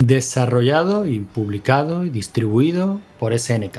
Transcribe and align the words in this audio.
Desarrollado 0.00 1.06
y 1.06 1.20
publicado 1.20 2.06
y 2.06 2.10
distribuido 2.10 3.00
por 3.18 3.38
SNK. 3.38 3.78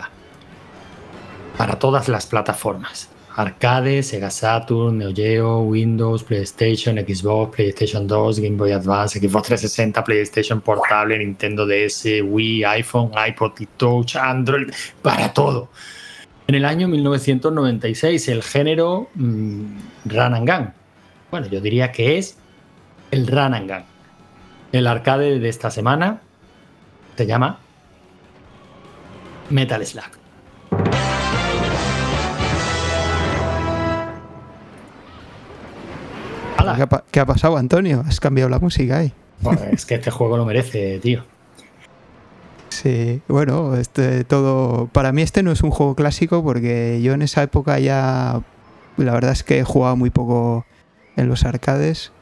Para 1.57 1.79
todas 1.79 2.07
las 2.07 2.27
plataformas. 2.27 3.09
Arcade, 3.35 4.03
Sega 4.03 4.29
Saturn, 4.29 4.99
Neo 4.99 5.13
Geo, 5.15 5.61
Windows, 5.61 6.23
PlayStation, 6.23 6.97
Xbox, 6.97 7.55
PlayStation 7.55 8.05
2, 8.05 8.39
Game 8.39 8.55
Boy 8.55 8.71
Advance, 8.71 9.19
Xbox 9.19 9.47
360, 9.47 10.03
PlayStation 10.03 10.61
Portable, 10.61 11.17
Nintendo 11.17 11.65
DS, 11.65 12.21
Wii, 12.23 12.65
iPhone, 12.65 13.11
iPod 13.27 13.53
Touch, 13.77 14.15
Android, 14.15 14.69
para 15.01 15.33
todo. 15.33 15.69
En 16.45 16.53
el 16.53 16.65
año 16.65 16.87
1996, 16.87 18.27
el 18.27 18.43
género 18.43 19.09
mm, 19.15 19.65
Run 20.05 20.33
and 20.35 20.49
Gun. 20.49 20.73
Bueno, 21.31 21.47
yo 21.47 21.61
diría 21.61 21.91
que 21.91 22.19
es 22.19 22.37
el 23.09 23.25
Run 23.25 23.55
and 23.55 23.71
Gun. 23.71 23.83
El 24.71 24.87
arcade 24.87 25.39
de 25.39 25.49
esta 25.49 25.69
semana 25.69 26.21
se 27.17 27.25
llama 27.25 27.59
Metal 29.49 29.85
Slug. 29.85 30.21
¿Qué 37.11 37.19
ha, 37.19 37.25
pasado, 37.25 37.57
Antonio? 37.57 38.03
Has 38.07 38.21
cambiado 38.21 38.49
la 38.49 38.59
música 38.59 38.99
ahí. 38.99 39.13
es 39.71 39.85
que 39.85 39.95
este 39.95 40.09
juego 40.09 40.37
lo 40.37 40.45
merece, 40.45 40.99
tío. 40.99 41.25
Sí, 42.69 43.21
bueno, 43.27 43.75
este 43.75 44.23
todo. 44.23 44.87
Para 44.87 45.11
mí 45.11 45.21
este 45.21 45.43
no 45.43 45.51
es 45.51 45.63
un 45.63 45.71
juego 45.71 45.95
clásico 45.95 46.43
porque 46.43 47.01
yo 47.01 47.13
en 47.13 47.23
esa 47.23 47.43
época 47.43 47.77
ya. 47.79 48.41
La 48.95 49.13
verdad 49.13 49.31
es 49.31 49.43
que 49.43 49.59
he 49.59 49.63
jugado 49.63 49.97
muy 49.97 50.11
poco 50.11 50.65
en 51.17 51.27
los 51.27 51.43
arcades. 51.43 52.13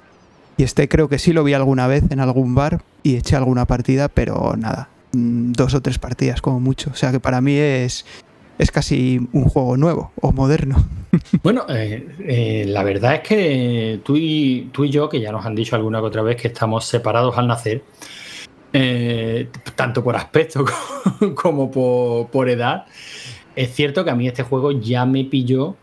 Y 0.59 0.63
este 0.63 0.89
creo 0.89 1.07
que 1.07 1.19
sí 1.19 1.31
lo 1.31 1.45
vi 1.45 1.53
alguna 1.53 1.87
vez 1.87 2.03
en 2.11 2.19
algún 2.19 2.53
bar 2.53 2.81
y 3.01 3.15
eché 3.15 3.37
alguna 3.37 3.63
partida, 3.63 4.09
pero 4.09 4.57
nada. 4.57 4.89
Mm, 5.13 5.53
dos 5.53 5.73
o 5.73 5.81
tres 5.81 5.99
partidas 5.99 6.41
como 6.41 6.59
mucho. 6.59 6.89
O 6.91 6.95
sea 6.95 7.13
que 7.13 7.21
para 7.21 7.39
mí 7.39 7.55
es, 7.55 8.05
es 8.57 8.69
casi 8.69 9.25
un 9.31 9.45
juego 9.45 9.77
nuevo 9.77 10.11
o 10.19 10.33
moderno. 10.33 10.85
Bueno, 11.43 11.65
eh, 11.69 12.07
eh, 12.19 12.65
la 12.67 12.83
verdad 12.83 13.15
es 13.15 13.21
que 13.21 14.01
tú 14.03 14.17
y, 14.17 14.69
tú 14.73 14.83
y 14.83 14.89
yo, 14.89 15.07
que 15.07 15.21
ya 15.21 15.31
nos 15.31 15.45
han 15.45 15.55
dicho 15.55 15.77
alguna 15.77 16.01
que 16.01 16.05
otra 16.05 16.21
vez 16.23 16.35
que 16.35 16.49
estamos 16.49 16.85
separados 16.85 17.37
al 17.37 17.47
nacer, 17.47 17.81
eh, 18.73 19.47
tanto 19.75 20.03
por 20.03 20.17
aspecto 20.17 20.65
como 21.35 21.71
por, 21.71 22.49
edad, 22.49 22.85
es 23.55 23.73
cierto 23.73 24.03
que 24.03 24.11
a 24.11 24.15
mí 24.15 24.27
este 24.27 24.43
juego 24.43 24.71
ya 24.71 25.05
me 25.05 25.23
pilló 25.23 25.77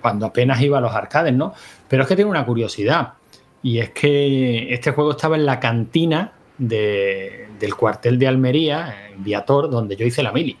cuando 0.00 0.26
apenas 0.26 0.60
iba 0.62 0.78
a 0.78 0.80
los 0.80 0.92
arcades, 0.92 1.34
¿no? 1.34 1.54
Pero 1.86 2.02
es 2.02 2.08
que 2.08 2.16
tengo 2.16 2.30
una 2.30 2.44
curiosidad, 2.44 3.14
y 3.62 3.78
es 3.78 3.90
que 3.90 4.72
este 4.72 4.90
juego 4.90 5.12
estaba 5.12 5.36
en 5.36 5.46
la 5.46 5.60
cantina 5.60 6.32
del 6.58 7.74
cuartel 7.76 8.18
de 8.18 8.28
Almería, 8.28 9.08
en 9.10 9.22
Viator, 9.22 9.70
donde 9.70 9.96
yo 9.96 10.06
hice 10.06 10.22
la 10.22 10.32
mili. 10.32 10.56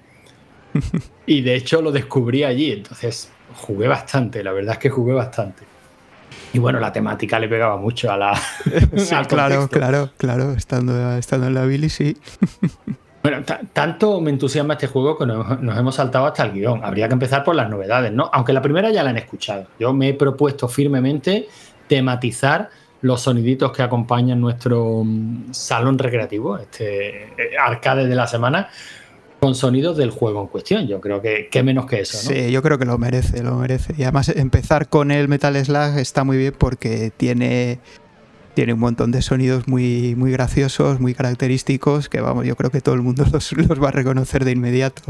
y 1.26 1.42
de 1.42 1.54
hecho 1.54 1.82
lo 1.82 1.92
descubrí 1.92 2.44
allí, 2.44 2.72
entonces 2.72 3.30
jugué 3.56 3.88
bastante, 3.88 4.42
la 4.42 4.52
verdad 4.52 4.74
es 4.74 4.78
que 4.78 4.90
jugué 4.90 5.12
bastante. 5.12 5.64
Y 6.54 6.58
bueno, 6.58 6.80
la 6.80 6.92
temática 6.92 7.38
le 7.38 7.48
pegaba 7.48 7.76
mucho 7.76 8.10
a 8.10 8.16
la. 8.16 8.40
claro, 9.28 9.68
claro, 9.68 10.10
claro, 10.16 10.52
estando, 10.52 11.16
estando 11.16 11.46
en 11.46 11.54
la 11.54 11.64
Billy, 11.64 11.88
sí. 11.88 12.16
Bueno, 13.22 13.44
tanto 13.72 14.20
me 14.20 14.30
entusiasma 14.30 14.74
este 14.74 14.88
juego 14.88 15.16
que 15.16 15.26
nos, 15.26 15.78
hemos 15.78 15.94
saltado 15.94 16.26
hasta 16.26 16.42
el 16.42 16.54
guion. 16.54 16.84
Habría 16.84 17.06
que 17.06 17.12
empezar 17.12 17.44
por 17.44 17.54
las 17.54 17.70
novedades, 17.70 18.10
¿no? 18.10 18.28
Aunque 18.32 18.52
la 18.52 18.60
primera 18.60 18.90
ya 18.90 19.04
la 19.04 19.10
han 19.10 19.16
escuchado. 19.16 19.68
Yo 19.78 19.92
me 19.92 20.08
he 20.08 20.14
propuesto 20.14 20.66
firmemente 20.66 21.46
tematizar 21.86 22.68
los 23.02 23.20
soniditos 23.20 23.72
que 23.72 23.82
acompañan 23.82 24.40
nuestro 24.40 25.02
mm, 25.04 25.52
salón 25.52 25.98
recreativo, 25.98 26.56
este 26.56 27.24
eh, 27.24 27.56
arcade 27.60 28.06
de 28.06 28.14
la 28.14 28.26
semana, 28.26 28.68
con 29.40 29.56
sonidos 29.56 29.96
del 29.96 30.10
juego 30.10 30.42
en 30.42 30.46
cuestión. 30.46 30.86
Yo 30.86 31.00
creo 31.00 31.20
que, 31.20 31.48
qué 31.50 31.64
menos 31.64 31.86
que 31.86 32.00
eso. 32.00 32.16
¿no? 32.16 32.34
Sí, 32.34 32.52
yo 32.52 32.62
creo 32.62 32.78
que 32.78 32.84
lo 32.84 32.96
merece, 32.96 33.42
lo 33.42 33.56
merece. 33.56 33.92
Y 33.98 34.04
además 34.04 34.28
empezar 34.28 34.88
con 34.88 35.10
el 35.10 35.26
Metal 35.28 35.54
Slug 35.64 35.98
está 35.98 36.22
muy 36.22 36.36
bien 36.36 36.54
porque 36.56 37.12
tiene, 37.16 37.80
tiene 38.54 38.72
un 38.72 38.78
montón 38.78 39.10
de 39.10 39.20
sonidos 39.20 39.66
muy, 39.66 40.14
muy 40.14 40.30
graciosos, 40.30 41.00
muy 41.00 41.12
característicos, 41.12 42.08
que 42.08 42.20
vamos, 42.20 42.46
yo 42.46 42.54
creo 42.54 42.70
que 42.70 42.80
todo 42.80 42.94
el 42.94 43.02
mundo 43.02 43.24
los, 43.32 43.52
va 43.82 43.88
a 43.88 43.92
reconocer 43.92 44.44
de 44.44 44.52
inmediato. 44.52 45.02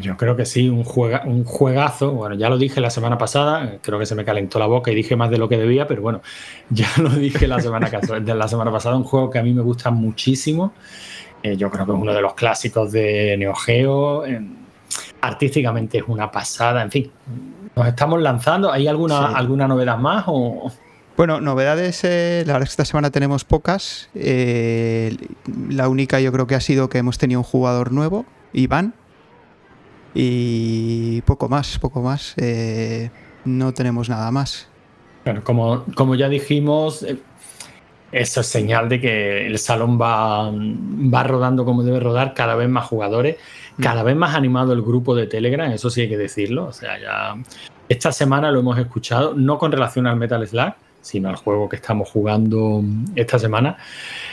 Yo 0.00 0.16
creo 0.16 0.34
que 0.34 0.44
sí, 0.44 0.68
un, 0.68 0.82
juega, 0.82 1.22
un 1.24 1.44
juegazo. 1.44 2.10
Bueno, 2.10 2.34
ya 2.34 2.48
lo 2.48 2.58
dije 2.58 2.80
la 2.80 2.90
semana 2.90 3.16
pasada, 3.16 3.78
creo 3.80 3.98
que 3.98 4.06
se 4.06 4.16
me 4.16 4.24
calentó 4.24 4.58
la 4.58 4.66
boca 4.66 4.90
y 4.90 4.94
dije 4.94 5.14
más 5.14 5.30
de 5.30 5.38
lo 5.38 5.48
que 5.48 5.56
debía, 5.56 5.86
pero 5.86 6.02
bueno, 6.02 6.20
ya 6.70 6.88
lo 6.98 7.10
dije 7.10 7.46
la 7.46 7.60
semana, 7.60 7.88
la 8.24 8.48
semana 8.48 8.72
pasada, 8.72 8.96
un 8.96 9.04
juego 9.04 9.30
que 9.30 9.38
a 9.38 9.42
mí 9.42 9.52
me 9.52 9.62
gusta 9.62 9.90
muchísimo. 9.90 10.72
Eh, 11.42 11.56
yo 11.56 11.70
creo 11.70 11.86
que 11.86 11.92
es 11.92 11.98
uno 11.98 12.12
de 12.12 12.20
los 12.20 12.34
clásicos 12.34 12.90
de 12.90 13.36
Neo 13.38 13.54
Geo. 13.54 14.26
Eh, 14.26 14.40
artísticamente 15.20 15.98
es 15.98 16.04
una 16.08 16.30
pasada. 16.30 16.82
En 16.82 16.90
fin, 16.90 17.12
nos 17.76 17.86
estamos 17.86 18.20
lanzando. 18.20 18.72
¿Hay 18.72 18.88
alguna, 18.88 19.28
alguna 19.28 19.68
novedad 19.68 19.96
más? 19.96 20.24
O... 20.26 20.72
Bueno, 21.16 21.40
novedades, 21.40 22.02
eh, 22.02 22.42
la 22.46 22.54
verdad 22.54 22.64
es 22.64 22.70
que 22.70 22.82
esta 22.82 22.84
semana 22.84 23.10
tenemos 23.10 23.44
pocas. 23.44 24.08
la 24.14 25.88
única 25.88 26.18
yo 26.18 26.32
creo 26.32 26.48
que 26.48 26.56
ha 26.56 26.60
sido 26.60 26.88
que 26.88 26.98
hemos 26.98 27.18
tenido 27.18 27.38
un 27.38 27.44
jugador 27.44 27.92
nuevo, 27.92 28.26
Iván. 28.52 28.94
Y 30.14 31.20
poco 31.22 31.48
más, 31.48 31.78
poco 31.78 32.02
más. 32.02 32.34
no 33.44 33.74
tenemos 33.74 34.08
nada 34.08 34.30
más. 34.30 34.68
Bueno, 35.24 35.44
como, 35.44 35.84
como 35.94 36.14
ya 36.14 36.28
dijimos, 36.28 37.04
eso 38.12 38.40
es 38.40 38.46
señal 38.46 38.88
de 38.88 39.00
que 39.00 39.46
el 39.46 39.58
salón 39.58 40.00
va, 40.00 40.50
va 40.50 41.22
rodando 41.24 41.64
como 41.64 41.82
debe 41.82 42.00
rodar, 42.00 42.32
cada 42.32 42.54
vez 42.54 42.68
más 42.68 42.86
jugadores, 42.86 43.36
mm. 43.76 43.82
cada 43.82 44.02
vez 44.02 44.16
más 44.16 44.34
animado 44.34 44.72
el 44.72 44.82
grupo 44.82 45.14
de 45.14 45.26
Telegram, 45.26 45.70
eso 45.70 45.90
sí 45.90 46.02
hay 46.02 46.08
que 46.08 46.16
decirlo. 46.16 46.66
O 46.66 46.72
sea, 46.72 46.98
ya 46.98 47.36
esta 47.88 48.12
semana 48.12 48.50
lo 48.50 48.60
hemos 48.60 48.78
escuchado, 48.78 49.34
no 49.34 49.58
con 49.58 49.72
relación 49.72 50.06
al 50.06 50.16
Metal 50.16 50.46
Slug, 50.46 50.72
sino 51.00 51.28
al 51.28 51.36
juego 51.36 51.68
que 51.68 51.76
estamos 51.76 52.08
jugando 52.10 52.82
esta 53.14 53.38
semana. 53.38 53.76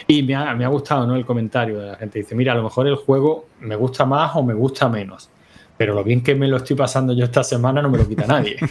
Y 0.08 0.24
me 0.24 0.36
ha, 0.36 0.54
me 0.56 0.66
ha 0.66 0.70
gustado 0.70 1.06
¿no? 1.06 1.16
el 1.16 1.26
comentario 1.26 1.80
de 1.80 1.88
la 1.88 1.96
gente. 1.96 2.20
Dice, 2.20 2.36
mira, 2.36 2.54
a 2.54 2.56
lo 2.56 2.64
mejor 2.64 2.88
el 2.88 2.96
juego 2.96 3.48
me 3.60 3.76
gusta 3.76 4.06
más 4.06 4.36
o 4.36 4.44
me 4.44 4.54
gusta 4.54 4.88
menos. 4.88 5.30
Pero 5.78 5.94
lo 5.94 6.04
bien 6.04 6.22
que 6.22 6.36
me 6.36 6.48
lo 6.48 6.58
estoy 6.58 6.76
pasando 6.76 7.14
yo 7.14 7.26
esta 7.26 7.44
semana 7.44 7.82
no 7.82 7.90
me 7.90 7.98
lo 7.98 8.08
quita 8.08 8.26
nadie. 8.26 8.58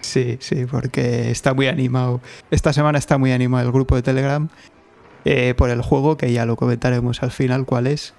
Sí, 0.00 0.38
sí, 0.40 0.66
porque 0.68 1.30
está 1.30 1.54
muy 1.54 1.68
animado. 1.68 2.20
Esta 2.50 2.72
semana 2.72 2.98
está 2.98 3.16
muy 3.16 3.30
animado 3.30 3.64
el 3.64 3.70
grupo 3.70 3.94
de 3.94 4.02
Telegram 4.02 4.48
eh, 5.24 5.54
por 5.56 5.70
el 5.70 5.82
juego, 5.82 6.16
que 6.16 6.32
ya 6.32 6.46
lo 6.46 6.56
comentaremos 6.56 7.22
al 7.22 7.30
final 7.30 7.64
cuál 7.64 7.86
es. 7.86 8.12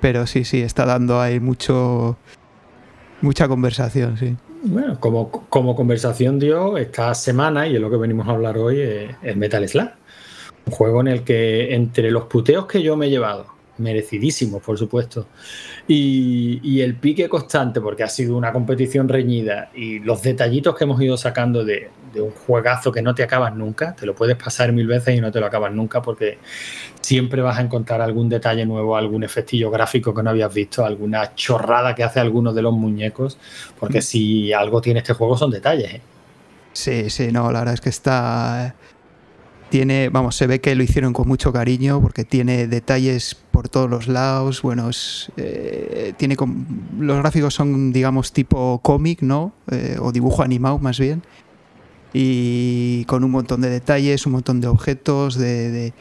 Pero 0.00 0.28
sí, 0.28 0.44
sí, 0.44 0.62
está 0.62 0.86
dando 0.86 1.20
ahí 1.20 1.40
mucho 1.40 2.16
mucha 3.22 3.48
conversación, 3.48 4.16
sí. 4.18 4.36
Bueno, 4.62 5.00
como, 5.00 5.30
como 5.30 5.74
conversación 5.74 6.38
dio 6.38 6.76
esta 6.76 7.14
semana, 7.14 7.66
y 7.66 7.74
es 7.74 7.80
lo 7.80 7.90
que 7.90 7.96
venimos 7.96 8.28
a 8.28 8.32
hablar 8.32 8.58
hoy, 8.58 8.80
es 8.80 9.36
Metal 9.36 9.66
Slug. 9.68 9.90
Un 10.66 10.72
juego 10.72 11.00
en 11.00 11.08
el 11.08 11.24
que 11.24 11.74
entre 11.74 12.10
los 12.10 12.24
puteos 12.24 12.66
que 12.66 12.82
yo 12.82 12.96
me 12.96 13.06
he 13.06 13.10
llevado, 13.10 13.46
merecidísimos, 13.80 14.62
por 14.62 14.78
supuesto. 14.78 15.26
Y, 15.88 16.80
el 16.80 16.94
pique 16.94 17.28
constante, 17.28 17.80
porque 17.80 18.02
ha 18.02 18.08
sido 18.08 18.36
una 18.36 18.52
competición 18.52 19.08
reñida, 19.08 19.70
y 19.74 19.98
los 19.98 20.22
detallitos 20.22 20.76
que 20.76 20.84
hemos 20.84 21.00
ido 21.02 21.16
sacando 21.16 21.64
de, 21.64 21.90
un 22.14 22.30
juegazo 22.30 22.90
que 22.90 23.02
no 23.02 23.14
te 23.14 23.22
acabas 23.22 23.54
nunca, 23.54 23.94
te 23.94 24.06
lo 24.06 24.14
puedes 24.14 24.36
pasar 24.36 24.72
mil 24.72 24.86
veces 24.86 25.16
y 25.16 25.20
no 25.20 25.30
te 25.30 25.40
lo 25.40 25.46
acabas 25.46 25.72
nunca, 25.72 26.02
porque 26.02 26.38
siempre 27.00 27.42
vas 27.42 27.58
a 27.58 27.62
encontrar 27.62 28.00
algún 28.00 28.28
detalle 28.28 28.64
nuevo, 28.66 28.96
algún 28.96 29.22
efectillo 29.22 29.70
gráfico 29.70 30.14
que 30.14 30.22
no 30.22 30.30
habías 30.30 30.52
visto, 30.52 30.84
alguna 30.84 31.34
chorrada 31.34 31.94
que 31.94 32.02
hace 32.02 32.20
alguno 32.20 32.52
de 32.52 32.62
los 32.62 32.72
muñecos, 32.72 33.38
porque 33.78 33.98
mm. 33.98 34.02
si 34.02 34.52
algo 34.52 34.80
tiene 34.80 35.00
este 35.00 35.12
juego 35.12 35.36
son 35.36 35.50
detalles. 35.50 35.94
¿eh? 35.94 36.00
Sí, 36.72 37.10
sí, 37.10 37.32
no, 37.32 37.50
la 37.52 37.60
verdad 37.60 37.74
es 37.74 37.80
que 37.80 37.88
está 37.88 38.74
tiene, 39.70 40.08
vamos, 40.08 40.36
se 40.36 40.46
ve 40.46 40.60
que 40.60 40.74
lo 40.74 40.82
hicieron 40.82 41.12
con 41.12 41.28
mucho 41.28 41.52
cariño 41.52 42.02
porque 42.02 42.24
tiene 42.24 42.66
detalles 42.66 43.36
por 43.50 43.68
todos 43.68 43.88
los 43.88 44.08
lados. 44.08 44.62
Bueno, 44.62 44.90
eh, 45.36 46.12
tiene 46.16 46.36
los 46.98 47.18
gráficos 47.18 47.54
son, 47.54 47.92
digamos, 47.92 48.32
tipo 48.32 48.80
cómic, 48.82 49.22
¿no? 49.22 49.52
Eh, 49.70 49.96
o 50.00 50.12
dibujo 50.12 50.42
animado 50.42 50.78
más 50.78 50.98
bien. 50.98 51.22
Y 52.12 53.04
con 53.04 53.22
un 53.22 53.30
montón 53.30 53.60
de 53.60 53.70
detalles, 53.70 54.26
un 54.26 54.32
montón 54.32 54.60
de 54.60 54.66
objetos, 54.66 55.36
de, 55.36 55.92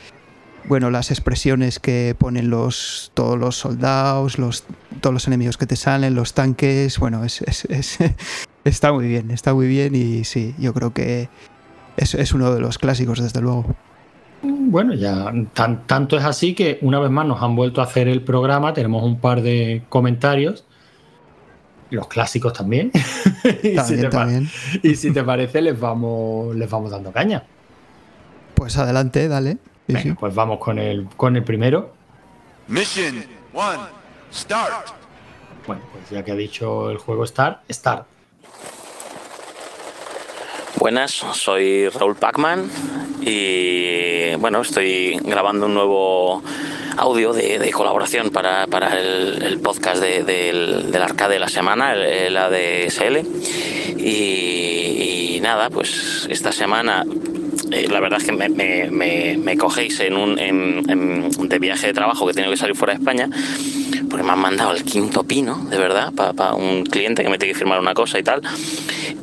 bueno, 0.66 0.90
las 0.90 1.12
expresiones 1.12 1.80
que 1.80 2.16
ponen 2.18 2.50
los 2.50 3.12
todos 3.14 3.38
los 3.38 3.56
soldados, 3.56 4.40
los, 4.40 4.66
todos 5.00 5.14
los 5.14 5.28
enemigos 5.28 5.58
que 5.58 5.68
te 5.68 5.76
salen, 5.76 6.16
los 6.16 6.34
tanques. 6.34 6.98
Bueno, 6.98 7.24
es, 7.24 7.44
está 8.64 8.92
muy 8.92 9.08
bien, 9.08 9.30
está 9.30 9.54
muy 9.54 9.68
bien 9.68 9.94
y 9.94 10.24
sí, 10.24 10.56
yo 10.58 10.74
creo 10.74 10.92
que 10.92 11.30
es, 12.00 12.34
uno 12.34 12.54
de 12.54 12.60
los 12.60 12.78
clásicos, 12.78 13.22
desde 13.22 13.42
luego. 13.42 13.66
Bueno, 14.42 14.94
ya 14.94 15.34
tanto 15.54 16.18
es 16.18 16.24
así 16.24 16.56
que 16.56 16.80
una 16.82 17.00
vez 17.00 17.12
más 17.12 17.26
nos 17.26 17.42
han 17.42 17.56
vuelto 17.56 17.82
a 17.82 17.84
hacer 17.84 18.08
el 18.08 18.22
programa, 18.22 18.74
tenemos 18.74 19.04
un 19.04 19.20
par 19.20 19.42
de 19.42 19.84
comentarios, 19.90 20.66
los 21.90 22.08
clásicos 22.08 22.54
también. 22.54 22.92
y, 23.64 23.78
si 23.80 23.98
te 23.98 24.10
y, 24.84 24.96
si 24.96 25.12
te 25.12 25.24
parece, 25.24 25.62
les 25.62 25.80
vamos, 25.80 26.56
les 26.56 26.70
vamos 26.70 26.92
dando 26.92 27.12
caña. 27.12 27.44
Pues 28.56 28.78
adelante, 28.78 29.28
dale. 29.28 29.58
Pues 30.20 30.36
vamos 30.36 30.60
con 30.60 30.80
el, 30.80 31.08
con 31.18 31.36
el 31.36 31.44
primero. 31.44 31.94
Mission 32.68 33.26
one, 33.54 33.80
start. 34.32 35.00
Bueno, 35.66 35.82
pues 35.92 36.10
ya 36.10 36.24
que 36.24 36.32
ha 36.32 36.36
dicho 36.36 36.90
el 36.90 36.98
juego 36.98 37.26
Start, 37.26 37.62
Start. 37.72 38.06
Buenas, 40.78 41.12
soy 41.12 41.90
Raúl 41.90 42.16
Pacman 42.16 42.70
y 43.22 44.36
bueno, 44.36 44.62
estoy 44.62 45.18
grabando 45.24 45.66
un 45.66 45.74
nuevo 45.74 46.44
audio 46.98 47.34
de, 47.34 47.72
colaboración 47.72 48.30
para, 48.30 48.64
el, 48.64 49.60
podcast 49.64 50.02
del, 50.02 50.96
arcade 51.02 51.34
de 51.34 51.40
la 51.40 51.50
semana, 51.50 51.94
el, 51.94 52.38
ADSL. 52.38 53.26
Y, 53.98 55.40
nada, 55.42 55.70
pues 55.70 56.28
esta 56.30 56.52
semana 56.52 57.06
eh, 57.72 57.88
la 57.90 58.00
verdad 58.00 58.20
es 58.20 58.26
que 58.26 58.32
me, 58.32 59.58
cogéis 59.58 60.00
en 60.00 60.16
un 60.16 61.50
de 61.50 61.60
viaje 61.60 61.88
de 61.88 61.94
trabajo 61.94 62.28
que 62.28 62.34
tengo 62.34 62.50
que 62.52 62.58
salir 62.58 62.76
fuera 62.76 62.94
de 62.94 63.00
España 63.00 63.30
porque 64.10 64.24
me 64.24 64.32
han 64.32 64.40
mandado 64.40 64.74
el 64.74 64.84
quinto 64.84 65.24
pino, 65.24 65.68
de 65.70 65.78
verdad, 65.78 66.12
para 66.14 66.54
un 66.54 66.84
cliente 66.84 67.24
que 67.24 67.30
me 67.30 67.38
tiene 67.38 67.54
que 67.54 67.60
firmar 67.60 67.80
una 67.80 67.94
cosa 67.94 68.20
y 68.20 68.24
tal. 68.24 68.42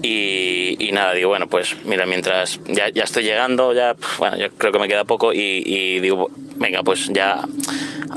Y, 0.02 0.90
nada, 0.92 1.12
digo, 1.12 1.28
bueno, 1.28 1.46
pues 1.48 1.76
mira, 1.84 2.06
mientras 2.06 2.60
ya, 2.68 2.88
ya 2.88 3.04
estoy 3.04 3.24
llegando, 3.24 3.74
ya, 3.74 3.96
bueno, 4.18 4.38
yo 4.38 4.50
creo 4.56 4.72
que 4.72 4.78
me 4.78 4.88
queda 4.88 5.04
poco 5.04 5.32
y, 5.32 6.00
digo, 6.00 6.30
venga, 6.56 6.82
pues 6.82 7.08
ya 7.12 7.40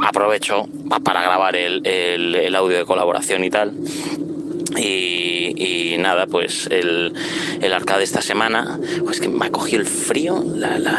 aprovecho 0.01 0.67
para 1.03 1.21
grabar 1.21 1.55
el, 1.55 1.85
el, 1.85 2.55
audio 2.55 2.77
de 2.77 2.85
colaboración 2.85 3.43
y 3.43 3.49
tal. 3.49 3.73
Y, 4.77 5.95
nada, 5.99 6.27
pues 6.27 6.67
el, 6.71 7.13
el, 7.61 7.73
arcade 7.73 8.03
esta 8.03 8.21
semana, 8.21 8.79
pues 9.03 9.19
que 9.19 9.27
me 9.27 9.47
ha 9.47 9.51
cogido 9.51 9.81
el 9.81 9.87
frío, 9.87 10.43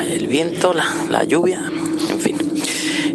el 0.09 0.27
viento, 0.27 0.75
la, 0.75 0.87
la 1.09 1.25
lluvia, 1.25 1.63
en 2.11 2.21
fin. 2.21 2.37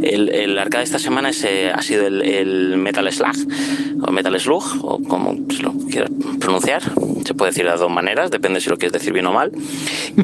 El, 0.02 0.30
el 0.30 0.58
arcade 0.58 0.84
esta 0.84 1.00
semana 1.00 1.30
ha 1.30 1.82
sido 1.82 2.08
el, 2.08 2.78
Metal 2.78 3.12
Slug, 3.12 3.36
o 4.02 4.12
Metal 4.12 4.40
Slug, 4.40 4.64
o 4.82 5.02
como 5.04 5.36
lo 5.62 5.74
quieras 5.90 6.12
pronunciar. 6.40 6.82
Se 7.26 7.34
puede 7.34 7.52
decir 7.52 7.66
de 7.66 7.78
dos 7.78 7.92
maneras, 7.92 8.32
depende 8.32 8.62
si 8.62 8.70
lo 8.70 8.78
quieres 8.78 8.94
decir 8.94 9.14
bien 9.14 9.26
o 9.28 9.34
mal. 9.34 9.52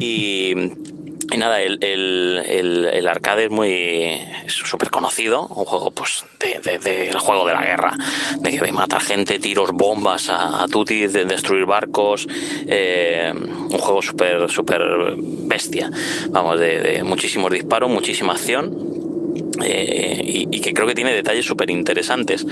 Y. 0.00 0.91
nada, 1.38 1.60
el, 1.60 1.78
el, 1.82 3.08
arcade 3.08 3.44
es 3.44 3.50
muy 3.50 4.20
súper 4.46 4.90
conocido, 4.90 5.46
un 5.46 5.64
juego 5.64 5.90
pues 5.90 6.24
del 6.40 6.62
de, 6.62 7.12
juego 7.18 7.46
de 7.46 7.54
la 7.54 7.62
guerra, 7.62 7.94
de 8.38 8.58
que 8.58 8.72
matar 8.72 9.00
gente, 9.00 9.38
tiros, 9.38 9.70
bombas 9.72 10.28
a, 10.28 10.62
a 10.62 10.68
tutti, 10.68 11.06
de 11.06 11.24
destruir 11.24 11.66
barcos, 11.66 12.26
eh, 12.66 13.32
un 13.34 13.78
juego 13.78 14.02
súper 14.02 14.50
súper 14.50 14.82
bestia, 15.16 15.90
vamos, 16.28 16.58
de, 16.58 16.80
de 16.80 17.04
muchísimos 17.04 17.50
disparos, 17.50 17.90
muchísima 17.90 18.32
acción 18.32 19.01
eh, 19.60 20.46
y, 20.50 20.60
que 20.60 20.72
creo 20.72 20.86
que 20.86 20.94
tiene 20.94 21.12
detalles 21.12 21.44
súper 21.44 21.68
interesantes, 21.70 22.46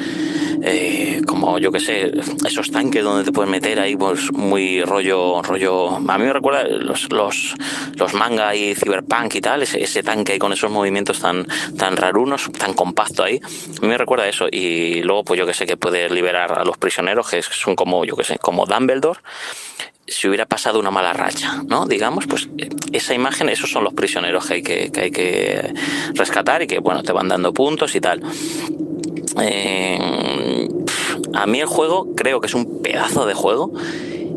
eh, 0.63 1.23
como 1.27 1.59
yo 1.59 1.71
que 1.71 1.81
sé, 1.81 2.11
esos 2.45 2.71
tanques 2.71 3.03
donde 3.03 3.25
te 3.25 3.33
puedes 3.33 3.51
meter 3.51 3.79
ahí, 3.79 3.97
pues 3.97 4.33
muy 4.33 4.83
rollo, 4.83 5.41
rollo. 5.43 5.97
A 5.97 6.19
mí 6.19 6.25
me 6.25 6.33
recuerda 6.33 6.65
los, 6.65 7.11
los, 7.13 7.55
los 7.95 8.15
manga 8.15 8.55
y 8.55 8.75
cyberpunk 8.75 9.37
y 9.37 9.41
tal, 9.41 9.63
ese, 9.63 10.03
tanque 10.03 10.33
ahí 10.33 10.39
con 10.39 10.53
esos 10.53 10.71
movimientos 10.71 11.21
tan, 11.21 11.47
tan 11.79 11.97
rarunos, 11.97 12.51
tan 12.59 12.75
compacto 12.75 13.23
ahí. 13.23 13.41
A 13.45 13.81
mí 13.81 13.89
me 13.89 13.97
recuerda 13.97 14.29
eso. 14.29 14.47
Y 14.51 15.03
luego, 15.03 15.25
pues 15.25 15.39
yo 15.39 15.47
que 15.47 15.55
sé, 15.55 15.67
que 15.67 15.77
puedes 15.77 16.11
liberar 16.11 16.53
a 16.59 16.65
los 16.65 16.77
prisioneros, 16.77 17.31
que 17.31 17.43
son 17.43 17.77
como, 17.77 18.05
yo 18.05 18.17
que 18.17 18.25
sé, 18.25 18.39
como 18.39 18.67
Dumbledore 18.67 19.21
si 20.07 20.29
hubiera 20.29 20.47
pasado 20.47 20.81
una 20.81 20.91
mala 20.91 21.13
racha, 21.13 21.63
¿no? 21.69 21.87
Digamos, 21.87 22.27
pues 22.27 22.49
esa 22.93 23.15
imagen, 23.15 23.49
esos 23.49 23.71
son 23.71 23.85
los 23.85 23.95
prisioneros 23.95 24.47
que 24.47 24.55
hay 24.55 24.63
que, 24.63 24.91
hay 25.01 25.11
que 25.11 25.75
rescatar 26.15 26.63
y 26.63 26.67
que, 26.67 26.79
bueno, 26.81 27.03
te 27.03 27.13
van 27.13 27.29
dando 27.29 27.55
puntos 27.55 27.95
y 27.95 28.01
tal. 28.01 28.21
Eh, 29.41 30.69
a 31.35 31.47
mí 31.47 31.61
el 31.61 31.67
juego 31.67 32.15
creo 32.17 32.41
que 32.41 32.49
es 32.49 32.55
un 32.55 32.83
pedazo 32.83 33.27
de 33.27 33.35
juego, 33.35 33.73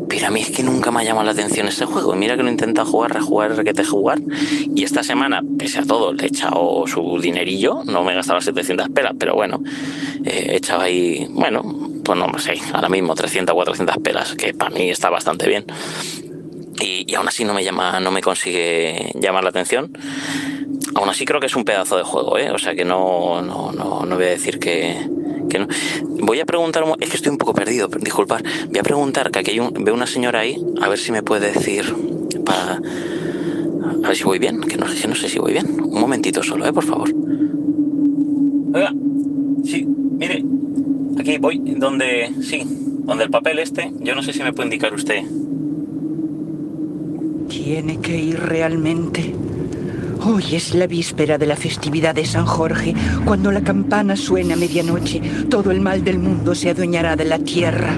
pero 0.08 0.26
a 0.28 0.30
mí 0.30 0.40
es 0.40 0.50
que 0.50 0.62
nunca 0.62 0.90
me 0.90 1.00
ha 1.00 1.04
llamado 1.04 1.26
la 1.26 1.32
atención 1.32 1.66
ese 1.66 1.86
juego. 1.86 2.14
Mira 2.14 2.36
que 2.36 2.42
lo 2.42 2.50
intenta 2.50 2.84
jugar, 2.84 3.12
rejugar, 3.12 3.56
requete 3.56 3.84
jugar. 3.84 4.20
Y 4.74 4.84
esta 4.84 5.02
semana, 5.02 5.42
pese 5.58 5.80
a 5.80 5.82
todo, 5.82 6.12
le 6.12 6.24
he 6.24 6.26
echado 6.28 6.84
su 6.86 7.18
dinerillo. 7.20 7.82
No 7.84 8.04
me 8.04 8.12
he 8.12 8.14
gastado 8.14 8.36
las 8.36 8.44
700 8.44 8.90
pelas, 8.90 9.14
pero 9.18 9.34
bueno, 9.34 9.60
eh, 10.24 10.60
he 10.60 10.72
ahí, 10.72 11.26
bueno, 11.30 11.62
pues 12.04 12.18
no 12.18 12.38
sé, 12.38 12.54
ahora 12.72 12.88
mismo 12.88 13.14
300 13.14 13.52
o 13.52 13.56
400 13.56 13.96
pelas, 13.98 14.34
que 14.34 14.54
para 14.54 14.70
mí 14.74 14.90
está 14.90 15.10
bastante 15.10 15.48
bien. 15.48 15.64
Y, 16.80 17.14
aún 17.14 17.28
así 17.28 17.44
no 17.44 17.54
me 17.54 17.64
llama, 17.64 18.00
no 18.00 18.10
me 18.10 18.20
consigue 18.20 19.12
llamar 19.14 19.44
la 19.44 19.50
atención. 19.50 19.96
Aún 20.94 21.08
así 21.08 21.24
creo 21.24 21.40
que 21.40 21.46
es 21.46 21.56
un 21.56 21.64
pedazo 21.64 21.96
de 21.96 22.02
juego, 22.02 22.36
¿eh? 22.38 22.50
O 22.50 22.58
sea 22.58 22.74
que 22.74 22.84
no, 22.84 23.42
no, 23.42 23.72
no, 23.72 24.04
no 24.04 24.16
voy 24.16 24.24
a 24.24 24.28
decir 24.28 24.58
que, 24.58 24.96
no. 25.58 25.68
Voy 26.20 26.40
a 26.40 26.44
preguntar, 26.44 26.84
es 27.00 27.10
que 27.10 27.16
estoy 27.16 27.30
un 27.30 27.38
poco 27.38 27.54
perdido, 27.54 27.88
disculpar. 27.88 28.42
Voy 28.68 28.78
a 28.78 28.82
preguntar, 28.82 29.30
que 29.30 29.38
aquí 29.38 29.52
hay 29.52 29.60
un, 29.60 29.72
veo 29.72 29.94
una 29.94 30.06
señora 30.06 30.40
ahí, 30.40 30.60
a 30.80 30.88
ver 30.88 30.98
si 30.98 31.12
me 31.12 31.22
puede 31.22 31.52
decir. 31.52 31.94
A 32.46 34.08
ver 34.08 34.16
si 34.16 34.24
voy 34.24 34.38
bien, 34.38 34.60
que 34.60 34.76
no, 34.76 34.86
que 34.86 35.08
no 35.08 35.14
sé 35.14 35.28
si 35.28 35.38
voy 35.38 35.52
bien. 35.52 35.80
Un 35.80 36.00
momentito 36.00 36.42
solo, 36.42 36.66
¿eh? 36.66 36.72
Por 36.72 36.84
favor. 36.84 37.10
Oiga, 38.74 38.92
sí, 39.64 39.86
mire, 39.86 40.44
Aquí 41.24 41.38
voy, 41.38 41.58
donde, 41.78 42.34
sí, 42.42 42.64
donde 42.66 43.24
el 43.24 43.30
papel 43.30 43.58
este, 43.58 43.90
yo 44.00 44.14
no 44.14 44.22
sé 44.22 44.34
si 44.34 44.42
me 44.42 44.52
puede 44.52 44.66
indicar 44.66 44.92
usted. 44.92 45.22
Tiene 47.48 47.98
que 47.98 48.14
ir 48.14 48.38
realmente. 48.38 49.34
Hoy 50.22 50.44
es 50.52 50.74
la 50.74 50.86
víspera 50.86 51.38
de 51.38 51.46
la 51.46 51.56
festividad 51.56 52.14
de 52.14 52.26
San 52.26 52.44
Jorge. 52.44 52.94
Cuando 53.24 53.50
la 53.52 53.62
campana 53.62 54.16
suena 54.16 54.52
a 54.52 54.58
medianoche, 54.58 55.22
todo 55.48 55.70
el 55.70 55.80
mal 55.80 56.04
del 56.04 56.18
mundo 56.18 56.54
se 56.54 56.68
adueñará 56.68 57.16
de 57.16 57.24
la 57.24 57.38
tierra. 57.38 57.96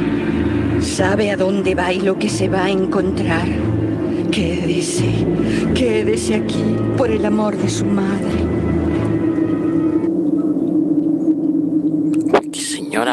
Sabe 0.81 1.33
a 1.33 1.37
dónde 1.37 1.75
va 1.75 1.93
y 1.93 2.03
lo 2.03 2.21
que 2.21 2.29
se 2.29 2.49
va 2.49 2.67
a 2.67 2.71
encontrar. 2.71 3.49
Quédese, 4.31 5.27
quédese 5.75 6.37
aquí 6.37 6.63
por 6.97 7.11
el 7.11 7.25
amor 7.25 7.57
de 7.57 7.71
su 7.71 7.87
madre. 7.87 8.56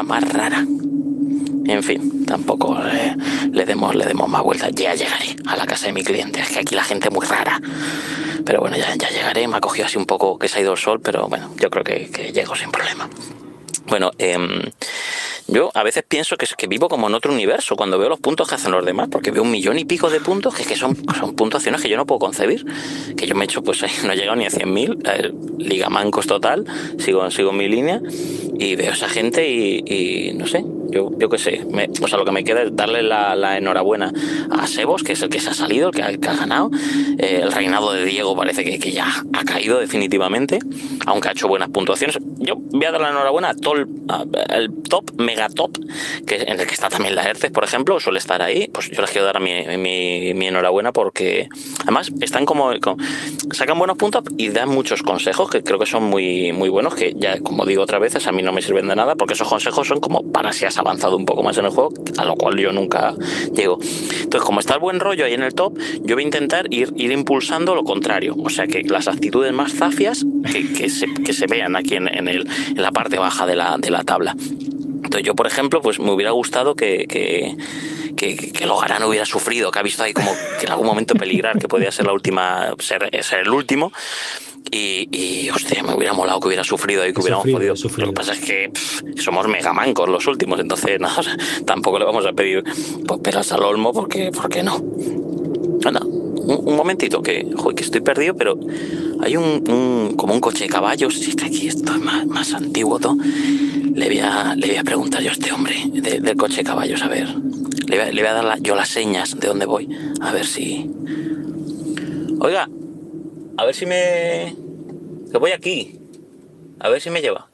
Más 0.01 0.27
rara. 0.33 0.65
En 1.65 1.83
fin, 1.83 2.25
tampoco 2.25 2.77
le, 3.51 3.65
demos, 3.65 3.93
le 3.95 4.05
demos 4.05 4.27
más 4.27 4.41
vueltas. 4.41 4.71
Ya 4.73 4.95
llegaré 4.95 5.35
a 5.45 5.55
la 5.55 5.65
casa 5.65 5.87
de 5.87 5.93
mi 5.93 6.03
cliente. 6.03 6.39
Es 6.41 6.49
que 6.49 6.59
aquí 6.59 6.73
la 6.73 6.83
gente 6.83 7.09
es 7.09 7.13
muy 7.13 7.25
rara. 7.25 7.61
Pero 8.45 8.61
bueno, 8.61 8.75
ya, 8.75 8.95
ya 8.95 9.09
llegaré. 9.09 9.47
Me 9.47 9.57
ha 9.57 9.61
cogido 9.61 9.85
así 9.85 9.97
un 9.97 10.05
poco 10.05 10.39
que 10.39 10.47
se 10.47 10.59
ha 10.59 10.61
ido 10.61 10.71
el 10.71 10.77
sol, 10.77 10.99
pero 11.01 11.27
bueno, 11.27 11.51
yo 11.57 11.69
creo 11.69 11.83
que, 11.83 12.09
que 12.09 12.31
llego 12.31 12.55
sin 12.55 12.71
problema. 12.71 13.07
Bueno, 13.87 14.11
eh, 14.17 14.37
yo 15.47 15.71
a 15.73 15.83
veces 15.83 16.03
pienso 16.07 16.37
que, 16.37 16.47
que 16.57 16.67
vivo 16.67 16.89
como 16.89 17.07
en 17.07 17.15
otro 17.15 17.31
universo 17.31 17.75
cuando 17.75 17.97
veo 17.97 18.09
los 18.09 18.19
puntos 18.19 18.47
que 18.47 18.55
hacen 18.55 18.71
los 18.71 18.85
demás, 18.85 19.09
porque 19.11 19.31
veo 19.31 19.43
un 19.43 19.51
millón 19.51 19.77
y 19.79 19.85
pico 19.85 20.09
de 20.09 20.19
puntos 20.19 20.55
que, 20.55 20.75
son, 20.75 20.95
son 21.19 21.35
puntuaciones 21.35 21.81
que 21.81 21.89
yo 21.89 21.97
no 21.97 22.05
puedo 22.05 22.19
concebir. 22.19 22.65
Que 23.17 23.27
yo 23.27 23.35
me 23.35 23.41
he 23.41 23.45
hecho, 23.45 23.63
pues 23.63 23.81
no 24.03 24.11
he 24.11 24.15
llegado 24.15 24.35
ni 24.35 24.45
a 24.45 24.49
100.000, 24.49 25.01
eh, 25.05 25.33
liga 25.57 25.89
mancos 25.89 26.27
total, 26.27 26.65
sigo, 26.97 27.29
sigo 27.31 27.51
mi 27.51 27.67
línea 27.67 28.01
y 28.57 28.75
veo 28.75 28.91
a 28.91 28.93
esa 28.93 29.09
gente 29.09 29.49
y, 29.49 30.31
no 30.35 30.47
sé, 30.47 30.63
yo, 30.93 31.09
yo 31.17 31.29
qué 31.29 31.37
sé, 31.37 31.65
o 32.01 32.07
sea, 32.07 32.17
lo 32.17 32.25
que 32.25 32.31
me 32.31 32.43
queda 32.43 32.63
es 32.63 32.75
darle 32.75 33.01
la, 33.01 33.57
enhorabuena 33.57 34.11
a 34.51 34.67
Sebos, 34.67 35.03
que 35.03 35.13
es 35.13 35.21
el 35.21 35.29
que 35.29 35.39
se 35.39 35.49
ha 35.49 35.53
salido, 35.53 35.89
el 35.89 36.19
que 36.19 36.29
ha, 36.29 36.35
ganado. 36.35 36.69
Eh, 37.17 37.41
el 37.43 37.51
reinado 37.51 37.93
de 37.93 38.05
Diego 38.05 38.35
parece 38.35 38.63
que, 38.63 38.79
que, 38.79 38.91
ya 38.91 39.07
ha 39.33 39.43
caído 39.43 39.79
definitivamente, 39.79 40.59
aunque 41.05 41.29
ha 41.29 41.31
hecho 41.31 41.47
buenas 41.47 41.69
puntuaciones. 41.69 42.17
Yo 42.37 42.55
voy 42.57 42.85
a 42.85 42.91
dar 42.91 43.01
la 43.01 43.09
enhorabuena 43.09 43.49
a 43.49 43.55
todo 43.55 43.75
el, 43.75 43.87
top, 44.89 45.11
mega 45.17 45.49
top, 45.49 45.77
que, 46.25 46.35
en 46.35 46.59
el 46.59 46.67
que 46.67 46.73
está 46.73 46.89
también 46.89 47.15
la 47.15 47.23
ERCES, 47.23 47.51
por 47.51 47.63
ejemplo, 47.63 47.99
suele 47.99 48.19
estar 48.19 48.41
ahí. 48.41 48.69
Pues 48.71 48.89
yo 48.91 49.01
les 49.01 49.11
quiero 49.11 49.25
dar 49.25 49.39
mi, 49.39 49.65
mi, 49.77 50.47
enhorabuena 50.47 50.91
porque 50.91 51.47
además 51.81 52.11
están 52.21 52.45
como, 52.45 52.71
sacan 53.51 53.79
buenos 53.79 53.97
puntos 53.97 54.23
y 54.37 54.49
dan 54.49 54.69
muchos 54.69 55.01
consejos 55.03 55.49
que 55.49 55.63
creo 55.63 55.79
que 55.79 55.85
son 55.85 56.03
muy, 56.03 56.51
muy 56.51 56.69
buenos, 56.69 56.95
que 56.95 57.13
ya, 57.15 57.39
como 57.39 57.65
digo 57.65 57.83
otra 57.83 57.99
vez, 57.99 58.13
a 58.27 58.31
mí 58.31 58.43
no 58.43 58.51
me 58.51 58.61
sirven 58.61 58.87
de 58.87 58.95
nada 58.95 59.15
porque 59.15 59.33
esos 59.33 59.47
consejos 59.47 59.87
son 59.87 59.99
como 59.99 60.31
para 60.31 60.53
si 60.53 60.65
has 60.65 60.77
avanzado 60.83 61.17
un 61.17 61.25
poco 61.25 61.43
más 61.43 61.57
en 61.57 61.65
el 61.65 61.71
juego, 61.71 61.91
a 62.17 62.25
lo 62.25 62.35
cual 62.35 62.57
yo 62.57 62.71
nunca 62.71 63.13
llego. 63.53 63.79
Entonces, 63.81 64.41
como 64.41 64.59
está 64.59 64.75
el 64.75 64.79
buen 64.79 64.99
rollo 64.99 65.25
ahí 65.25 65.33
en 65.33 65.43
el 65.43 65.53
top, 65.53 65.77
yo 66.03 66.15
voy 66.15 66.23
a 66.23 66.25
intentar 66.25 66.67
ir, 66.71 66.93
ir 66.95 67.11
impulsando 67.11 67.75
lo 67.75 67.83
contrario. 67.83 68.35
O 68.37 68.49
sea, 68.49 68.67
que 68.67 68.83
las 68.83 69.07
actitudes 69.07 69.53
más 69.53 69.73
zafias 69.73 70.25
que, 70.51 70.89
se, 70.89 71.07
que 71.13 71.33
se, 71.33 71.47
vean 71.47 71.75
aquí 71.75 71.95
en, 71.95 72.07
en, 72.07 72.27
el, 72.27 72.47
en 72.75 72.81
la 72.81 72.91
parte 72.91 73.17
baja 73.17 73.45
de 73.45 73.55
la, 73.55 73.77
de 73.77 73.89
la 73.89 74.03
tabla. 74.03 74.35
Entonces 75.03 75.23
yo, 75.23 75.35
por 75.35 75.47
ejemplo, 75.47 75.81
pues 75.81 75.99
me 75.99 76.11
hubiera 76.11 76.31
gustado 76.31 76.75
que, 76.75 77.05
que, 77.07 77.55
que, 78.15 78.35
que 78.35 78.65
Logarán 78.65 79.03
hubiera 79.03 79.25
sufrido, 79.25 79.71
que 79.71 79.79
ha 79.79 79.83
visto 79.83 80.03
ahí 80.03 80.13
como 80.13 80.31
que 80.59 80.65
en 80.65 80.71
algún 80.71 80.87
momento 80.87 81.15
peligrar, 81.15 81.59
que 81.59 81.67
podía 81.67 81.91
ser 81.91 82.05
la 82.05 82.13
última, 82.13 82.73
ser, 82.79 83.09
ser 83.21 83.39
el 83.39 83.49
último. 83.49 83.91
Y, 84.71 85.09
y, 85.11 85.49
hostia, 85.49 85.83
me 85.83 85.93
hubiera 85.93 86.13
molado 86.13 86.39
que 86.39 86.47
hubiera 86.47 86.63
sufrido 86.63 87.05
y 87.05 87.13
que 87.13 87.21
hubiéramos 87.21 87.47
podido. 87.47 87.75
Lo 87.97 88.07
que 88.07 88.13
pasa 88.13 88.33
es 88.33 88.39
que 88.39 88.71
somos 89.21 89.47
mega 89.47 89.73
mancos 89.73 90.09
los 90.09 90.25
últimos, 90.25 90.59
entonces 90.59 90.99
tampoco 91.65 91.99
le 91.99 92.05
vamos 92.05 92.25
a 92.25 92.31
pedir 92.33 92.63
pues, 93.05 93.19
peras 93.21 93.51
al 93.51 93.63
olmo 93.63 93.93
porque, 93.93 94.31
porque 94.31 94.63
no. 94.63 94.79
Bueno, 94.79 95.99
un, 96.43 96.67
un 96.69 96.75
momentito, 96.75 97.21
que, 97.21 97.49
joder, 97.55 97.75
que 97.75 97.83
estoy 97.83 98.01
perdido, 98.01 98.35
pero 98.35 98.57
hay 99.21 99.35
un, 99.37 100.13
como 100.17 100.33
un 100.33 100.39
coche 100.39 100.65
de 100.65 100.69
caballos, 100.69 101.15
si 101.15 101.29
es 101.31 101.35
que 101.35 101.45
aquí 101.45 101.67
esto 101.67 101.91
es 101.93 101.99
más, 102.01 102.25
más 102.27 102.53
antiguo 102.53 102.99
todo. 102.99 103.15
Le 103.95 104.07
voy, 104.07 104.19
a, 104.19 104.55
le 104.55 104.67
voy 104.67 104.75
a 104.77 104.83
preguntar 104.83 105.21
yo 105.21 105.29
a 105.29 105.33
este 105.33 105.51
hombre 105.51 105.75
de- 105.93 106.19
del 106.19 106.35
coche 106.37 106.57
de 106.57 106.63
caballos, 106.63 107.01
a 107.03 107.07
ver. 107.07 107.27
Le 107.87 107.97
voy 107.97 108.07
a, 108.07 108.11
le 108.11 108.21
voy 108.21 108.29
a 108.29 108.33
dar 108.33 108.59
yo 108.61 108.75
las 108.75 108.89
señas 108.89 109.39
de 109.39 109.47
dónde 109.47 109.65
voy, 109.65 109.89
a 110.21 110.31
ver 110.31 110.45
si... 110.45 110.89
Oiga, 112.39 112.67
a 113.57 113.65
ver 113.65 113.75
si 113.75 113.85
me... 113.85 114.55
Que 115.31 115.37
voy 115.37 115.51
aquí. 115.51 115.99
A 116.79 116.89
ver 116.89 116.99
si 117.01 117.09
me 117.09 117.21
lleva. 117.21 117.47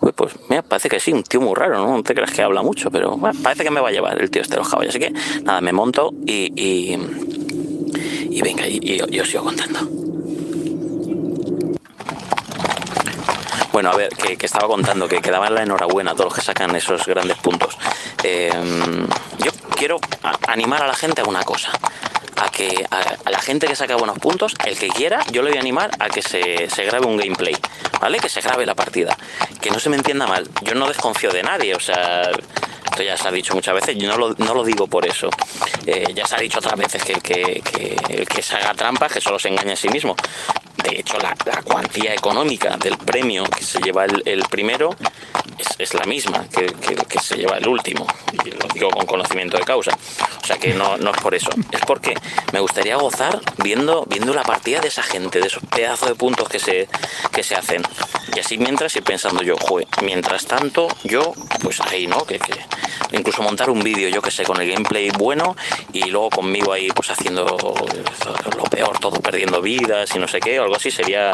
Pues 0.00 0.34
mira, 0.48 0.62
parece 0.62 0.88
que 0.88 0.98
sí, 0.98 1.12
un 1.12 1.22
tío 1.22 1.40
muy 1.40 1.54
raro, 1.54 1.78
¿no? 1.78 1.96
No 1.96 2.02
te 2.02 2.14
creas 2.14 2.30
que 2.30 2.42
habla 2.42 2.62
mucho, 2.62 2.90
pero 2.90 3.16
bueno, 3.16 3.38
parece 3.42 3.64
que 3.64 3.70
me 3.70 3.80
va 3.80 3.88
a 3.88 3.92
llevar 3.92 4.20
el 4.20 4.30
tío 4.30 4.40
este 4.42 4.54
de 4.54 4.60
los 4.60 4.68
caballos. 4.68 4.90
Así 4.94 4.98
que 4.98 5.12
nada, 5.42 5.60
me 5.60 5.72
monto 5.72 6.10
y. 6.26 6.52
y, 6.56 6.98
y 8.30 8.40
venga, 8.42 8.66
y, 8.66 8.78
y- 8.82 9.00
y 9.16 9.20
os 9.20 9.28
sigo 9.28 9.44
contando. 9.44 9.80
Bueno, 13.72 13.90
a 13.90 13.96
ver, 13.96 14.08
que, 14.10 14.36
estaba 14.46 14.66
contando 14.66 15.06
que, 15.06 15.20
que 15.20 15.30
daban 15.30 15.54
la 15.54 15.62
enhorabuena 15.62 16.10
a 16.10 16.14
todos 16.14 16.26
los 16.26 16.34
que 16.34 16.40
sacan 16.40 16.74
esos 16.74 17.06
grandes 17.06 17.36
puntos. 17.38 17.78
Eh, 18.24 18.50
yo 19.38 19.50
quiero 19.76 19.98
animar 20.48 20.82
a 20.82 20.86
la 20.88 20.94
gente 20.94 21.20
a 21.20 21.24
una 21.24 21.42
cosa. 21.44 21.70
A 22.40 22.50
que 22.50 22.86
a, 22.90 23.30
la 23.30 23.40
gente 23.40 23.66
que 23.66 23.76
saca 23.76 23.96
buenos 23.96 24.18
puntos, 24.18 24.54
el 24.64 24.78
que 24.78 24.88
quiera, 24.88 25.22
yo 25.30 25.42
le 25.42 25.50
voy 25.50 25.58
a 25.58 25.60
animar 25.60 25.90
a 25.98 26.08
que 26.08 26.22
se, 26.22 26.68
se 26.70 26.84
grabe 26.84 27.06
un 27.06 27.16
gameplay, 27.16 27.56
¿vale? 28.00 28.18
Que 28.18 28.28
se 28.28 28.40
grabe 28.40 28.64
la 28.66 28.74
partida. 28.74 29.16
Que 29.60 29.70
no 29.70 29.78
se 29.78 29.90
me 29.90 29.96
entienda 29.96 30.26
mal, 30.26 30.48
yo 30.62 30.74
no 30.74 30.88
desconfío 30.88 31.30
de 31.32 31.42
nadie, 31.42 31.74
o 31.74 31.80
sea, 31.80 32.22
esto 32.90 33.02
ya 33.02 33.16
se 33.16 33.28
ha 33.28 33.30
dicho 33.30 33.54
muchas 33.54 33.74
veces, 33.74 33.96
yo 33.96 34.08
no 34.08 34.16
lo, 34.16 34.34
no 34.38 34.54
lo 34.54 34.64
digo 34.64 34.86
por 34.86 35.06
eso. 35.06 35.28
Eh, 35.86 36.06
ya 36.14 36.26
se 36.26 36.36
ha 36.36 36.38
dicho 36.38 36.58
otras 36.58 36.76
veces 36.76 37.02
que 37.02 37.12
el 37.12 37.22
que, 37.22 37.62
que, 37.62 38.26
que 38.26 38.42
se 38.42 38.56
haga 38.56 38.74
trampas, 38.74 39.12
que 39.12 39.20
solo 39.20 39.38
se 39.38 39.48
engaña 39.48 39.74
a 39.74 39.76
sí 39.76 39.88
mismo. 39.88 40.16
De 40.82 40.98
hecho, 40.98 41.18
la, 41.18 41.36
la 41.44 41.62
cuantía 41.62 42.14
económica 42.14 42.76
del 42.78 42.96
premio 42.96 43.44
que 43.44 43.62
se 43.62 43.80
lleva 43.80 44.06
el, 44.06 44.22
el 44.24 44.42
primero 44.44 44.96
es, 45.78 45.94
la 45.94 46.04
misma 46.04 46.46
que, 46.48 46.66
que 46.66 46.94
que 46.96 47.18
se 47.18 47.36
lleva 47.36 47.56
el 47.58 47.66
último. 47.68 48.06
Y 48.44 48.50
lo 48.50 48.66
digo 48.72 48.90
con 48.90 49.06
conocimiento 49.06 49.56
de 49.56 49.64
causa. 49.64 49.90
O 50.42 50.46
sea 50.46 50.56
que 50.58 50.74
no, 50.74 50.96
no 50.96 51.10
es 51.10 51.16
por 51.20 51.34
eso. 51.34 51.50
Es 51.70 51.80
porque 51.86 52.14
me 52.52 52.60
gustaría 52.60 52.96
gozar 52.96 53.40
viendo, 53.58 54.04
viendo 54.06 54.32
la 54.34 54.42
partida 54.42 54.80
de 54.80 54.88
esa 54.88 55.02
gente, 55.02 55.40
de 55.40 55.46
esos 55.46 55.62
pedazos 55.64 56.08
de 56.08 56.14
puntos 56.14 56.48
que 56.48 56.58
se, 56.58 56.88
que 57.32 57.42
se 57.42 57.54
hacen. 57.54 57.82
Y 58.34 58.40
así 58.40 58.58
mientras 58.58 58.94
ir 58.96 59.02
pensando 59.02 59.42
yo, 59.42 59.56
joder, 59.56 59.86
mientras 60.02 60.46
tanto, 60.46 60.88
yo, 61.04 61.32
pues 61.62 61.80
ahí, 61.80 62.06
¿no? 62.06 62.24
Que, 62.24 62.38
que 62.38 62.54
incluso 63.12 63.42
montar 63.42 63.70
un 63.70 63.82
vídeo, 63.82 64.08
yo 64.08 64.22
que 64.22 64.30
sé, 64.30 64.44
con 64.44 64.60
el 64.60 64.70
gameplay 64.70 65.10
bueno 65.10 65.56
y 65.92 66.04
luego 66.04 66.30
conmigo 66.30 66.72
ahí, 66.72 66.88
pues 66.94 67.10
haciendo 67.10 67.44
lo 67.44 68.64
peor, 68.64 68.98
todo 69.00 69.20
perdiendo 69.20 69.60
vidas 69.60 70.14
y 70.14 70.18
no 70.18 70.28
sé 70.28 70.38
qué, 70.40 70.60
o 70.60 70.62
algo 70.64 70.76
así, 70.76 70.90
sería 70.90 71.32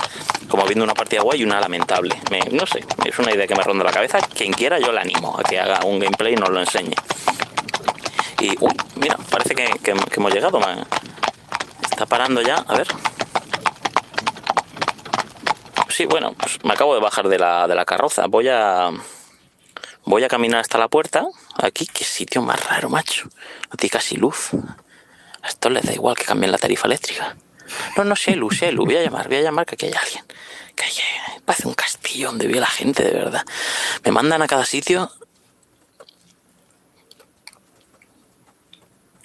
como 0.49 0.65
viendo 0.65 0.85
una 0.85 0.95
partida 0.95 1.21
guay 1.23 1.41
y 1.41 1.45
una 1.45 1.61
lamentable. 1.61 2.17
Me- 2.31 2.41
no 2.51 2.67
sé, 2.67 2.85
es 3.05 3.19
una 3.19 3.33
idea 3.35 3.47
que 3.47 3.55
me 3.55 3.63
ronda 3.63 3.85
la 3.85 3.93
cabeza. 3.93 4.16
Quien 4.21 4.53
quiera, 4.53 4.79
yo 4.79 4.93
le 4.93 5.01
animo 5.01 5.39
a 5.39 5.43
que 5.43 5.59
haga 5.59 5.81
un 5.85 5.99
gameplay 5.99 6.33
y 6.35 6.37
nos 6.37 6.51
lo 6.51 6.61
enseñe. 6.61 6.95
Y, 8.41 8.51
uy, 8.61 8.73
mira, 8.97 9.17
parece 9.31 9.55
que, 9.55 9.93
hemos 10.17 10.33
llegado. 10.33 10.59
me- 10.61 10.85
Está 11.91 12.07
parando 12.07 12.43
ya, 12.43 12.57
a 12.57 12.77
ver. 12.77 12.87
Sí, 15.89 16.05
bueno, 16.05 16.35
pues 16.35 16.63
me 16.63 16.73
acabo 16.75 16.95
de 16.95 17.01
bajar 17.01 17.29
de 17.29 17.39
la, 17.39 17.67
de 17.67 17.75
la 17.75 17.85
carroza. 17.85 18.27
Voy 18.27 18.49
a. 18.49 18.91
Voy 20.05 20.23
a 20.23 20.29
caminar 20.29 20.61
hasta 20.61 20.79
la 20.79 20.89
puerta. 20.89 21.25
Aquí, 21.63 21.87
qué 21.87 22.05
sitio 22.05 22.43
más 22.43 22.63
raro, 22.69 22.89
macho. 22.91 23.25
No 23.71 23.77
tiene 23.79 23.91
casi 23.91 24.17
luz. 24.17 24.51
A 25.43 25.49
esto 25.49 25.71
les 25.71 25.85
da 25.85 25.93
igual 25.93 26.15
que 26.17 26.25
cambien 26.25 26.53
la 26.53 26.59
tarifa 26.59 26.87
eléctrica. 26.87 27.35
No, 27.97 28.05
no, 28.05 28.15
sé 28.15 28.37
luz, 28.37 28.59
sé 28.59 28.71
luz. 28.73 28.85
Voy 28.87 28.97
a 28.97 29.03
llamar, 29.03 29.27
voy 29.29 29.39
a 29.39 29.43
llamar 29.43 29.65
que 29.67 29.75
aquí 29.75 29.87
hay 29.87 29.95
alguien. 29.95 30.25
Hay, 30.85 31.41
parece 31.45 31.69
un 31.69 31.75
castillo 31.75 32.29
donde 32.29 32.47
vive 32.47 32.61
la 32.61 32.67
gente, 32.67 33.03
de 33.03 33.13
verdad. 33.13 33.45
Me 34.05 34.13
mandan 34.13 34.43
a 34.43 34.47
cada 34.47 34.65
sitio. 34.65 35.11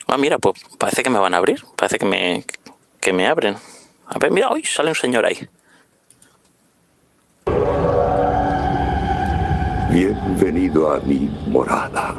Ah, 0.08 0.18
mira, 0.18 0.38
pues 0.40 0.62
parece 0.78 1.04
que 1.04 1.10
me 1.10 1.20
van 1.20 1.34
a 1.34 1.38
abrir. 1.38 1.64
Parece 1.76 1.98
que 1.98 2.06
me, 2.06 2.46
que 3.00 3.14
me 3.14 3.28
abren. 3.28 3.56
A 4.08 4.20
ver, 4.20 4.32
mira, 4.32 4.50
hoy 4.50 4.64
sale 4.64 4.90
un 4.90 4.96
señor 4.96 5.26
ahí. 5.26 5.48
Bienvenido 9.90 10.94
a 10.94 11.00
mi 11.00 11.30
morada. 11.48 12.16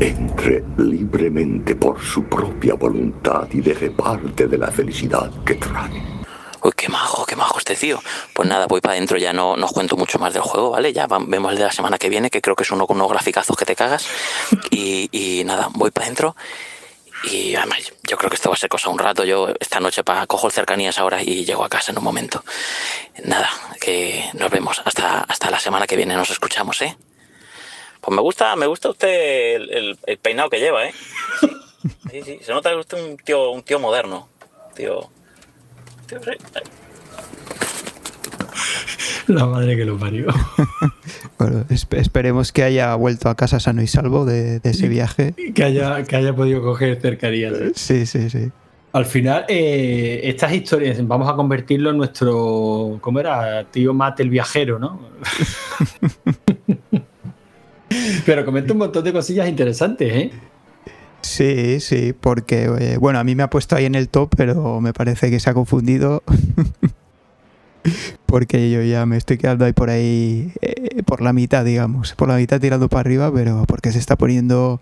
Entre 0.00 0.64
libremente 0.78 1.74
por 1.76 2.02
su 2.02 2.24
propia 2.24 2.74
voluntad 2.74 3.46
y 3.52 3.60
deje 3.60 3.90
parte 3.90 4.46
de 4.48 4.58
la 4.58 4.70
felicidad 4.70 5.30
que 5.44 5.54
trae. 5.54 6.02
Uy, 6.62 6.72
qué 6.76 6.88
majo, 6.88 7.24
qué 7.26 7.36
majo 7.36 7.51
este 7.62 7.76
tío. 7.76 8.02
Pues 8.34 8.48
nada, 8.48 8.66
voy 8.66 8.80
para 8.80 8.94
adentro, 8.94 9.16
ya 9.18 9.32
no, 9.32 9.56
no 9.56 9.66
os 9.66 9.72
cuento 9.72 9.96
mucho 9.96 10.18
más 10.18 10.32
del 10.34 10.42
juego, 10.42 10.70
¿vale? 10.70 10.92
Ya 10.92 11.06
vemos 11.08 11.52
el 11.52 11.58
de 11.58 11.64
la 11.64 11.72
semana 11.72 11.96
que 11.98 12.08
viene, 12.08 12.28
que 12.30 12.40
creo 12.42 12.54
que 12.56 12.64
es 12.64 12.70
uno 12.70 12.86
con 12.86 12.96
unos 12.96 13.08
graficazos 13.10 13.56
que 13.56 13.64
te 13.64 13.74
cagas. 13.76 14.06
Y, 14.70 15.08
y 15.12 15.44
nada, 15.44 15.68
voy 15.72 15.90
para 15.90 16.06
adentro. 16.06 16.34
Y 17.24 17.54
además, 17.54 17.78
yo 18.02 18.16
creo 18.16 18.28
que 18.30 18.34
esto 18.36 18.48
va 18.48 18.54
a 18.54 18.58
ser 18.58 18.68
cosa 18.68 18.88
un 18.90 18.98
rato. 18.98 19.22
Yo 19.24 19.48
esta 19.60 19.78
noche 19.78 20.02
pa, 20.02 20.26
cojo 20.26 20.48
el 20.48 20.52
cercanías 20.52 20.98
ahora 20.98 21.22
y 21.22 21.44
llego 21.44 21.64
a 21.64 21.68
casa 21.68 21.92
en 21.92 21.98
un 21.98 22.04
momento. 22.04 22.42
Nada, 23.24 23.48
que 23.80 24.28
nos 24.34 24.50
vemos. 24.50 24.82
Hasta, 24.84 25.20
hasta 25.20 25.50
la 25.50 25.60
semana 25.60 25.86
que 25.86 25.94
viene 25.96 26.14
nos 26.16 26.30
escuchamos, 26.30 26.82
¿eh? 26.82 26.96
Pues 28.00 28.14
me 28.16 28.20
gusta, 28.22 28.56
me 28.56 28.66
gusta 28.66 28.88
usted 28.90 29.54
el, 29.54 29.70
el- 29.70 29.98
el 30.04 30.18
peinado 30.18 30.50
que 30.50 30.58
lleva, 30.58 30.84
¿eh? 30.86 30.94
Sí, 31.40 31.48
sí, 32.10 32.22
sí. 32.24 32.38
Se 32.42 32.52
nota 32.52 32.70
que 32.70 32.76
usted 32.76 32.98
es 32.98 33.04
un 33.04 33.16
tío, 33.18 33.50
un 33.50 33.62
tío 33.62 33.78
moderno. 33.78 34.28
Tío. 34.74 35.08
tío 36.08 36.18
sí. 36.24 36.30
La 39.28 39.46
madre 39.46 39.76
que 39.76 39.84
lo 39.84 39.98
parió. 39.98 40.26
Bueno, 41.38 41.64
esp- 41.70 41.96
esperemos 41.98 42.52
que 42.52 42.62
haya 42.62 42.94
vuelto 42.94 43.28
a 43.28 43.34
casa 43.34 43.58
sano 43.58 43.82
y 43.82 43.86
salvo 43.88 44.24
de, 44.24 44.60
de 44.60 44.70
ese 44.70 44.88
viaje. 44.88 45.34
que, 45.54 45.64
haya, 45.64 46.04
que 46.04 46.14
haya 46.16 46.34
podido 46.34 46.62
coger 46.62 47.00
cercanías. 47.00 47.54
Sí, 47.74 48.06
sí, 48.06 48.30
sí. 48.30 48.50
Al 48.92 49.06
final, 49.06 49.44
eh, 49.48 50.20
estas 50.24 50.52
historias 50.52 51.04
vamos 51.06 51.28
a 51.28 51.34
convertirlo 51.34 51.90
en 51.90 51.96
nuestro. 51.96 52.98
¿Cómo 53.00 53.18
era? 53.20 53.64
Tío 53.70 53.92
Mate 53.94 54.22
el 54.22 54.30
viajero, 54.30 54.78
¿no? 54.78 55.00
Pero 58.24 58.44
comenta 58.44 58.72
un 58.72 58.78
montón 58.78 59.04
de 59.04 59.12
cosillas 59.12 59.48
interesantes, 59.48 60.12
¿eh? 60.14 60.30
Sí, 61.22 61.80
sí, 61.80 62.12
porque, 62.18 62.64
eh, 62.80 62.96
bueno, 62.98 63.18
a 63.18 63.24
mí 63.24 63.34
me 63.34 63.42
ha 63.42 63.50
puesto 63.50 63.76
ahí 63.76 63.84
en 63.84 63.94
el 63.94 64.08
top, 64.08 64.34
pero 64.36 64.80
me 64.80 64.92
parece 64.92 65.30
que 65.30 65.40
se 65.40 65.50
ha 65.50 65.54
confundido. 65.54 66.22
porque 68.26 68.70
yo 68.70 68.82
ya 68.82 69.06
me 69.06 69.16
estoy 69.16 69.38
quedando 69.38 69.64
ahí 69.64 69.72
por 69.72 69.90
ahí, 69.90 70.52
eh, 70.60 71.02
por 71.04 71.20
la 71.22 71.32
mitad, 71.32 71.64
digamos. 71.64 72.14
Por 72.14 72.28
la 72.28 72.36
mitad 72.36 72.60
tirando 72.60 72.88
para 72.88 73.00
arriba, 73.00 73.32
pero 73.32 73.64
porque 73.66 73.92
se 73.92 73.98
está 73.98 74.16
poniendo. 74.16 74.80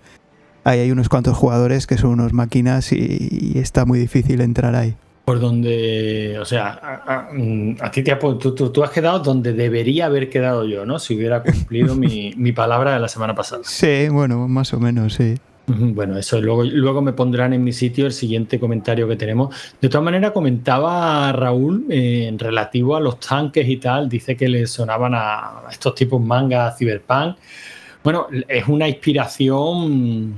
Ahí 0.64 0.80
hay 0.80 0.90
unos 0.90 1.08
cuantos 1.08 1.36
jugadores 1.36 1.86
que 1.86 1.96
son 1.96 2.10
unos 2.10 2.32
máquinas 2.32 2.92
y, 2.92 3.52
y 3.54 3.58
está 3.58 3.84
muy 3.86 3.98
difícil 3.98 4.40
entrar 4.40 4.74
ahí. 4.74 4.94
Por 5.24 5.40
donde. 5.40 6.38
O 6.40 6.44
sea, 6.44 6.68
a, 6.82 7.28
a- 7.28 7.32
mm, 7.32 7.76
a 7.80 7.90
ti 7.90 8.02
te 8.02 8.14
tú 8.16 8.82
has 8.84 8.90
quedado 8.90 9.20
donde 9.20 9.52
debería 9.52 10.06
haber 10.06 10.28
quedado 10.28 10.64
yo, 10.66 10.84
¿no? 10.84 10.98
Si 10.98 11.16
hubiera 11.16 11.42
cumplido 11.42 11.94
mi, 11.96 12.34
mi 12.36 12.52
palabra 12.52 12.94
de 12.94 13.00
la 13.00 13.08
semana 13.08 13.34
pasada. 13.34 13.62
Sí, 13.64 14.08
bueno, 14.10 14.48
más 14.48 14.72
o 14.74 14.80
menos, 14.80 15.14
sí. 15.14 15.36
Bueno, 15.94 16.18
eso 16.18 16.40
luego, 16.40 16.64
luego 16.64 17.02
me 17.02 17.12
pondrán 17.12 17.52
en 17.52 17.62
mi 17.62 17.72
sitio 17.72 18.06
el 18.06 18.12
siguiente 18.12 18.58
comentario 18.58 19.06
que 19.08 19.16
tenemos. 19.16 19.54
De 19.80 19.88
todas 19.88 20.04
maneras, 20.04 20.32
comentaba 20.32 21.30
Raúl 21.32 21.86
eh, 21.90 22.26
en 22.28 22.38
relativo 22.38 22.96
a 22.96 23.00
los 23.00 23.20
tanques 23.20 23.68
y 23.68 23.76
tal, 23.76 24.08
dice 24.08 24.36
que 24.36 24.48
le 24.48 24.66
sonaban 24.66 25.12
a 25.14 25.62
estos 25.70 25.94
tipos 25.94 26.20
manga 26.20 26.74
cyberpunk. 26.76 27.36
Bueno, 28.02 28.28
es 28.48 28.66
una 28.66 28.88
inspiración 28.88 30.34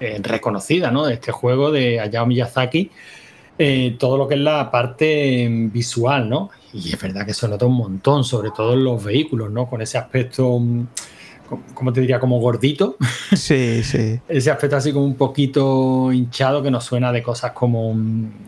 eh, 0.00 0.20
reconocida, 0.22 0.90
¿no? 0.90 1.06
De 1.06 1.14
este 1.14 1.32
juego 1.32 1.70
de 1.70 1.98
Hayao 1.98 2.26
Miyazaki, 2.26 2.90
eh, 3.56 3.96
todo 3.98 4.18
lo 4.18 4.28
que 4.28 4.34
es 4.34 4.40
la 4.40 4.70
parte 4.70 5.48
mm, 5.48 5.72
visual, 5.72 6.28
¿no? 6.28 6.50
Y 6.74 6.92
es 6.92 7.00
verdad 7.00 7.24
que 7.24 7.32
se 7.32 7.48
nota 7.48 7.64
un 7.64 7.76
montón, 7.76 8.24
sobre 8.24 8.50
todo 8.50 8.74
en 8.74 8.84
los 8.84 9.02
vehículos, 9.02 9.50
¿no? 9.50 9.66
Con 9.66 9.80
ese 9.80 9.96
aspecto, 9.96 10.58
mm, 10.58 10.86
¿cómo 11.74 11.92
te 11.92 12.00
diría? 12.00 12.18
Como 12.20 12.38
gordito 12.40 12.96
Sí, 13.32 13.82
sí. 13.84 14.18
ese 14.28 14.50
aspecto 14.50 14.76
así 14.76 14.92
como 14.92 15.04
un 15.04 15.16
poquito 15.16 16.12
hinchado 16.12 16.62
que 16.62 16.70
nos 16.70 16.84
suena 16.84 17.12
de 17.12 17.22
cosas 17.22 17.52
como, 17.52 17.94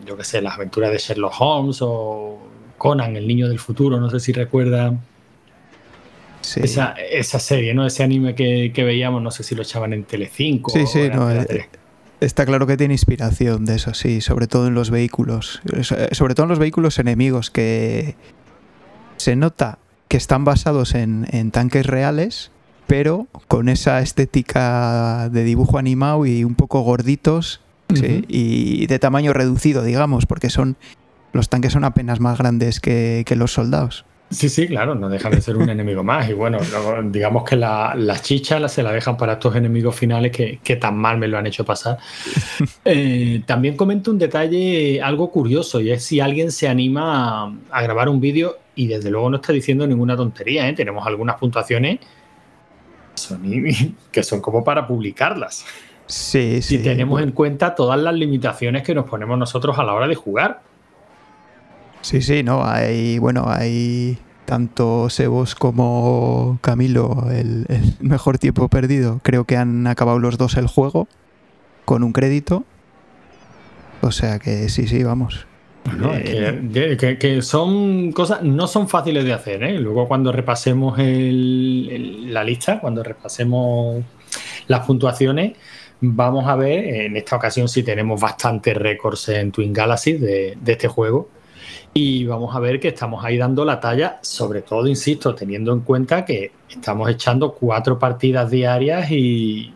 yo 0.06 0.16
qué 0.16 0.24
sé, 0.24 0.40
las 0.42 0.54
aventuras 0.54 0.90
de 0.90 0.98
Sherlock 0.98 1.34
Holmes 1.38 1.78
o 1.82 2.38
Conan, 2.78 3.16
el 3.16 3.26
niño 3.26 3.48
del 3.48 3.58
futuro, 3.58 3.98
no 4.00 4.10
sé 4.10 4.20
si 4.20 4.32
recuerda 4.32 4.92
sí. 6.40 6.60
esa, 6.62 6.92
esa 7.10 7.38
serie, 7.38 7.74
¿no? 7.74 7.86
Ese 7.86 8.02
anime 8.02 8.34
que, 8.34 8.72
que 8.74 8.84
veíamos, 8.84 9.22
no 9.22 9.30
sé 9.30 9.42
si 9.42 9.54
lo 9.54 9.62
echaban 9.62 9.92
en 9.92 10.04
Telecinco 10.04 10.70
Sí, 10.70 10.80
o 10.80 10.86
sí, 10.86 11.08
no, 11.12 11.30
eh, 11.30 11.44
3. 11.46 11.66
Está 12.20 12.46
claro 12.46 12.66
que 12.66 12.76
tiene 12.78 12.94
inspiración 12.94 13.66
de 13.66 13.74
eso, 13.74 13.92
sí, 13.92 14.20
sobre 14.22 14.46
todo 14.46 14.66
en 14.68 14.74
los 14.74 14.90
vehículos. 14.90 15.60
So- 15.82 15.96
Sobre 16.12 16.34
todo 16.34 16.44
en 16.44 16.50
los 16.50 16.58
vehículos 16.58 16.98
enemigos, 16.98 17.50
que 17.50 18.14
se 19.18 19.36
nota 19.36 19.78
que 20.08 20.16
están 20.16 20.44
basados 20.44 20.94
en, 20.94 21.26
en 21.30 21.50
tanques 21.50 21.84
reales, 21.84 22.50
pero 22.86 23.26
con 23.48 23.68
esa 23.68 24.00
estética 24.00 25.28
de 25.30 25.44
dibujo 25.44 25.78
animado 25.78 26.26
y 26.26 26.44
un 26.44 26.54
poco 26.54 26.80
gorditos 26.80 27.60
Sí, 27.94 28.24
y 28.26 28.86
de 28.86 28.98
tamaño 28.98 29.32
reducido, 29.32 29.84
digamos, 29.84 30.26
porque 30.26 30.50
son 30.50 30.76
los 31.32 31.48
tanques 31.48 31.72
son 31.72 31.84
apenas 31.84 32.18
más 32.18 32.38
grandes 32.38 32.80
que, 32.80 33.22
que 33.26 33.36
los 33.36 33.52
soldados. 33.52 34.04
Sí, 34.30 34.48
sí, 34.48 34.66
claro, 34.66 34.96
no 34.96 35.08
dejan 35.08 35.30
de 35.32 35.40
ser 35.40 35.56
un 35.56 35.68
enemigo 35.68 36.02
más. 36.02 36.28
Y 36.28 36.32
bueno, 36.32 36.58
digamos 37.04 37.44
que 37.44 37.54
las 37.54 38.22
chichas 38.22 38.72
se 38.72 38.82
la 38.82 38.90
dejan 38.90 39.16
para 39.16 39.34
estos 39.34 39.54
enemigos 39.54 39.94
finales 39.94 40.32
que, 40.32 40.76
tan 40.76 40.96
mal 40.96 41.16
me 41.18 41.28
lo 41.28 41.38
han 41.38 41.46
hecho 41.46 41.64
pasar. 41.64 41.98
Eh, 42.88 43.42
también 43.46 43.76
comento 43.76 44.12
un 44.12 44.18
detalle 44.18 45.02
algo 45.02 45.32
curioso 45.32 45.80
y 45.80 45.90
es 45.90 46.04
si 46.04 46.20
alguien 46.20 46.52
se 46.52 46.68
anima 46.68 47.52
a, 47.68 47.82
grabar 47.82 48.08
un 48.08 48.20
vídeo 48.20 48.58
y 48.76 48.86
desde 48.86 49.10
luego 49.10 49.28
no 49.28 49.36
está 49.36 49.52
diciendo 49.52 49.86
ninguna 49.88 50.16
tontería. 50.16 50.68
¿eh? 50.68 50.72
Tenemos 50.72 51.04
algunas 51.04 51.36
puntuaciones 51.36 51.98
que 54.12 54.22
son 54.22 54.40
como 54.40 54.62
para 54.64 54.86
publicarlas. 54.86 55.64
Sí, 56.06 56.62
sí. 56.62 56.76
Si 56.76 56.82
tenemos 56.82 57.20
en 57.20 57.32
cuenta 57.32 57.74
todas 57.74 58.00
las 58.00 58.14
limitaciones 58.14 58.82
que 58.82 58.94
nos 58.94 59.06
ponemos 59.06 59.38
nosotros 59.38 59.78
a 59.78 59.84
la 59.84 59.92
hora 59.92 60.06
de 60.06 60.14
jugar. 60.14 60.62
Sí, 62.00 62.22
sí, 62.22 62.44
no, 62.44 62.64
hay, 62.64 63.18
bueno, 63.18 63.46
hay 63.48 64.18
tanto 64.44 65.10
Sebos 65.10 65.56
como 65.56 66.58
Camilo, 66.62 67.26
el, 67.32 67.66
mejor 68.00 68.38
tiempo 68.38 68.68
perdido. 68.68 69.20
Creo 69.22 69.44
que 69.44 69.56
han 69.56 69.86
acabado 69.86 70.20
los 70.20 70.38
dos 70.38 70.56
el 70.56 70.68
juego 70.68 71.08
con 71.84 72.04
un 72.04 72.12
crédito. 72.12 72.64
O 74.02 74.12
sea 74.12 74.38
que 74.38 74.68
sí, 74.68 74.86
sí, 74.86 75.02
vamos. 75.02 75.46
Que, 77.18 77.42
son 77.42 78.12
cosas, 78.12 78.42
no 78.42 78.66
son 78.66 78.88
fáciles 78.88 79.24
de 79.24 79.32
hacer. 79.32 79.62
¿eh? 79.62 79.78
Luego 79.78 80.08
cuando 80.08 80.32
repasemos 80.32 80.98
la 80.98 82.44
lista, 82.44 82.80
cuando 82.80 83.02
repasemos 83.02 84.02
las 84.68 84.86
puntuaciones, 84.86 85.52
vamos 86.00 86.46
a 86.46 86.56
ver 86.56 86.84
en 86.84 87.16
esta 87.16 87.36
ocasión 87.36 87.68
si 87.68 87.82
tenemos 87.82 88.20
bastantes 88.20 88.76
récords 88.76 89.28
en 89.28 89.52
Twin 89.52 89.72
Galaxy 89.72 90.14
de, 90.14 90.56
de 90.60 90.72
este 90.72 90.88
juego 90.88 91.28
y 91.98 92.26
vamos 92.26 92.54
a 92.54 92.60
ver 92.60 92.78
que 92.78 92.88
estamos 92.88 93.24
ahí 93.24 93.38
dando 93.38 93.64
la 93.64 93.80
talla, 93.80 94.18
sobre 94.20 94.60
todo, 94.60 94.86
insisto, 94.86 95.34
teniendo 95.34 95.72
en 95.72 95.80
cuenta 95.80 96.26
que 96.26 96.52
estamos 96.68 97.08
echando 97.08 97.54
cuatro 97.54 97.98
partidas 97.98 98.50
diarias 98.50 99.10
y, 99.10 99.72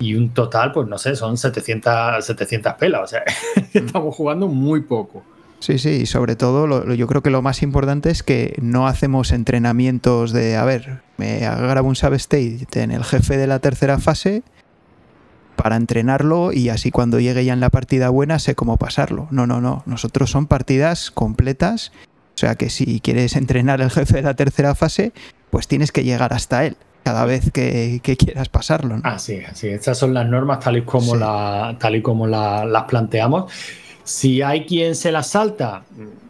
un 0.00 0.30
total, 0.30 0.72
pues 0.72 0.88
no 0.88 0.98
sé, 0.98 1.16
son 1.16 1.36
700, 1.36 2.24
700 2.24 2.74
pelas. 2.74 3.02
O 3.02 3.06
sea, 3.06 3.22
estamos 3.72 4.14
jugando 4.14 4.48
muy 4.48 4.82
poco. 4.82 5.22
Sí, 5.60 5.78
sí, 5.78 5.90
y 5.90 6.06
sobre 6.06 6.36
todo 6.36 6.94
yo 6.94 7.06
creo 7.08 7.22
que 7.22 7.30
lo 7.30 7.42
más 7.42 7.62
importante 7.62 8.10
es 8.10 8.22
que 8.22 8.54
no 8.62 8.86
hacemos 8.86 9.32
entrenamientos 9.32 10.32
de, 10.32 10.56
a 10.56 10.64
ver, 10.64 11.02
me 11.16 11.40
grabo 11.40 11.88
un 11.88 11.96
save 11.96 12.16
state 12.16 12.66
en 12.74 12.92
el 12.92 13.02
jefe 13.02 13.36
de 13.36 13.48
la 13.48 13.58
tercera 13.58 13.98
fase 13.98 14.44
para 15.56 15.74
entrenarlo 15.74 16.52
y 16.52 16.68
así 16.68 16.92
cuando 16.92 17.18
llegue 17.18 17.44
ya 17.44 17.52
en 17.52 17.60
la 17.60 17.70
partida 17.70 18.08
buena 18.10 18.38
sé 18.38 18.54
cómo 18.54 18.76
pasarlo. 18.76 19.26
No, 19.32 19.48
no, 19.48 19.60
no. 19.60 19.82
Nosotros 19.86 20.30
son 20.30 20.46
partidas 20.46 21.10
completas. 21.10 21.90
O 22.36 22.38
sea 22.38 22.54
que 22.54 22.70
si 22.70 23.00
quieres 23.00 23.34
entrenar 23.34 23.80
el 23.80 23.90
jefe 23.90 24.18
de 24.18 24.22
la 24.22 24.34
tercera 24.34 24.76
fase, 24.76 25.12
pues 25.50 25.66
tienes 25.66 25.90
que 25.90 26.04
llegar 26.04 26.32
hasta 26.32 26.64
él 26.64 26.76
cada 27.08 27.24
vez 27.24 27.50
que, 27.50 28.02
quieras 28.02 28.50
pasarlo. 28.50 28.98
¿no? 28.98 29.02
Así, 29.02 29.38
así. 29.38 29.68
Estas 29.68 29.96
son 29.96 30.12
las 30.12 30.28
normas 30.28 30.60
tal 30.60 30.76
y 30.76 30.82
como, 30.82 31.16
la, 31.16 31.74
tal 31.80 31.96
y 31.96 32.02
como 32.02 32.26
las 32.26 32.84
planteamos. 32.84 33.50
Si 34.04 34.42
hay 34.42 34.66
quien 34.66 34.94
se 34.94 35.10
las 35.10 35.28
salta, 35.28 35.84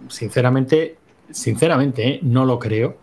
sinceramente, 0.08 0.94
sinceramente, 1.32 2.08
¿eh? 2.08 2.20
no 2.22 2.44
lo 2.44 2.60
creo. 2.60 2.96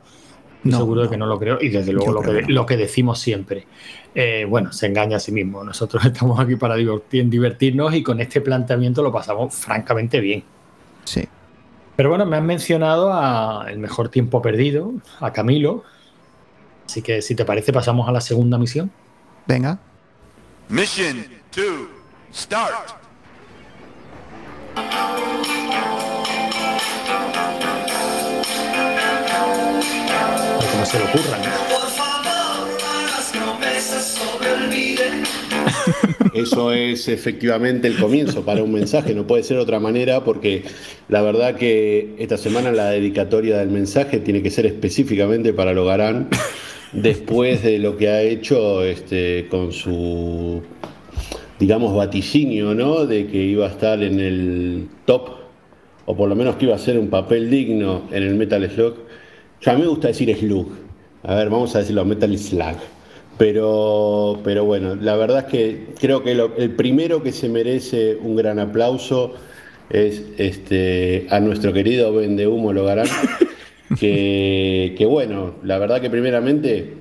seguro 0.63 1.01
de 1.01 1.09
que 1.09 1.17
no 1.17 1.25
lo 1.25 1.37
creo. 1.37 1.57
Y 1.59 1.67
desde 1.67 1.91
luego 1.91 2.13
lo 2.13 2.21
que, 2.21 2.43
lo 2.43 2.65
que, 2.65 2.77
decimos 2.77 3.19
siempre. 3.19 3.67
Eh, 4.13 4.45
bueno, 4.47 4.71
se 4.71 4.85
engaña 4.85 5.17
a 5.17 5.19
sí 5.19 5.33
mismo. 5.33 5.61
Nosotros 5.61 6.05
estamos 6.05 6.39
aquí 6.39 6.55
para 6.55 6.77
divertirnos 6.77 7.93
y 7.93 8.03
con 8.03 8.21
este 8.21 8.39
planteamiento 8.39 9.03
lo 9.03 9.11
pasamos 9.11 9.53
francamente 9.53 10.21
bien. 10.21 10.45
Sí. 11.03 11.27
Pero 11.97 12.07
bueno, 12.07 12.25
me 12.25 12.37
han 12.37 12.45
mencionado 12.45 13.11
a 13.11 13.65
el 13.69 13.79
mejor 13.79 14.07
tiempo 14.07 14.41
perdido, 14.41 14.93
a 15.19 15.33
Camilo. 15.33 15.83
Así 16.85 17.01
que 17.01 17.21
si 17.21 17.35
te 17.35 17.45
parece, 17.45 17.73
pasamos 17.73 18.07
a 18.07 18.11
la 18.11 18.21
segunda 18.21 18.57
misión. 18.57 18.91
Venga. 19.47 19.79
Mission 20.69 21.25
2, 21.55 21.65
start. 22.33 22.89
Como 30.71 30.85
se 30.85 30.99
lo 30.99 31.05
ocurran. 31.05 31.41
¿no? 31.41 31.75
Eso 36.33 36.71
es 36.71 37.07
efectivamente 37.07 37.87
el 37.87 37.97
comienzo 37.97 38.43
para 38.43 38.63
un 38.63 38.73
mensaje, 38.73 39.13
no 39.13 39.25
puede 39.25 39.43
ser 39.43 39.57
de 39.57 39.63
otra 39.63 39.79
manera 39.79 40.23
porque 40.23 40.63
la 41.07 41.21
verdad 41.21 41.55
que 41.55 42.15
esta 42.19 42.37
semana 42.37 42.71
la 42.71 42.89
dedicatoria 42.89 43.57
del 43.57 43.69
mensaje 43.69 44.19
tiene 44.19 44.41
que 44.41 44.49
ser 44.49 44.65
específicamente 44.65 45.53
para 45.53 45.73
Logarán 45.73 46.29
después 46.95 47.63
de 47.63 47.79
lo 47.79 47.97
que 47.97 48.09
ha 48.09 48.21
hecho 48.21 48.83
este, 48.83 49.47
con 49.49 49.71
su, 49.71 50.61
digamos, 51.59 51.95
vaticinio, 51.95 52.73
¿no? 52.73 53.05
De 53.05 53.27
que 53.27 53.37
iba 53.37 53.65
a 53.67 53.69
estar 53.69 54.01
en 54.01 54.19
el 54.19 54.87
top, 55.05 55.29
o 56.05 56.15
por 56.15 56.29
lo 56.29 56.35
menos 56.35 56.55
que 56.55 56.65
iba 56.65 56.75
a 56.75 56.79
ser 56.79 56.97
un 56.97 57.09
papel 57.09 57.49
digno 57.49 58.03
en 58.11 58.23
el 58.23 58.35
Metal 58.35 58.69
Slug. 58.69 58.95
Yo 59.61 59.71
a 59.71 59.75
mí 59.75 59.81
me 59.81 59.87
gusta 59.87 60.09
decir 60.09 60.35
Slug. 60.35 60.67
A 61.23 61.35
ver, 61.35 61.49
vamos 61.49 61.75
a 61.75 61.79
decirlo, 61.79 62.05
Metal 62.05 62.37
Slug. 62.37 62.77
Pero, 63.37 64.39
pero 64.43 64.63
bueno, 64.63 64.95
la 64.95 65.17
verdad 65.17 65.39
es 65.39 65.45
que 65.45 65.85
creo 65.99 66.23
que 66.23 66.31
el 66.31 66.71
primero 66.71 67.21
que 67.21 67.33
se 67.33 67.49
merece 67.49 68.15
un 68.15 68.37
gran 68.37 68.59
aplauso 68.59 69.33
es 69.89 70.23
este, 70.37 71.27
a 71.29 71.39
nuestro 71.39 71.73
querido 71.73 72.13
Vende 72.13 72.47
Humo 72.47 72.71
Logarán, 72.71 73.07
que, 73.99 75.07
bueno, 75.09 75.55
la 75.63 75.77
verdad 75.77 76.01
que 76.01 76.09
primeramente 76.09 76.93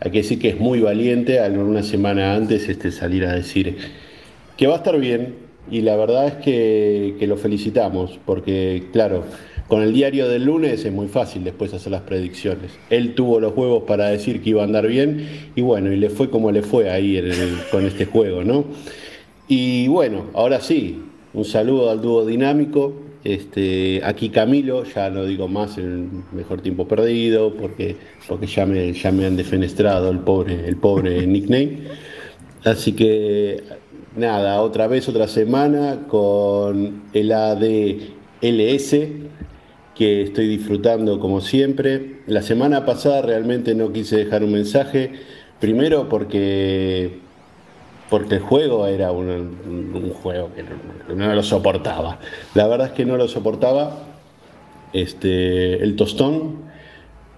hay 0.00 0.10
que 0.10 0.18
decir 0.18 0.38
que 0.38 0.50
es 0.50 0.60
muy 0.60 0.80
valiente 0.80 1.40
al 1.40 1.58
una 1.58 1.82
semana 1.82 2.34
antes 2.34 2.68
este, 2.68 2.92
salir 2.92 3.24
a 3.24 3.32
decir 3.32 3.76
que 4.56 4.66
va 4.66 4.74
a 4.74 4.76
estar 4.76 4.98
bien 4.98 5.34
y 5.70 5.80
la 5.80 5.96
verdad 5.96 6.26
es 6.26 6.34
que 6.34 7.26
lo 7.26 7.36
felicitamos 7.36 8.18
porque 8.24 8.84
claro, 8.92 9.24
con 9.68 9.82
el 9.82 9.92
diario 9.92 10.28
del 10.28 10.44
lunes 10.44 10.84
es 10.84 10.92
muy 10.92 11.08
fácil 11.08 11.42
después 11.42 11.74
hacer 11.74 11.90
las 11.90 12.02
predicciones. 12.02 12.70
Él 12.88 13.14
tuvo 13.14 13.40
los 13.40 13.56
huevos 13.56 13.82
para 13.82 14.08
decir 14.08 14.40
que 14.40 14.50
iba 14.50 14.62
a 14.62 14.64
andar 14.64 14.86
bien 14.86 15.50
y 15.56 15.62
bueno, 15.62 15.92
y 15.92 15.96
le 15.96 16.08
fue 16.08 16.30
como 16.30 16.52
le 16.52 16.62
fue 16.62 16.90
ahí 16.90 17.20
con 17.70 17.84
este 17.84 18.06
juego, 18.06 18.44
¿no? 18.44 18.64
Y 19.48 19.88
bueno, 19.88 20.26
ahora 20.34 20.60
sí, 20.60 21.02
un 21.36 21.44
saludo 21.44 21.90
al 21.90 22.00
dúo 22.00 22.24
dinámico. 22.24 22.94
Este, 23.22 24.00
aquí 24.04 24.30
Camilo, 24.30 24.84
ya 24.84 25.10
no 25.10 25.24
digo 25.24 25.48
más 25.48 25.76
el 25.78 26.08
mejor 26.32 26.62
tiempo 26.62 26.88
perdido, 26.88 27.54
porque, 27.54 27.96
porque 28.26 28.46
ya, 28.46 28.64
me, 28.64 28.92
ya 28.92 29.12
me 29.12 29.26
han 29.26 29.36
defenestrado 29.36 30.10
el 30.10 30.20
pobre, 30.20 30.66
el 30.66 30.76
pobre 30.76 31.26
nickname. 31.26 31.80
Así 32.64 32.92
que 32.92 33.62
nada, 34.16 34.62
otra 34.62 34.86
vez, 34.86 35.08
otra 35.08 35.28
semana 35.28 36.06
con 36.08 37.02
el 37.12 37.32
ADLS, 37.32 38.96
que 39.94 40.22
estoy 40.22 40.48
disfrutando 40.48 41.20
como 41.20 41.42
siempre. 41.42 42.20
La 42.26 42.40
semana 42.40 42.86
pasada 42.86 43.20
realmente 43.22 43.74
no 43.74 43.92
quise 43.92 44.16
dejar 44.16 44.42
un 44.42 44.52
mensaje, 44.52 45.12
primero 45.60 46.08
porque, 46.08 47.25
porque 48.10 48.36
el 48.36 48.40
juego 48.40 48.86
era 48.86 49.12
un, 49.12 50.12
juego 50.22 50.50
que 50.54 50.64
no, 51.14 51.34
lo 51.34 51.42
soportaba. 51.42 52.18
La 52.54 52.66
verdad 52.66 52.88
es 52.88 52.92
que 52.92 53.04
no 53.04 53.16
lo 53.16 53.28
soportaba 53.28 53.98
este, 54.92 55.82
el 55.82 55.96
tostón. 55.96 56.66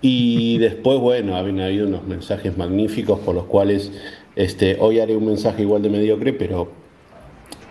Y 0.01 0.59
después, 0.59 1.01
bueno, 1.01 1.37
habían 1.37 1.61
habido 1.61 1.89
unos 1.89 2.05
mensajes 2.05 2.57
magníficos 2.57 3.19
por 3.21 3.35
los 3.35 3.45
cuales 3.45 3.91
este, 4.37 4.77
hoy 4.79 5.01
haré 5.01 5.17
un 5.17 5.27
mensaje 5.27 5.63
igual 5.63 5.83
de 5.83 5.91
mediocre, 5.91 6.33
pero, 6.33 6.69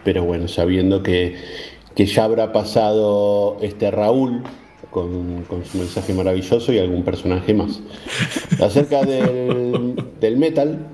pero 0.04 0.26
bueno, 0.26 0.50
sabiendo 0.50 1.04
que, 1.04 1.38
que 1.96 2.06
ya 2.06 2.26
habrá 2.26 2.52
pasado 2.52 3.58
este 3.62 3.92
Raúl, 3.92 4.44
con, 4.92 5.66
su 5.66 5.78
mensaje 5.78 6.14
maravilloso 6.14 6.74
y 6.74 6.80
algún 6.80 7.04
personaje 7.04 7.54
más. 7.54 7.82
Acerca 8.62 9.04
del, 9.04 10.38
metal, 10.38 10.88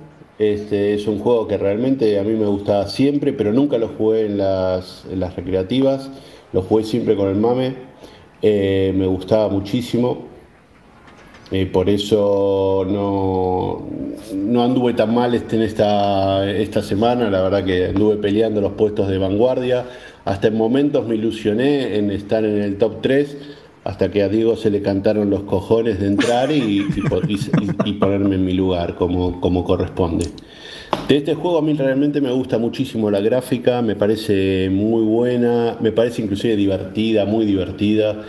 este 0.51 0.93
es 0.93 1.07
un 1.07 1.19
juego 1.19 1.47
que 1.47 1.57
realmente 1.57 2.19
a 2.19 2.23
mí 2.23 2.33
me 2.33 2.45
gustaba 2.45 2.87
siempre, 2.87 3.31
pero 3.31 3.53
nunca 3.53 3.77
lo 3.77 3.87
jugué 3.87 4.25
en 4.25 4.37
las, 4.37 5.05
recreativas, 5.35 6.09
lo 6.51 6.61
jugué 6.61 6.83
siempre 6.83 7.15
con 7.15 7.29
el 7.29 7.35
mame, 7.35 7.75
eh, 8.41 8.93
me 8.95 9.07
gustaba 9.07 9.47
muchísimo. 9.49 10.33
Por 11.71 11.87
eso 11.87 12.83
no, 12.89 13.87
no, 14.33 14.63
anduve 14.63 14.95
tan 14.95 15.13
mal 15.13 15.35
este, 15.35 15.55
en 15.55 15.61
esta, 15.61 16.49
esta 16.49 16.81
semana, 16.81 17.29
la 17.29 17.43
verdad 17.43 17.63
que 17.63 17.85
anduve 17.87 18.15
peleando 18.15 18.59
los 18.59 18.73
puestos 18.73 19.07
de 19.07 19.19
vanguardia. 19.19 19.85
Hasta 20.25 20.47
en 20.47 20.57
momentos 20.57 21.07
me 21.07 21.13
ilusioné 21.13 21.97
en 21.97 22.09
estar 22.09 22.43
en 22.43 22.59
el 22.59 22.77
top 22.79 23.01
3, 23.01 23.37
hasta 23.83 24.09
que 24.09 24.23
a 24.23 24.29
Diego 24.29 24.55
se 24.55 24.69
le 24.69 24.81
cantaron 24.81 25.29
los 25.29 25.43
cojones 25.43 25.99
de 25.99 26.07
entrar 26.07 26.51
y, 26.51 26.85
ponerme 27.99 28.35
en 28.35 28.45
mi 28.45 28.53
lugar 28.53 28.95
como, 28.95 29.63
corresponde. 29.65 30.27
De 31.07 31.17
este 31.17 31.35
juego 31.35 31.57
a 31.57 31.61
mí 31.61 31.73
realmente 31.73 32.21
me 32.21 32.31
gusta 32.31 32.57
muchísimo 32.57 33.11
la 33.11 33.19
gráfica, 33.19 33.81
me 33.81 33.95
parece 33.95 34.69
muy 34.71 35.03
buena, 35.03 35.77
me 35.81 35.91
parece 35.91 36.21
inclusive 36.21 36.55
divertida, 36.55 37.25
muy 37.25 37.45
divertida. 37.45 38.21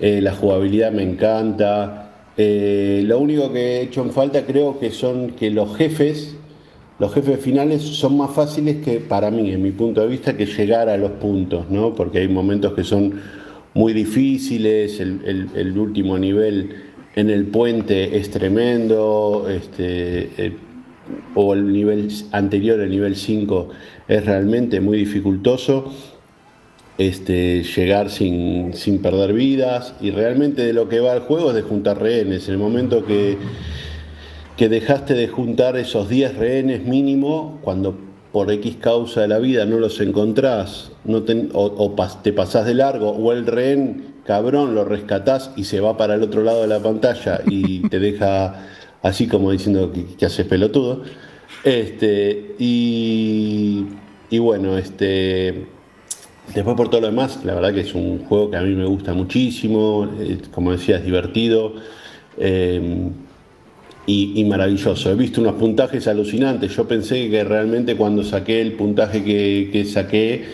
Eh, 0.00 0.20
la 0.22 0.32
jugabilidad 0.32 0.92
me 0.92 1.02
encanta. 1.02 2.10
Eh, 2.38 3.02
lo 3.04 3.18
único 3.18 3.52
que 3.52 3.60
he 3.60 3.82
hecho 3.82 4.02
en 4.02 4.12
falta 4.12 4.46
creo 4.46 4.78
que 4.78 4.90
son 4.90 5.32
que 5.32 5.50
los 5.50 5.76
jefes, 5.76 6.36
los 6.98 7.12
jefes 7.12 7.38
finales 7.38 7.82
son 7.82 8.16
más 8.16 8.30
fáciles 8.30 8.82
que 8.82 9.00
para 9.00 9.30
mí, 9.30 9.50
en 9.50 9.62
mi 9.62 9.72
punto 9.72 10.00
de 10.00 10.06
vista, 10.06 10.34
que 10.34 10.46
llegar 10.46 10.88
a 10.88 10.96
los 10.96 11.10
puntos, 11.12 11.68
¿no? 11.68 11.94
Porque 11.94 12.20
hay 12.20 12.28
momentos 12.28 12.72
que 12.72 12.84
son 12.84 13.20
muy 13.74 13.92
difíciles, 13.92 15.00
el, 15.00 15.78
último 15.78 16.18
nivel 16.18 16.74
en 17.14 17.30
el 17.30 17.46
puente 17.46 18.16
es 18.16 18.30
tremendo, 18.30 19.46
este, 19.48 20.54
o 21.34 21.54
el 21.54 21.72
nivel 21.72 22.08
anterior, 22.32 22.80
el 22.80 22.90
nivel 22.90 23.16
5, 23.16 23.68
es 24.08 24.24
realmente 24.24 24.80
muy 24.80 24.98
dificultoso. 24.98 25.92
Este, 26.98 27.62
llegar 27.62 28.10
sin, 28.10 28.74
sin, 28.74 29.00
perder 29.00 29.32
vidas 29.32 29.94
y 30.02 30.10
realmente 30.10 30.62
de 30.62 30.74
lo 30.74 30.90
que 30.90 31.00
va 31.00 31.14
el 31.14 31.20
juego 31.20 31.48
es 31.48 31.56
de 31.56 31.62
juntar 31.62 32.00
rehenes. 32.00 32.48
En 32.48 32.54
el 32.54 32.60
momento 32.60 33.06
que, 33.06 33.38
que 34.58 34.68
dejaste 34.68 35.14
de 35.14 35.26
juntar 35.26 35.78
esos 35.78 36.10
10 36.10 36.36
rehenes 36.36 36.84
mínimo, 36.84 37.58
cuando 37.62 38.11
por 38.32 38.50
X 38.50 38.76
causa 38.80 39.22
de 39.22 39.28
la 39.28 39.38
vida 39.38 39.66
no 39.66 39.78
los 39.78 40.00
encontrás 40.00 40.90
no 41.04 41.22
o, 41.52 41.96
te 42.22 42.32
pasás 42.32 42.66
de 42.66 42.74
largo 42.74 43.10
o 43.10 43.32
el 43.32 43.46
rehén 43.46 44.14
cabrón 44.24 44.74
lo 44.74 44.84
rescatás 44.84 45.50
y 45.56 45.64
se 45.64 45.80
va 45.80 45.96
para 45.96 46.14
el 46.14 46.22
otro 46.22 46.42
lado 46.42 46.62
de 46.62 46.68
la 46.68 46.80
pantalla 46.80 47.40
y 47.46 47.80
te 47.88 47.98
deja 47.98 48.66
así 49.02 49.26
como 49.26 49.50
diciendo 49.50 49.92
que, 49.92 50.24
haces 50.24 50.46
pelotudo. 50.46 51.02
Este, 51.64 52.54
y, 52.58 53.84
y 54.30 54.38
bueno, 54.38 54.78
este, 54.78 55.66
después 56.54 56.76
por 56.76 56.88
todo 56.88 57.02
lo 57.02 57.08
demás, 57.08 57.44
la 57.44 57.54
verdad 57.54 57.74
que 57.74 57.80
es 57.80 57.94
un 57.94 58.24
juego 58.24 58.50
que 58.50 58.56
a 58.56 58.62
mí 58.62 58.74
me 58.74 58.86
gusta 58.86 59.12
muchísimo, 59.12 60.08
como 60.52 60.72
decía, 60.72 60.96
es 60.96 61.04
divertido. 61.04 61.74
Em, 62.38 63.12
y, 64.06 64.44
maravilloso. 64.44 65.10
He 65.10 65.14
visto 65.14 65.40
unos 65.40 65.54
puntajes 65.54 66.08
alucinantes. 66.08 66.74
Yo 66.74 66.88
pensé 66.88 67.30
que 67.30 67.44
realmente 67.44 67.96
cuando 67.96 68.24
saqué 68.24 68.60
el 68.60 68.72
puntaje 68.72 69.22
que, 69.22 69.70
que, 69.72 69.84
saqué, 69.84 70.44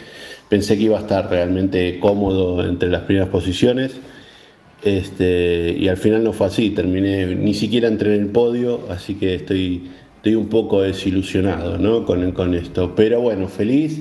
pensé 0.48 0.76
que 0.76 0.84
iba 0.84 0.98
a 0.98 1.00
estar 1.00 1.30
realmente 1.30 1.98
cómodo 1.98 2.66
entre 2.66 2.90
las 2.90 3.02
primeras 3.02 3.28
posiciones. 3.30 3.98
Este, 4.82 5.74
y 5.78 5.88
al 5.88 5.96
final 5.96 6.22
no 6.22 6.32
fue 6.32 6.46
así, 6.46 6.70
terminé, 6.70 7.26
ni 7.34 7.52
siquiera 7.54 7.88
entré 7.88 8.14
en 8.14 8.22
el 8.22 8.28
podio, 8.28 8.82
así 8.90 9.14
que 9.16 9.34
estoy, 9.34 9.90
estoy 10.16 10.36
un 10.36 10.48
poco 10.48 10.82
desilusionado 10.82 11.78
¿no? 11.78 12.04
con, 12.04 12.30
con 12.32 12.54
esto. 12.54 12.94
Pero 12.94 13.20
bueno, 13.20 13.48
feliz, 13.48 14.00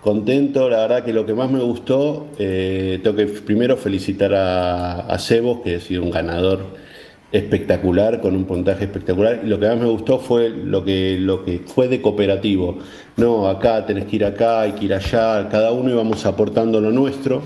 contento, 0.00 0.68
la 0.68 0.78
verdad 0.78 1.04
que 1.04 1.12
lo 1.12 1.24
que 1.24 1.34
más 1.34 1.50
me 1.50 1.60
gustó, 1.60 2.26
eh, 2.38 2.98
tengo 3.02 3.16
que 3.16 3.26
primero 3.26 3.76
felicitar 3.76 4.34
a, 4.34 5.00
a 5.00 5.18
Sebos, 5.18 5.60
que 5.60 5.76
ha 5.76 5.80
sido 5.80 6.02
un 6.02 6.10
ganador 6.10 6.87
espectacular, 7.30 8.20
con 8.20 8.34
un 8.34 8.44
puntaje 8.44 8.84
espectacular. 8.84 9.40
Y 9.44 9.48
lo 9.48 9.58
que 9.58 9.66
más 9.66 9.78
me 9.78 9.86
gustó 9.86 10.18
fue 10.18 10.48
lo 10.50 10.84
que, 10.84 11.18
lo 11.18 11.44
que 11.44 11.60
fue 11.66 11.88
de 11.88 12.00
cooperativo. 12.00 12.78
No, 13.16 13.48
acá 13.48 13.84
tenés 13.86 14.06
que 14.06 14.16
ir 14.16 14.24
acá, 14.24 14.62
hay 14.62 14.72
que 14.72 14.86
ir 14.86 14.94
allá, 14.94 15.48
cada 15.50 15.72
uno 15.72 15.90
íbamos 15.90 16.24
aportando 16.26 16.80
lo 16.80 16.90
nuestro 16.90 17.42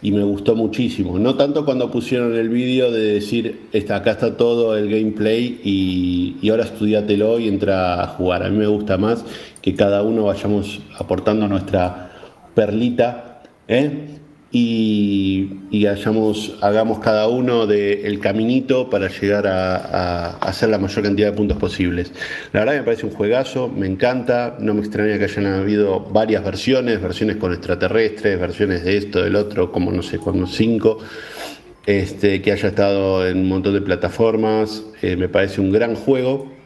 y 0.00 0.12
me 0.12 0.22
gustó 0.22 0.54
muchísimo. 0.54 1.18
No 1.18 1.34
tanto 1.34 1.64
cuando 1.64 1.90
pusieron 1.90 2.34
el 2.36 2.48
vídeo 2.48 2.90
de 2.90 3.14
decir, 3.14 3.62
está, 3.72 3.96
acá 3.96 4.12
está 4.12 4.36
todo 4.36 4.76
el 4.76 4.88
gameplay 4.88 5.60
y, 5.64 6.36
y, 6.40 6.50
ahora 6.50 6.64
estudiatelo 6.64 7.38
y 7.38 7.48
entra 7.48 8.02
a 8.02 8.06
jugar. 8.06 8.44
A 8.44 8.48
mí 8.48 8.56
me 8.56 8.66
gusta 8.66 8.96
más 8.96 9.24
que 9.60 9.74
cada 9.74 10.02
uno 10.02 10.24
vayamos 10.24 10.80
aportando 10.98 11.48
nuestra 11.48 12.12
perlita. 12.54 13.42
¿eh? 13.66 14.17
Y, 14.50 15.86
hagamos 15.86 16.98
cada 17.00 17.28
uno 17.28 17.66
del 17.66 18.18
caminito 18.20 18.88
para 18.88 19.08
llegar 19.08 19.46
a, 19.46 20.30
hacer 20.38 20.70
la 20.70 20.78
mayor 20.78 21.02
cantidad 21.02 21.30
de 21.30 21.36
puntos 21.36 21.58
posibles. 21.58 22.12
La 22.52 22.60
verdad 22.60 22.76
me 22.76 22.82
parece 22.82 23.06
un 23.06 23.12
juegazo, 23.12 23.68
me 23.68 23.86
encanta, 23.86 24.56
no 24.60 24.74
me 24.74 24.80
extraña 24.80 25.18
que 25.18 25.24
hayan 25.24 25.46
habido 25.46 26.00
varias 26.00 26.44
versiones, 26.44 27.00
versiones 27.00 27.36
con 27.36 27.52
extraterrestres, 27.52 28.38
versiones 28.38 28.84
de 28.84 28.96
esto, 28.96 29.22
del 29.22 29.36
otro, 29.36 29.70
como 29.70 29.92
no 29.92 30.02
sé, 30.02 30.18
con 30.18 30.46
cinco. 30.46 30.98
Este, 31.86 32.42
que 32.42 32.52
haya 32.52 32.68
estado 32.68 33.26
en 33.26 33.38
un 33.38 33.48
montón 33.48 33.72
de 33.72 33.80
plataformas, 33.80 34.84
eh, 35.00 35.16
me 35.16 35.30
parece 35.30 35.62
un 35.62 35.72
gran 35.72 35.94
juego 35.94 36.57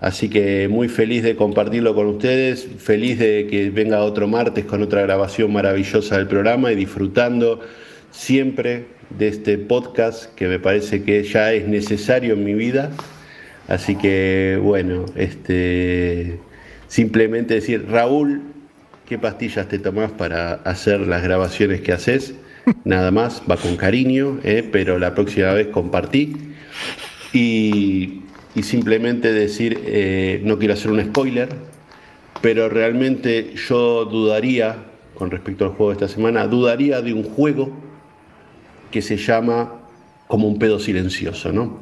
Así 0.00 0.28
que 0.28 0.68
muy 0.68 0.88
feliz 0.88 1.22
de 1.22 1.36
compartirlo 1.36 1.94
con 1.94 2.06
ustedes, 2.06 2.68
feliz 2.78 3.18
de 3.18 3.46
que 3.50 3.70
venga 3.70 4.00
otro 4.00 4.28
martes 4.28 4.64
con 4.64 4.82
otra 4.82 5.02
grabación 5.02 5.52
maravillosa 5.52 6.18
del 6.18 6.26
programa 6.26 6.72
y 6.72 6.76
disfrutando 6.76 7.60
siempre 8.10 8.86
de 9.10 9.28
este 9.28 9.58
podcast 9.58 10.34
que 10.34 10.46
me 10.46 10.58
parece 10.58 11.04
que 11.04 11.22
ya 11.22 11.52
es 11.52 11.66
necesario 11.66 12.34
en 12.34 12.44
mi 12.44 12.54
vida. 12.54 12.90
Así 13.68 13.96
que 13.96 14.58
bueno, 14.62 15.06
este 15.16 16.38
simplemente 16.88 17.54
decir, 17.54 17.86
Raúl, 17.88 18.42
¿qué 19.08 19.18
pastillas 19.18 19.68
te 19.68 19.78
tomás 19.78 20.12
para 20.12 20.54
hacer 20.54 21.00
las 21.00 21.22
grabaciones 21.22 21.80
que 21.80 21.92
haces? 21.92 22.34
Nada 22.84 23.10
más, 23.10 23.42
va 23.50 23.56
con 23.56 23.76
cariño, 23.76 24.38
¿eh? 24.44 24.68
pero 24.70 24.98
la 24.98 25.14
próxima 25.14 25.52
vez 25.52 25.68
compartí. 25.68 26.36
Y 27.32 28.22
y 28.54 28.62
simplemente 28.62 29.32
decir, 29.32 29.80
eh, 29.84 30.40
no 30.44 30.58
quiero 30.58 30.74
hacer 30.74 30.90
un 30.90 31.02
spoiler, 31.04 31.48
pero 32.40 32.68
realmente 32.68 33.54
yo 33.68 34.04
dudaría, 34.04 34.76
con 35.14 35.30
respecto 35.30 35.64
al 35.64 35.70
juego 35.70 35.90
de 35.90 36.04
esta 36.04 36.08
semana, 36.08 36.46
dudaría 36.46 37.00
de 37.00 37.12
un 37.12 37.24
juego 37.24 37.72
que 38.90 39.02
se 39.02 39.16
llama 39.16 39.80
como 40.26 40.48
un 40.48 40.58
pedo 40.58 40.78
silencioso, 40.78 41.52
¿no? 41.52 41.78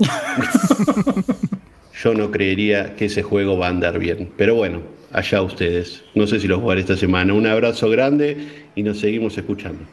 yo 2.03 2.15
no 2.15 2.31
creería 2.31 2.97
que 2.97 3.07
ese 3.07 3.23
juego 3.23 3.59
va 3.59 3.67
a 3.67 3.71
andar 3.71 3.99
bien, 3.99 4.31
pero 4.37 4.55
bueno, 4.55 4.81
allá 5.13 5.43
ustedes. 5.43 6.03
No 6.15 6.27
sé 6.27 6.41
si 6.41 6.49
lo 6.49 6.59
jugaré 6.61 6.81
esta 6.81 6.97
semana. 6.97 7.35
Un 7.35 7.47
abrazo 7.47 7.89
grande 7.91 8.67
y 8.75 8.83
nos 8.83 8.99
seguimos 8.99 9.37
escuchando. 9.37 9.85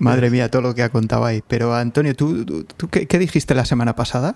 Madre 0.00 0.30
mía, 0.30 0.50
todo 0.50 0.62
lo 0.62 0.74
que 0.74 0.82
ha 0.82 0.88
contado 0.88 1.26
ahí. 1.26 1.42
Pero 1.46 1.74
Antonio, 1.74 2.14
¿tú, 2.16 2.64
tú, 2.64 2.88
qué, 2.88 3.18
dijiste 3.18 3.54
la 3.54 3.66
semana 3.66 3.94
pasada? 3.94 4.34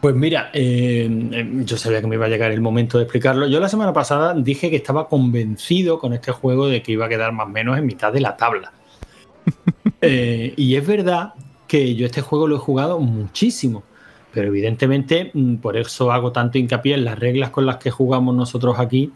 Pues 0.00 0.14
mira, 0.14 0.50
eh, 0.52 1.04
em, 1.04 1.64
yo 1.64 1.76
sabía 1.76 2.00
que 2.00 2.08
me 2.08 2.16
iba 2.16 2.26
a 2.26 2.28
llegar 2.28 2.50
el 2.50 2.60
momento 2.60 2.98
de 2.98 3.04
explicarlo. 3.04 3.46
Yo 3.46 3.60
la 3.60 3.68
semana 3.68 3.92
pasada 3.92 4.34
dije 4.34 4.70
que 4.70 4.76
estaba 4.76 5.08
convencido 5.08 6.00
con 6.00 6.12
este 6.12 6.32
juego 6.32 6.66
de 6.66 6.82
que 6.82 6.92
iba 6.92 7.06
a 7.06 7.08
quedar 7.08 7.32
más 7.32 7.46
o 7.46 7.50
menos 7.50 7.78
en 7.78 7.86
mitad 7.86 8.12
de 8.12 8.20
la 8.20 8.36
tabla. 8.36 8.72
Eh, 10.06 10.52
y 10.58 10.76
es 10.76 10.86
verdad 10.86 11.32
que 11.66 11.94
yo 11.94 12.04
este 12.04 12.20
juego 12.20 12.46
lo 12.46 12.56
he 12.56 12.58
jugado 12.58 13.00
muchísimo, 13.00 13.84
pero 14.34 14.48
evidentemente 14.48 15.30
mm, 15.32 15.54
por 15.56 15.78
eso 15.78 16.12
hago 16.12 16.30
tanto 16.30 16.58
hincapié 16.58 16.94
en 16.94 17.06
las 17.06 17.18
reglas 17.18 17.48
con 17.48 17.64
las 17.64 17.78
que 17.78 17.90
jugamos 17.90 18.34
nosotros 18.34 18.78
aquí. 18.78 19.12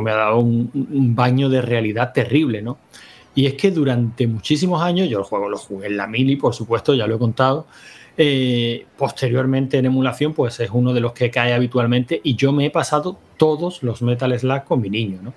Me 0.00 0.12
ha 0.12 0.14
dado 0.14 0.38
un 0.38 0.70
baño 1.16 1.48
de 1.48 1.60
realidad 1.60 2.12
terrible, 2.12 2.62
¿no? 2.62 2.78
Y 3.34 3.46
es 3.46 3.54
que 3.54 3.70
durante 3.70 4.26
muchísimos 4.26 4.82
años, 4.82 5.08
yo 5.08 5.18
el 5.18 5.24
juego 5.24 5.48
lo 5.48 5.58
jugué 5.58 5.88
en 5.88 5.96
la 5.96 6.06
mili, 6.06 6.36
por 6.36 6.54
supuesto, 6.54 6.94
ya 6.94 7.06
lo 7.06 7.16
he 7.16 7.18
contado. 7.18 7.66
Eh, 8.16 8.86
posteriormente 8.96 9.78
en 9.78 9.86
emulación, 9.86 10.34
pues 10.34 10.60
es 10.60 10.70
uno 10.72 10.92
de 10.92 11.00
los 11.00 11.12
que 11.12 11.30
cae 11.30 11.52
habitualmente. 11.52 12.20
Y 12.22 12.36
yo 12.36 12.52
me 12.52 12.66
he 12.66 12.70
pasado 12.70 13.18
todos 13.36 13.82
los 13.82 14.02
Metal 14.02 14.38
Slug 14.38 14.64
con 14.64 14.80
mi 14.80 14.90
niño, 14.90 15.18
¿no? 15.22 15.34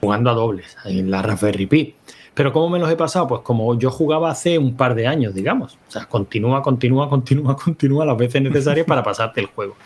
Jugando 0.00 0.30
a 0.30 0.34
dobles 0.34 0.76
en 0.84 1.10
la 1.10 1.22
Raspberry 1.22 1.66
Pi. 1.66 1.94
Pero 2.34 2.52
¿cómo 2.52 2.70
me 2.70 2.78
los 2.78 2.90
he 2.90 2.96
pasado? 2.96 3.26
Pues 3.26 3.42
como 3.42 3.78
yo 3.78 3.90
jugaba 3.90 4.30
hace 4.30 4.58
un 4.58 4.76
par 4.76 4.94
de 4.94 5.06
años, 5.06 5.34
digamos. 5.34 5.78
O 5.88 5.90
sea, 5.90 6.06
continúa, 6.06 6.62
continúa, 6.62 7.08
continúa, 7.08 7.56
continúa 7.62 8.06
las 8.06 8.16
veces 8.16 8.42
necesarias 8.42 8.86
para 8.86 9.02
pasarte 9.02 9.40
el 9.40 9.46
juego. 9.46 9.76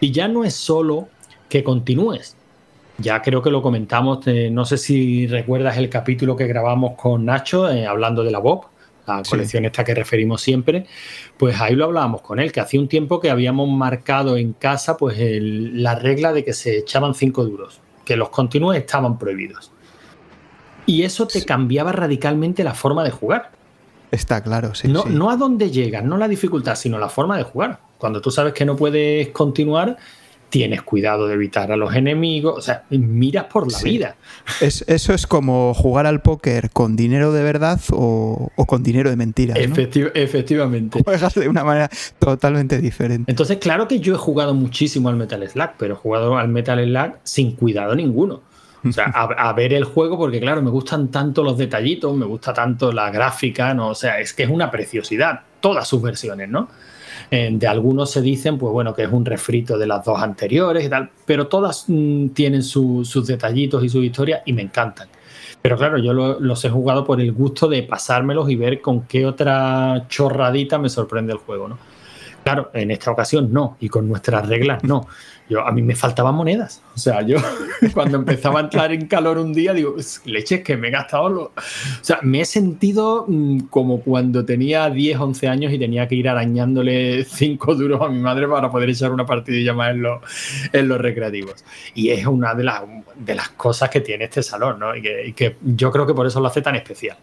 Y 0.00 0.10
ya 0.10 0.28
no 0.28 0.44
es 0.44 0.54
solo 0.54 1.08
que 1.48 1.62
continúes, 1.62 2.35
ya 2.98 3.20
creo 3.20 3.42
que 3.42 3.50
lo 3.50 3.62
comentamos, 3.62 4.26
eh, 4.26 4.50
no 4.50 4.64
sé 4.64 4.78
si 4.78 5.26
recuerdas 5.26 5.76
el 5.76 5.88
capítulo 5.88 6.36
que 6.36 6.46
grabamos 6.46 6.92
con 6.96 7.24
Nacho 7.24 7.70
eh, 7.70 7.86
hablando 7.86 8.22
de 8.22 8.30
la 8.30 8.38
Bob, 8.38 8.66
la 9.06 9.22
colección 9.22 9.64
esta 9.64 9.84
que 9.84 9.94
referimos 9.94 10.40
siempre, 10.40 10.86
pues 11.36 11.60
ahí 11.60 11.74
lo 11.76 11.84
hablábamos 11.84 12.22
con 12.22 12.40
él, 12.40 12.50
que 12.52 12.60
hacía 12.60 12.80
un 12.80 12.88
tiempo 12.88 13.20
que 13.20 13.30
habíamos 13.30 13.68
marcado 13.68 14.36
en 14.36 14.52
casa 14.52 14.96
pues 14.96 15.16
la 15.18 15.94
regla 15.94 16.32
de 16.32 16.44
que 16.44 16.52
se 16.52 16.78
echaban 16.78 17.14
cinco 17.14 17.44
duros, 17.44 17.80
que 18.04 18.16
los 18.16 18.30
continúes 18.30 18.80
estaban 18.80 19.18
prohibidos. 19.18 19.70
Y 20.86 21.02
eso 21.02 21.26
te 21.26 21.44
cambiaba 21.44 21.92
radicalmente 21.92 22.62
la 22.64 22.74
forma 22.74 23.02
de 23.04 23.10
jugar. 23.10 23.50
Está 24.10 24.40
claro, 24.42 24.74
sí. 24.74 24.88
No, 24.88 25.04
no 25.04 25.30
a 25.30 25.36
dónde 25.36 25.70
llegas, 25.70 26.04
no 26.04 26.16
la 26.16 26.28
dificultad, 26.28 26.76
sino 26.76 26.98
la 26.98 27.08
forma 27.08 27.36
de 27.36 27.42
jugar. 27.42 27.80
Cuando 27.98 28.20
tú 28.20 28.30
sabes 28.30 28.52
que 28.52 28.64
no 28.64 28.76
puedes 28.76 29.28
continuar, 29.28 29.96
tienes 30.48 30.82
cuidado 30.82 31.26
de 31.26 31.34
evitar 31.34 31.72
a 31.72 31.76
los 31.76 31.94
enemigos, 31.94 32.54
o 32.56 32.60
sea, 32.60 32.84
miras 32.90 33.44
por 33.46 33.70
la 33.70 33.78
Sí. 33.78 33.90
vida. 33.90 34.16
Es, 34.60 34.84
eso 34.86 35.12
es 35.12 35.26
como 35.26 35.74
jugar 35.74 36.06
al 36.06 36.22
póker 36.22 36.70
con 36.70 36.94
dinero 36.96 37.32
de 37.32 37.42
verdad 37.42 37.80
o, 37.92 38.50
o 38.54 38.66
con 38.66 38.82
dinero 38.82 39.10
de 39.10 39.16
mentira. 39.16 39.54
¿no? 39.54 39.60
Efecti- 39.60 40.10
efectivamente. 40.14 41.02
Juegas 41.04 41.34
de 41.34 41.48
una 41.48 41.64
manera 41.64 41.90
totalmente 42.18 42.78
diferente. 42.80 43.30
Entonces, 43.30 43.58
claro 43.58 43.88
que 43.88 43.98
yo 44.00 44.14
he 44.14 44.18
jugado 44.18 44.54
muchísimo 44.54 45.08
al 45.08 45.16
Metal 45.16 45.46
Slug, 45.48 45.70
pero 45.78 45.94
he 45.94 45.96
jugado 45.96 46.38
al 46.38 46.48
Metal 46.48 46.82
Slug 46.82 47.16
sin 47.24 47.56
cuidado 47.56 47.94
ninguno. 47.94 48.42
O 48.88 48.92
sea, 48.92 49.06
a, 49.12 49.48
a 49.48 49.52
ver 49.52 49.72
el 49.74 49.82
juego, 49.82 50.16
porque 50.16 50.38
claro, 50.38 50.62
me 50.62 50.70
gustan 50.70 51.08
tanto 51.10 51.42
los 51.42 51.58
detallitos, 51.58 52.14
me 52.16 52.24
gusta 52.24 52.54
tanto 52.54 52.92
la 52.92 53.10
gráfica, 53.10 53.74
¿no? 53.74 53.88
O 53.88 53.94
sea, 53.96 54.20
es 54.20 54.32
que 54.32 54.44
es 54.44 54.48
una 54.50 54.70
preciosidad, 54.70 55.40
todas 55.60 55.88
sus 55.88 56.00
versiones, 56.00 56.48
¿no? 56.48 56.68
Eh, 57.30 57.50
de 57.52 57.66
algunos 57.66 58.10
se 58.10 58.22
dicen, 58.22 58.56
pues 58.58 58.72
bueno, 58.72 58.94
que 58.94 59.02
es 59.02 59.10
un 59.12 59.24
refrito 59.24 59.76
de 59.76 59.86
las 59.86 60.04
dos 60.04 60.20
anteriores 60.22 60.84
y 60.84 60.88
tal, 60.88 61.10
pero 61.24 61.48
todas 61.48 61.84
mm, 61.88 62.28
tienen 62.28 62.62
su- 62.62 63.04
sus 63.04 63.26
detallitos 63.26 63.82
y 63.82 63.88
sus 63.88 64.04
historias 64.04 64.42
y 64.46 64.52
me 64.52 64.62
encantan. 64.62 65.08
Pero 65.60 65.76
claro, 65.76 65.98
yo 65.98 66.12
lo- 66.12 66.38
los 66.38 66.64
he 66.64 66.70
jugado 66.70 67.04
por 67.04 67.20
el 67.20 67.32
gusto 67.32 67.66
de 67.68 67.82
pasármelos 67.82 68.48
y 68.50 68.56
ver 68.56 68.80
con 68.80 69.02
qué 69.02 69.26
otra 69.26 70.04
chorradita 70.08 70.78
me 70.78 70.88
sorprende 70.88 71.32
el 71.32 71.38
juego, 71.38 71.66
¿no? 71.68 71.78
Claro, 72.44 72.70
en 72.74 72.92
esta 72.92 73.10
ocasión 73.10 73.52
no, 73.52 73.76
y 73.80 73.88
con 73.88 74.06
nuestras 74.08 74.46
reglas 74.48 74.84
no. 74.84 75.08
Yo, 75.48 75.64
a 75.64 75.70
mí 75.70 75.80
me 75.80 75.94
faltaban 75.94 76.34
monedas. 76.34 76.82
O 76.94 76.98
sea, 76.98 77.22
yo 77.22 77.36
cuando 77.94 78.18
empezaba 78.18 78.58
a 78.58 78.64
entrar 78.64 78.92
en 78.92 79.06
calor 79.06 79.38
un 79.38 79.52
día, 79.52 79.72
digo, 79.74 79.94
"Es- 79.96 80.20
leches 80.24 80.62
que 80.62 80.76
me 80.76 80.88
he 80.88 80.90
gastado. 80.90 81.28
Lo... 81.28 81.42
O 81.44 81.52
sea, 82.00 82.18
me 82.22 82.40
he 82.40 82.44
sentido 82.44 83.26
mm, 83.28 83.60
como 83.70 84.00
cuando 84.00 84.44
tenía 84.44 84.90
10, 84.90 85.18
11 85.20 85.46
años 85.48 85.72
y 85.72 85.78
tenía 85.78 86.08
que 86.08 86.16
ir 86.16 86.28
arañándole 86.28 87.24
5 87.28 87.74
duros 87.76 88.00
a 88.02 88.08
mi 88.08 88.18
madre 88.18 88.48
para 88.48 88.70
poder 88.70 88.90
echar 88.90 89.12
una 89.12 89.24
partidilla 89.24 89.72
más 89.72 89.90
en 89.92 90.02
los, 90.02 90.20
en 90.72 90.88
los 90.88 91.00
recreativos. 91.00 91.64
Y 91.94 92.10
es 92.10 92.26
una 92.26 92.54
de 92.54 92.64
las, 92.64 92.82
de 93.14 93.34
las 93.36 93.50
cosas 93.50 93.88
que 93.88 94.00
tiene 94.00 94.24
este 94.24 94.42
salón, 94.42 94.80
¿no? 94.80 94.96
Y 94.96 95.02
que, 95.02 95.26
y 95.28 95.32
que 95.32 95.56
yo 95.62 95.92
creo 95.92 96.06
que 96.06 96.14
por 96.14 96.26
eso 96.26 96.40
lo 96.40 96.48
hace 96.48 96.60
tan 96.60 96.74
especial. 96.74 97.16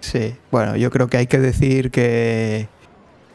Sí, 0.00 0.34
bueno, 0.50 0.76
yo 0.76 0.90
creo 0.90 1.08
que 1.08 1.16
hay 1.16 1.26
que 1.26 1.38
decir 1.38 1.90
que, 1.90 2.68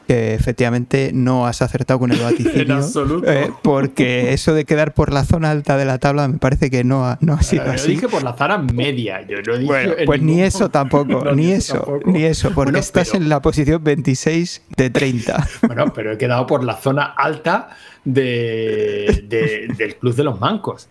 que 0.10 0.34
efectivamente 0.34 1.12
no 1.13 1.45
has 1.45 1.62
acertado 1.62 2.00
con 2.00 2.12
el 2.12 2.17
vaticinio. 2.24 2.62
En 2.63 2.72
absoluto. 2.72 3.32
eh, 3.32 3.52
porque 3.62 4.34
eso 4.34 4.56
de 4.56 4.65
quedar 4.65 4.95
por 4.95 5.13
la 5.13 5.24
zona 5.24 5.52
alta 5.52 5.78
de 5.78 5.86
la 5.86 6.00
tabla 6.00 6.28
me 6.28 6.39
parece 6.39 6.72
que 6.72 6.84
no 6.84 7.06
ha, 7.06 7.19
no 7.22 7.34
ha 7.34 7.43
sido 7.43 7.65
Yo 7.65 7.72
así. 7.74 7.91
dije 7.91 8.08
por 8.10 8.24
la 8.24 8.34
zara 8.34 8.58
media. 8.58 9.22
Yo 9.28 9.38
no 9.45 9.54
dije 9.54 9.65
Bueno, 9.67 9.93
en 10.00 10.06
pues 10.08 10.19
ni 10.24 10.41
eso 10.41 10.69
tampoco, 10.69 11.24
No, 11.26 11.32
ni 11.36 11.52
eso, 11.52 11.76
tampoco. 11.76 12.10
ni 12.12 12.24
eso, 12.24 12.48
porque 12.56 12.72
Bueno, 12.72 12.80
estás 12.80 13.10
pero- 13.12 13.24
en 13.24 13.30
la 13.30 13.39
posición 13.41 13.84
26 13.84 14.63
de 14.76 14.89
30. 14.89 15.48
Bueno, 15.67 15.93
pero 15.93 16.12
he 16.13 16.17
quedado 16.17 16.48
por 16.48 16.63
la 16.63 16.76
zona 16.78 17.04
alta 17.06 17.69
de, 18.04 19.26
de- 19.28 19.67
del 19.78 19.95
Club 19.98 20.15
de 20.15 20.24
los 20.24 20.39
Mancos. 20.39 20.89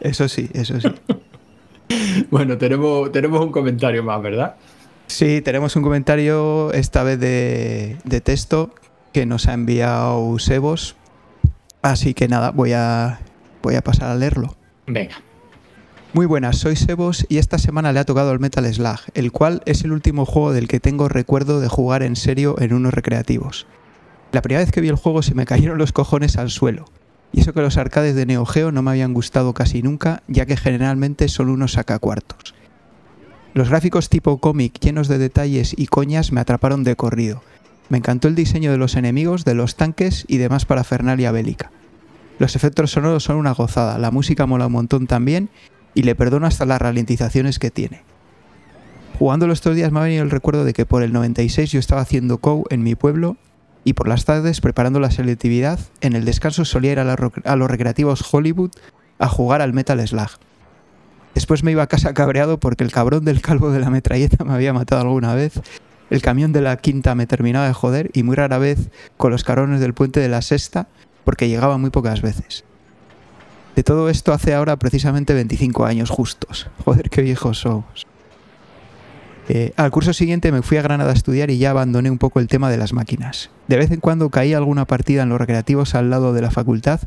Eso 0.00 0.28
sí, 0.28 0.48
eso 0.54 0.80
sí. 0.80 0.88
Bueno, 2.30 2.56
tenemos, 2.56 3.10
tenemos 3.10 3.40
un 3.40 3.50
comentario 3.50 4.02
más, 4.04 4.22
¿verdad? 4.22 4.54
Sí, 5.08 5.40
tenemos 5.40 5.74
un 5.74 5.82
comentario 5.82 6.72
esta 6.72 7.02
vez 7.02 7.18
de, 7.18 7.96
de 8.04 8.20
texto 8.20 8.74
que 9.12 9.26
nos 9.26 9.48
ha 9.48 9.54
enviado 9.54 10.38
Sebos. 10.38 10.96
Así 11.82 12.14
que 12.14 12.28
nada, 12.28 12.50
voy 12.50 12.72
a, 12.74 13.18
voy 13.62 13.74
a 13.74 13.82
pasar 13.82 14.10
a 14.10 14.14
leerlo. 14.14 14.56
Venga. 14.86 15.16
Muy 16.12 16.26
buenas, 16.26 16.58
soy 16.58 16.76
Sebos 16.76 17.26
y 17.28 17.38
esta 17.38 17.58
semana 17.58 17.92
le 17.92 18.00
ha 18.00 18.04
tocado 18.04 18.32
el 18.32 18.38
Metal 18.38 18.64
Slug, 18.72 19.00
el 19.14 19.32
cual 19.32 19.62
es 19.66 19.82
el 19.82 19.92
último 19.92 20.24
juego 20.24 20.52
del 20.52 20.68
que 20.68 20.78
tengo 20.78 21.08
recuerdo 21.08 21.60
de 21.60 21.68
jugar 21.68 22.02
en 22.02 22.14
serio 22.16 22.56
en 22.58 22.72
unos 22.72 22.94
recreativos. 22.94 23.66
La 24.30 24.42
primera 24.42 24.62
vez 24.62 24.72
que 24.72 24.80
vi 24.80 24.88
el 24.88 24.96
juego 24.96 25.22
se 25.22 25.34
me 25.34 25.46
cayeron 25.46 25.78
los 25.78 25.92
cojones 25.92 26.36
al 26.36 26.50
suelo. 26.50 26.84
Y 27.32 27.40
eso 27.40 27.52
que 27.52 27.60
los 27.60 27.76
arcades 27.76 28.14
de 28.14 28.24
Neo 28.24 28.46
Geo 28.46 28.72
no 28.72 28.82
me 28.82 28.90
habían 28.90 29.12
gustado 29.14 29.52
casi 29.52 29.82
nunca, 29.82 30.22
ya 30.28 30.46
que 30.46 30.56
generalmente 30.56 31.28
son 31.28 31.50
unos 31.50 31.72
sacacuartos. 31.72 32.54
Los 33.58 33.70
gráficos 33.70 34.08
tipo 34.08 34.38
cómic 34.38 34.78
llenos 34.78 35.08
de 35.08 35.18
detalles 35.18 35.74
y 35.76 35.88
coñas 35.88 36.30
me 36.30 36.40
atraparon 36.40 36.84
de 36.84 36.94
corrido. 36.94 37.42
Me 37.88 37.98
encantó 37.98 38.28
el 38.28 38.36
diseño 38.36 38.70
de 38.70 38.78
los 38.78 38.94
enemigos, 38.94 39.44
de 39.44 39.56
los 39.56 39.74
tanques 39.74 40.24
y 40.28 40.36
demás 40.36 40.64
parafernalia 40.64 41.32
bélica. 41.32 41.72
Los 42.38 42.54
efectos 42.54 42.92
sonoros 42.92 43.24
son 43.24 43.34
una 43.34 43.50
gozada, 43.50 43.98
la 43.98 44.12
música 44.12 44.46
mola 44.46 44.68
un 44.68 44.74
montón 44.74 45.08
también 45.08 45.48
y 45.92 46.04
le 46.04 46.14
perdono 46.14 46.46
hasta 46.46 46.66
las 46.66 46.80
ralentizaciones 46.80 47.58
que 47.58 47.72
tiene. 47.72 48.02
Jugándolo 49.18 49.52
estos 49.52 49.74
días 49.74 49.90
me 49.90 49.98
ha 49.98 50.04
venido 50.04 50.22
el 50.22 50.30
recuerdo 50.30 50.64
de 50.64 50.72
que 50.72 50.86
por 50.86 51.02
el 51.02 51.12
96 51.12 51.72
yo 51.72 51.80
estaba 51.80 52.02
haciendo 52.02 52.38
COU 52.38 52.62
en 52.70 52.84
mi 52.84 52.94
pueblo 52.94 53.38
y 53.82 53.94
por 53.94 54.06
las 54.06 54.24
tardes 54.24 54.60
preparando 54.60 55.00
la 55.00 55.10
selectividad, 55.10 55.80
en 56.00 56.14
el 56.14 56.24
descanso 56.24 56.64
solía 56.64 56.92
ir 56.92 57.00
a, 57.00 57.12
a 57.12 57.56
los 57.56 57.68
recreativos 57.68 58.22
Hollywood 58.32 58.70
a 59.18 59.26
jugar 59.26 59.62
al 59.62 59.72
Metal 59.72 60.06
Slug. 60.06 60.30
Después 61.38 61.62
me 61.62 61.70
iba 61.70 61.84
a 61.84 61.86
casa 61.86 62.14
cabreado 62.14 62.58
porque 62.58 62.82
el 62.82 62.90
cabrón 62.90 63.24
del 63.24 63.40
calvo 63.40 63.70
de 63.70 63.78
la 63.78 63.90
metralleta 63.90 64.42
me 64.44 64.54
había 64.54 64.72
matado 64.72 65.02
alguna 65.02 65.36
vez, 65.36 65.52
el 66.10 66.20
camión 66.20 66.52
de 66.52 66.60
la 66.60 66.76
quinta 66.78 67.14
me 67.14 67.28
terminaba 67.28 67.68
de 67.68 67.72
joder 67.74 68.10
y 68.12 68.24
muy 68.24 68.34
rara 68.34 68.58
vez 68.58 68.90
con 69.16 69.30
los 69.30 69.44
cabrones 69.44 69.78
del 69.78 69.94
puente 69.94 70.18
de 70.18 70.28
la 70.28 70.42
sexta 70.42 70.88
porque 71.22 71.48
llegaba 71.48 71.78
muy 71.78 71.90
pocas 71.90 72.22
veces. 72.22 72.64
De 73.76 73.84
todo 73.84 74.08
esto 74.08 74.32
hace 74.32 74.52
ahora 74.52 74.78
precisamente 74.78 75.32
25 75.32 75.86
años 75.86 76.10
justos. 76.10 76.66
Joder, 76.84 77.08
qué 77.08 77.22
viejos 77.22 77.60
somos. 77.60 78.08
Eh, 79.48 79.72
al 79.76 79.92
curso 79.92 80.12
siguiente 80.12 80.50
me 80.50 80.62
fui 80.62 80.76
a 80.78 80.82
Granada 80.82 81.12
a 81.12 81.14
estudiar 81.14 81.50
y 81.50 81.58
ya 81.58 81.70
abandoné 81.70 82.10
un 82.10 82.18
poco 82.18 82.40
el 82.40 82.48
tema 82.48 82.68
de 82.68 82.78
las 82.78 82.92
máquinas. 82.92 83.50
De 83.68 83.76
vez 83.76 83.92
en 83.92 84.00
cuando 84.00 84.28
caía 84.30 84.56
alguna 84.56 84.86
partida 84.86 85.22
en 85.22 85.28
los 85.28 85.38
recreativos 85.38 85.94
al 85.94 86.10
lado 86.10 86.32
de 86.32 86.42
la 86.42 86.50
facultad 86.50 86.98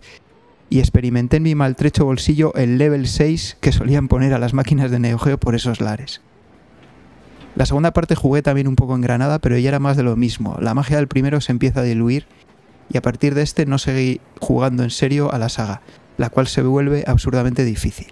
y 0.72 0.80
experimenté 0.80 1.38
en 1.38 1.44
mi 1.44 1.54
maltrecho 1.54 2.06
bolsillo 2.06 2.56
el 2.56 2.78
level 2.78 3.06
6 3.06 3.58
que 3.60 3.74
solían 3.74 4.08
poner 4.08 4.34
a 4.34 4.40
las 4.40 4.54
máquinas 4.54 4.90
de 4.90 5.00
Neo 5.00 5.20
Geo 5.20 5.38
por 5.38 5.54
esos 5.54 5.82
lares. 5.82 6.22
La 7.56 7.66
segunda 7.66 7.92
parte 7.92 8.16
jugué 8.16 8.42
también 8.42 8.70
un 8.70 8.78
poco 8.78 8.96
en 8.96 9.02
Granada, 9.02 9.40
pero 9.40 9.58
ya 9.58 9.68
era 9.68 9.80
más 9.80 9.98
de 9.98 10.04
lo 10.04 10.16
mismo. 10.16 10.58
La 10.62 10.74
magia 10.74 10.96
del 10.96 11.10
primero 11.10 11.42
se 11.42 11.52
empieza 11.52 11.82
a 11.82 11.84
diluir 11.84 12.26
y 12.90 12.98
a 12.98 13.02
partir 13.02 13.36
de 13.36 13.42
este 13.42 13.66
no 13.66 13.78
seguí 13.80 14.22
jugando 14.40 14.84
en 14.84 14.92
serio 14.92 15.34
a 15.34 15.38
la 15.38 15.50
saga, 15.50 15.82
la 16.18 16.30
cual 16.30 16.48
se 16.48 16.62
vuelve 16.62 17.04
absurdamente 17.06 17.66
difícil. 17.66 18.08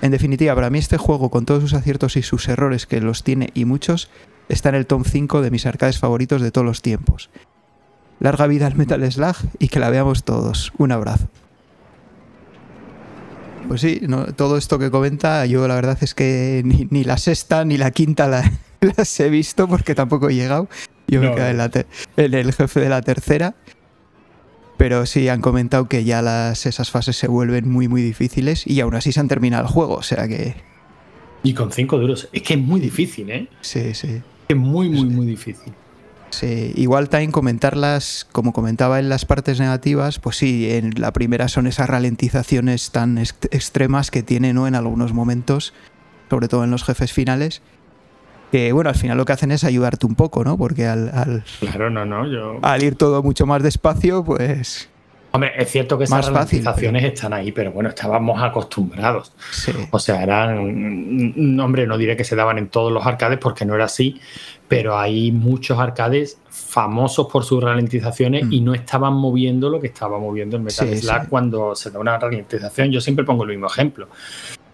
En 0.00 0.12
definitiva, 0.12 0.54
para 0.54 0.70
mí 0.70 0.78
este 0.78 0.96
juego, 0.96 1.28
con 1.28 1.44
todos 1.44 1.60
sus 1.60 1.74
aciertos 1.74 2.16
y 2.16 2.22
sus 2.22 2.48
errores 2.48 2.86
que 2.86 3.02
los 3.02 3.24
tiene 3.24 3.50
y 3.52 3.66
muchos, 3.66 4.08
está 4.48 4.70
en 4.70 4.76
el 4.76 4.86
top 4.86 5.06
5 5.06 5.42
de 5.42 5.50
mis 5.50 5.66
arcades 5.66 5.98
favoritos 5.98 6.40
de 6.40 6.50
todos 6.50 6.66
los 6.66 6.80
tiempos. 6.80 7.28
Larga 8.20 8.46
vida 8.46 8.66
al 8.66 8.76
Metal 8.76 9.10
Slug 9.12 9.36
y 9.58 9.68
que 9.68 9.78
la 9.80 9.90
veamos 9.90 10.24
todos. 10.24 10.72
Un 10.78 10.92
abrazo. 10.92 11.28
Pues 13.68 13.80
sí, 13.80 14.00
no, 14.06 14.26
todo 14.26 14.56
esto 14.56 14.78
que 14.78 14.90
comenta, 14.90 15.44
yo 15.46 15.66
la 15.66 15.74
verdad 15.74 15.98
es 16.00 16.14
que 16.14 16.62
ni, 16.64 16.86
ni 16.90 17.02
la 17.04 17.18
sexta 17.18 17.64
ni 17.64 17.76
la 17.76 17.90
quinta 17.90 18.28
la- 18.28 18.50
las 18.96 19.18
he 19.20 19.28
visto 19.28 19.66
porque 19.68 19.94
tampoco 19.94 20.28
he 20.28 20.34
llegado. 20.34 20.68
Yo 21.08 21.20
me 21.20 21.34
quedé 21.34 21.50
en, 21.50 21.58
la 21.58 21.68
te- 21.68 21.86
en 22.16 22.34
el 22.34 22.52
jefe 22.52 22.80
de 22.80 22.88
la 22.88 23.02
tercera. 23.02 23.54
Pero 24.76 25.06
sí 25.06 25.28
han 25.28 25.40
comentado 25.40 25.88
que 25.88 26.04
ya 26.04 26.20
las, 26.20 26.66
esas 26.66 26.90
fases 26.90 27.16
se 27.16 27.28
vuelven 27.28 27.66
muy 27.68 27.88
muy 27.88 28.02
difíciles 28.02 28.66
y 28.66 28.80
aún 28.80 28.94
así 28.94 29.10
se 29.10 29.20
han 29.20 29.28
terminado 29.28 29.62
el 29.64 29.68
juego. 29.72 29.94
O 29.94 30.02
sea 30.02 30.28
que 30.28 30.54
Y 31.42 31.54
con 31.54 31.72
5 31.72 31.98
duros. 31.98 32.28
Es 32.32 32.42
que 32.42 32.54
es 32.54 32.60
muy 32.60 32.78
difícil, 32.80 33.30
¿eh? 33.30 33.48
sí, 33.62 33.94
sí. 33.94 34.20
Es 34.48 34.56
muy, 34.56 34.88
muy, 34.90 35.06
muy 35.06 35.26
difícil. 35.26 35.72
Sí, 36.30 36.72
igual 36.76 37.08
también 37.08 37.30
comentarlas, 37.32 38.26
como 38.32 38.52
comentaba 38.52 38.98
en 38.98 39.08
las 39.08 39.24
partes 39.24 39.58
negativas, 39.60 40.18
pues 40.18 40.36
sí, 40.36 40.68
en 40.70 40.92
la 40.96 41.12
primera 41.12 41.48
son 41.48 41.66
esas 41.66 41.88
ralentizaciones 41.88 42.90
tan 42.90 43.16
ext- 43.16 43.48
extremas 43.52 44.10
que 44.10 44.22
tiene 44.22 44.52
¿no? 44.52 44.66
en 44.66 44.74
algunos 44.74 45.12
momentos, 45.12 45.72
sobre 46.28 46.48
todo 46.48 46.64
en 46.64 46.70
los 46.70 46.84
jefes 46.84 47.12
finales, 47.12 47.62
que 48.52 48.72
bueno, 48.72 48.90
al 48.90 48.96
final 48.96 49.16
lo 49.16 49.24
que 49.24 49.32
hacen 49.32 49.50
es 49.52 49.64
ayudarte 49.64 50.04
un 50.06 50.14
poco, 50.14 50.44
¿no? 50.44 50.58
Porque 50.58 50.86
al, 50.86 51.10
al- 51.14 51.44
Claro, 51.60 51.90
no, 51.90 52.04
no. 52.04 52.26
Yo... 52.30 52.58
al 52.62 52.82
ir 52.82 52.96
todo 52.96 53.22
mucho 53.22 53.46
más 53.46 53.62
despacio, 53.62 54.22
pues 54.24 54.88
Hombre, 55.36 55.52
es 55.56 55.70
cierto 55.70 55.96
que 55.96 56.04
esas 56.04 56.18
fácil, 56.26 56.34
ralentizaciones 56.34 57.04
están 57.04 57.32
ahí, 57.32 57.52
pero 57.52 57.70
bueno, 57.72 57.88
estábamos 57.90 58.42
acostumbrados. 58.42 59.32
sí. 59.52 59.72
O 59.90 59.98
sea, 59.98 60.22
eran. 60.22 61.32
mm, 61.36 61.60
Hombre, 61.60 61.86
no 61.86 61.96
diré 61.96 62.16
que 62.16 62.24
se 62.24 62.34
daban 62.36 62.58
en 62.58 62.68
todos 62.68 62.90
los 62.92 63.06
arcades 63.06 63.38
porque 63.38 63.64
no 63.64 63.74
era 63.74 63.84
así, 63.84 64.20
pero 64.68 64.98
hay 64.98 65.30
muchos 65.32 65.78
arcades 65.78 66.38
famosos 66.50 67.28
por 67.30 67.44
sus 67.44 67.62
ralentizaciones 67.62 68.44
Mm. 68.46 68.52
y 68.52 68.60
no 68.60 68.74
estaban 68.74 69.12
moviendo 69.14 69.68
lo 69.70 69.80
que 69.80 69.86
estaba 69.88 70.18
moviendo 70.18 70.56
el 70.56 70.62
Metal 70.62 70.88
Sí, 70.88 70.96
sí. 70.98 71.08
cuando 71.28 71.74
se 71.74 71.90
da 71.90 71.98
una 72.00 72.18
ralentización. 72.18 72.90
Yo 72.90 73.00
siempre 73.00 73.24
pongo 73.24 73.44
el 73.44 73.50
mismo 73.50 73.66
ejemplo. 73.66 74.08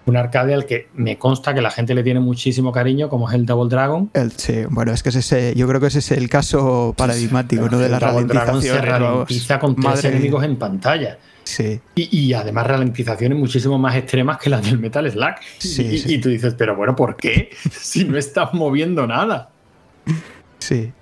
Un 0.05 0.17
arcade 0.17 0.53
al 0.55 0.67
que 0.67 0.89
me 0.95 1.17
consta 1.19 1.55
que 1.55 1.61
la 1.63 1.71
gente 1.71 1.95
le 1.95 2.03
tiene 2.03 2.19
muchísimo 2.21 2.73
cariño, 2.73 3.09
como 3.09 3.29
es 3.29 3.35
el 3.37 3.47
Double 3.47 3.69
Dragon. 3.71 4.11
El- 4.15 4.33
sí, 4.33 4.65
bueno, 4.69 4.93
es 4.93 5.03
que 5.03 5.11
ese, 5.11 5.21
ese- 5.21 5.55
yo 5.55 5.69
creo 5.69 5.81
que 5.81 5.87
ese 5.87 6.01
es 6.01 6.11
el 6.11 6.29
caso 6.29 6.93
paradigmático, 6.97 7.69
¿no? 7.69 7.79
De 7.79 7.89
las 7.89 8.01
Double 8.01 8.25
Dragon 8.27 8.61
se 8.61 8.81
ralentiza 8.81 9.59
con 9.61 9.75
tres 9.77 9.85
Madre 9.85 10.03
mía. 10.09 10.11
enemigos 10.17 10.45
en 10.45 10.57
pantalla. 10.57 11.19
Sí, 11.45 11.81
Y, 11.97 12.17
y 12.17 12.35
además 12.35 12.67
ralentizaciones 12.69 13.37
muchísimo 13.37 13.77
más 13.79 13.97
extremas 13.97 14.39
que 14.39 14.49
las 14.49 14.65
del 14.65 14.79
Metal 14.79 15.11
Slug. 15.11 15.35
Sí, 15.59 15.83
y, 15.83 15.99
sí. 15.99 16.15
y 16.15 16.19
tú 16.21 16.29
dices, 16.29 16.55
pero 16.57 16.77
bueno, 16.77 16.95
¿por 16.95 17.17
qué? 17.17 17.51
si 17.73 18.05
no 18.05 18.17
estás 18.17 18.55
moviendo 18.55 19.07
nada. 19.09 19.51
Sí. 20.59 20.93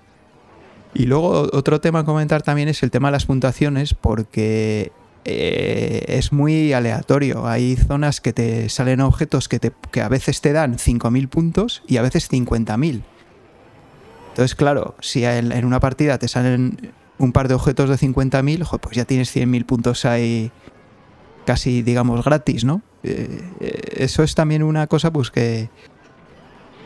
Y 0.95 1.05
luego 1.07 1.49
otro 1.53 1.81
tema 1.81 2.01
a 2.01 2.05
comentar 2.05 2.43
también 2.43 2.69
es 2.69 2.83
el 2.83 2.91
tema 2.91 3.09
de 3.09 3.13
las 3.13 3.27
puntuaciones, 3.27 3.95
porque 3.95 4.93
eh, 5.25 6.05
es 6.09 6.33
muy 6.33 6.73
aleatorio. 6.73 7.47
Hay 7.47 7.77
zonas 7.77 8.21
que 8.21 8.33
te 8.33 8.69
salen 8.69 9.01
objetos 9.01 9.49
que, 9.49 9.59
te, 9.59 9.73
que 9.91 10.01
a 10.01 10.09
veces 10.09 10.41
te 10.41 10.53
dan 10.53 10.77
5.000 10.77 11.29
puntos 11.29 11.83
y 11.87 11.99
a 11.99 12.03
veces 12.03 12.31
50.000. 12.31 13.03
Entonces, 14.31 14.55
claro, 14.55 14.95
si 15.01 15.25
en, 15.25 15.65
una 15.65 15.81
partida 15.81 16.19
te 16.19 16.29
salen 16.29 16.93
un 17.19 17.33
par 17.33 17.49
de 17.49 17.55
objetos 17.55 17.91
de 17.91 17.97
50.000, 17.97 18.63
jo, 18.63 18.79
pues 18.79 18.97
ya 18.97 19.05
tienes 19.05 19.35
100.000 19.35 19.67
puntos 19.67 20.05
ahí 20.05 20.51
casi, 21.45 21.83
digamos, 21.83 22.25
gratis, 22.25 22.65
¿no? 22.65 22.83
Eh, 23.03 23.43
eh, 23.61 23.81
eso 23.97 24.23
es 24.23 24.35
también 24.35 24.63
una 24.63 24.87
cosa 24.87 25.13
pues 25.13 25.31
que, 25.31 25.69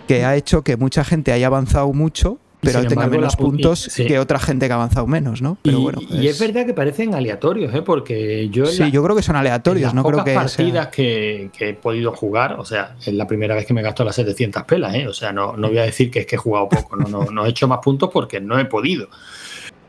que 0.08 0.24
ha 0.24 0.36
hecho 0.36 0.62
que 0.62 0.76
mucha 0.76 1.04
gente 1.04 1.32
haya 1.32 1.48
avanzado 1.48 1.92
mucho, 1.92 2.38
pero 2.64 2.86
tenga 2.86 3.06
menos 3.06 3.36
puntos 3.36 3.78
sí. 3.80 4.06
que 4.06 4.18
otra 4.18 4.38
gente 4.38 4.66
que 4.66 4.72
ha 4.72 4.76
avanzado 4.76 5.06
menos, 5.06 5.42
¿no? 5.42 5.58
Pero 5.62 5.78
y, 5.78 5.82
bueno, 5.82 6.00
y 6.08 6.26
es 6.28 6.38
verdad 6.40 6.66
que 6.66 6.74
parecen 6.74 7.14
aleatorios, 7.14 7.74
¿eh? 7.74 7.82
porque 7.82 8.48
yo 8.50 8.64
en 8.64 8.70
Sí, 8.70 8.78
la- 8.80 8.88
yo 8.88 9.02
creo 9.02 9.14
que 9.16 9.22
son 9.22 9.36
en 9.36 9.40
aleatorios, 9.40 9.84
las 9.86 9.94
no 9.94 10.02
creo 10.04 10.24
que 10.24 10.30
sea- 10.32 10.40
partidas 10.40 10.88
que, 10.88 11.50
que 11.56 11.68
he 11.70 11.74
podido 11.74 12.12
jugar, 12.12 12.54
o 12.58 12.64
sea, 12.64 12.96
es 13.04 13.12
la 13.12 13.26
primera 13.26 13.54
vez 13.54 13.66
que 13.66 13.74
me 13.74 13.82
gasto 13.82 14.04
las 14.04 14.14
700 14.16 14.62
pelas, 14.64 14.94
¿eh? 14.94 15.06
o 15.08 15.12
sea, 15.14 15.32
no, 15.32 15.56
no 15.56 15.68
voy 15.68 15.78
a 15.78 15.82
decir 15.82 16.10
que 16.10 16.20
es 16.20 16.26
que 16.26 16.36
he 16.36 16.38
jugado 16.38 16.68
poco, 16.68 16.96
no, 16.96 17.08
no, 17.08 17.24
no 17.30 17.46
he 17.46 17.50
hecho 17.50 17.68
más 17.68 17.78
puntos 17.82 18.10
porque 18.12 18.40
no 18.40 18.58
he 18.58 18.64
podido. 18.64 19.08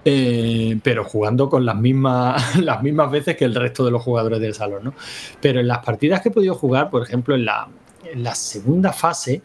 Eh, 0.07 0.77
pero 0.83 1.03
jugando 1.03 1.49
con 1.49 1.65
las 1.65 1.75
mismas, 1.75 2.55
las 2.61 2.83
mismas 2.83 3.09
veces 3.09 3.35
que 3.35 3.45
el 3.45 3.55
resto 3.55 3.83
de 3.85 3.91
los 3.91 4.03
jugadores 4.03 4.39
del 4.39 4.53
salón, 4.53 4.83
¿no? 4.83 4.93
Pero 5.41 5.59
en 5.59 5.67
las 5.67 5.79
partidas 5.79 6.21
que 6.21 6.29
he 6.29 6.31
podido 6.31 6.53
jugar, 6.55 6.89
por 6.91 7.01
ejemplo, 7.01 7.33
en 7.33 7.45
la, 7.45 7.67
en 8.11 8.23
la 8.23 8.35
segunda 8.35 8.93
fase, 8.93 9.41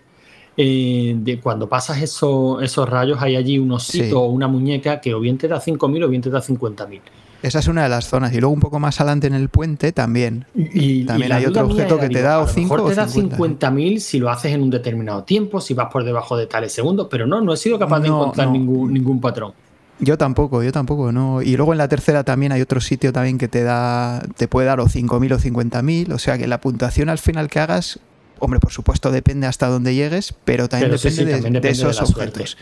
eh, 0.62 1.14
de 1.18 1.40
cuando 1.40 1.68
pasas 1.68 2.02
eso- 2.02 2.60
esos 2.60 2.86
rayos, 2.88 3.18
hay 3.22 3.36
allí 3.36 3.58
un 3.58 3.72
osito 3.72 4.04
Sí. 4.04 4.12
o 4.12 4.24
una 4.26 4.46
muñeca 4.46 5.00
que 5.00 5.14
o 5.14 5.20
bien 5.20 5.38
te 5.38 5.48
da 5.48 5.58
5.000 5.58 6.02
o 6.04 6.08
bien 6.08 6.20
te 6.20 6.28
da 6.28 6.42
50.000. 6.42 7.00
Esa 7.42 7.60
es 7.60 7.68
una 7.68 7.84
de 7.84 7.88
las 7.88 8.06
zonas. 8.06 8.34
Y 8.34 8.40
luego 8.40 8.52
un 8.52 8.60
poco 8.60 8.78
más 8.78 9.00
adelante 9.00 9.26
en 9.26 9.32
el 9.32 9.48
puente 9.48 9.92
también. 9.92 10.44
Y, 10.54 11.04
También 11.04 11.32
hay 11.32 11.46
otro 11.46 11.64
objeto 11.64 11.98
que 11.98 12.10
te 12.10 12.20
da 12.20 12.38
o 12.40 12.42
lo 12.42 12.48
5 12.48 12.74
mejor 12.74 12.80
o 12.80 12.90
te 12.90 12.96
da 12.96 13.08
50. 13.08 13.70
50.000 13.70 13.98
si 14.00 14.18
lo 14.18 14.28
haces 14.28 14.52
en 14.52 14.62
un 14.62 14.68
determinado 14.68 15.24
tiempo, 15.24 15.62
si 15.62 15.72
vas 15.72 15.88
por 15.90 16.04
debajo 16.04 16.36
de 16.36 16.46
tales 16.46 16.72
segundos, 16.72 17.08
pero 17.10 17.26
no, 17.26 17.40
no 17.40 17.54
he 17.54 17.56
sido 17.56 17.78
capaz 17.78 18.00
de 18.00 18.08
encontrar 18.08 18.48
no. 18.48 18.52
ningún, 18.52 18.92
ningún 18.92 19.20
patrón. 19.22 19.52
Yo 20.00 20.18
tampoco, 20.18 20.62
yo 20.62 20.70
tampoco, 20.72 21.12
no. 21.12 21.40
Y 21.40 21.56
luego 21.56 21.72
en 21.72 21.78
la 21.78 21.88
tercera 21.88 22.24
también 22.24 22.52
hay 22.52 22.60
otro 22.60 22.80
sitio 22.82 23.10
también 23.12 23.38
que 23.38 23.48
te 23.48 23.62
da, 23.62 24.22
te 24.36 24.46
puede 24.46 24.66
dar 24.66 24.80
o 24.80 24.86
5.000 24.88 25.32
o 25.32 25.38
50.000. 25.38 26.12
O 26.12 26.18
sea 26.18 26.36
que 26.36 26.46
la 26.46 26.60
puntuación 26.60 27.08
al 27.08 27.18
final 27.18 27.48
que 27.48 27.58
hagas, 27.60 28.00
hombre, 28.40 28.58
por 28.60 28.72
supuesto 28.72 29.10
depende 29.12 29.46
hasta 29.46 29.68
dónde 29.68 29.94
llegues, 29.94 30.34
pero 30.44 30.68
también 30.68 30.90
Pero 30.90 30.98
depende, 30.98 31.16
sí, 31.16 31.24
de, 31.24 31.32
también 31.32 31.52
de 31.52 31.60
depende 31.60 31.84
de 31.84 31.90
esos 31.90 32.08
suerte. 32.10 32.40
objetos. 32.40 32.56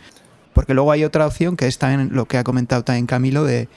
Porque 0.52 0.74
luego 0.74 0.92
hay 0.92 1.04
otra 1.04 1.26
opción 1.26 1.56
que 1.56 1.66
es 1.66 1.78
también 1.78 2.10
lo 2.12 2.26
que 2.26 2.36
ha 2.36 2.44
comentado 2.44 2.84
también 2.84 3.06
Camilo 3.06 3.44
de, 3.44 3.68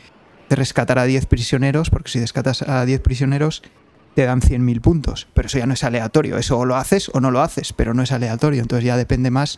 de 0.50 0.56
rescatar 0.56 1.00
a 1.00 1.06
10 1.06 1.28
prisioneros, 1.28 1.90
porque 1.90 2.10
si 2.12 2.20
rescatas 2.20 2.64
a 2.64 2.86
10 2.86 3.00
prisioneros 3.02 3.62
te 4.16 4.26
dan 4.26 4.42
100.000 4.42 4.82
puntos, 4.82 5.28
pero 5.34 5.46
eso 5.48 5.58
ya 5.58 5.66
no 5.66 5.74
es 5.74 5.84
aleatorio, 5.86 6.38
eso 6.38 6.58
o 6.60 6.66
lo 6.66 6.76
haces 6.76 7.10
o 7.14 7.22
no 7.22 7.32
lo 7.32 7.42
haces, 7.42 7.72
pero 7.72 7.94
no 7.94 8.04
es 8.04 8.12
aleatorio, 8.12 8.62
entonces 8.62 8.84
ya 8.84 8.98
depende 8.98 9.32
más 9.32 9.58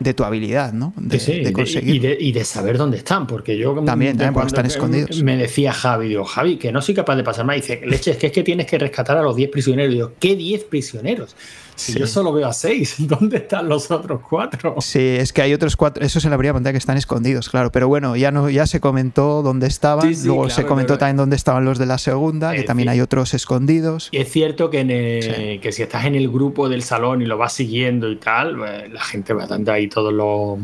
de 0.00 0.12
tu 0.14 0.24
habilidad, 0.24 0.72
¿no? 0.72 0.92
De, 0.96 1.18
Sí, 1.18 1.26
sí, 1.26 1.32
de 1.32 1.40
y 1.40 1.44
de- 1.44 1.52
conseguir. 1.52 1.94
y, 1.94 1.98
de, 1.98 2.16
y 2.20 2.32
de 2.32 2.44
saber 2.44 2.76
dónde 2.78 2.96
están, 2.98 3.26
porque 3.26 3.56
yo 3.56 3.74
También, 3.74 3.86
también, 3.86 4.16
porque 4.16 4.32
cuando 4.32 4.46
están 4.48 4.66
escondidos. 4.66 5.22
Me 5.22 5.36
decía 5.36 5.72
Javi, 5.72 6.08
digo, 6.08 6.24
Javi, 6.24 6.56
que 6.56 6.72
no 6.72 6.82
soy 6.82 6.94
capaz 6.94 7.16
de 7.16 7.22
pasar 7.24 7.44
más. 7.46 7.56
Dice, 7.56 7.80
leche, 7.86 8.10
es 8.10 8.16
que 8.18 8.26
es 8.26 8.32
que 8.32 8.42
tienes 8.42 8.66
que 8.66 8.78
rescatar 8.78 9.16
a 9.16 9.22
los 9.22 9.36
10 9.36 9.50
prisioneros. 9.50 9.94
Digo, 9.94 10.12
¿qué 10.18 10.36
10 10.36 10.64
prisioneros? 10.64 11.36
Si 11.76 11.92
Sí. 11.92 11.98
yo 11.98 12.06
solo 12.06 12.32
veo 12.32 12.46
a 12.46 12.52
6, 12.52 12.94
¿dónde 13.08 13.38
están 13.38 13.68
los 13.68 13.90
otros 13.90 14.20
4? 14.28 14.76
Sí, 14.80 15.00
es 15.18 15.32
que 15.32 15.42
hay 15.42 15.52
otros 15.54 15.76
cuatro, 15.76 16.04
esos 16.04 16.24
en 16.24 16.30
la 16.30 16.36
primera 16.38 16.54
pantalla 16.54 16.72
que 16.72 16.78
están 16.78 16.96
escondidos, 16.96 17.48
claro, 17.48 17.72
pero 17.72 17.88
bueno, 17.88 18.14
ya 18.16 18.30
no, 18.30 18.48
ya 18.48 18.66
se 18.66 18.80
comentó 18.80 19.42
dónde 19.42 19.66
estaban, 19.66 20.08
Sí, 20.08 20.14
sí, 20.14 20.26
luego 20.26 20.42
claro, 20.44 20.54
se 20.54 20.66
comentó 20.66 20.98
también 20.98 21.16
dónde 21.16 21.36
estaban 21.36 21.64
los 21.64 21.78
de 21.78 21.86
la 21.86 21.98
segunda, 21.98 22.52
que 22.54 22.62
también 22.62 22.88
hay 22.88 23.00
otros 23.00 23.34
escondidos. 23.34 24.08
Y 24.12 24.18
es 24.18 24.30
cierto 24.30 24.70
que, 24.70 24.80
en 24.80 24.90
el- 24.90 25.22
Sí. 25.22 25.58
que 25.60 25.72
si 25.72 25.82
estás 25.82 26.04
en 26.04 26.14
el 26.14 26.28
grupo 26.30 26.68
del 26.68 26.82
salón 26.82 27.22
y 27.22 27.26
lo 27.26 27.38
vas 27.38 27.52
siguiendo 27.52 28.08
y 28.10 28.16
tal, 28.16 28.56
pues, 28.56 28.92
la 28.92 29.00
gente 29.02 29.32
va 29.34 29.46
dando 29.46 29.72
ahí 29.72 29.88
todos 29.88 30.12
los 30.12 30.58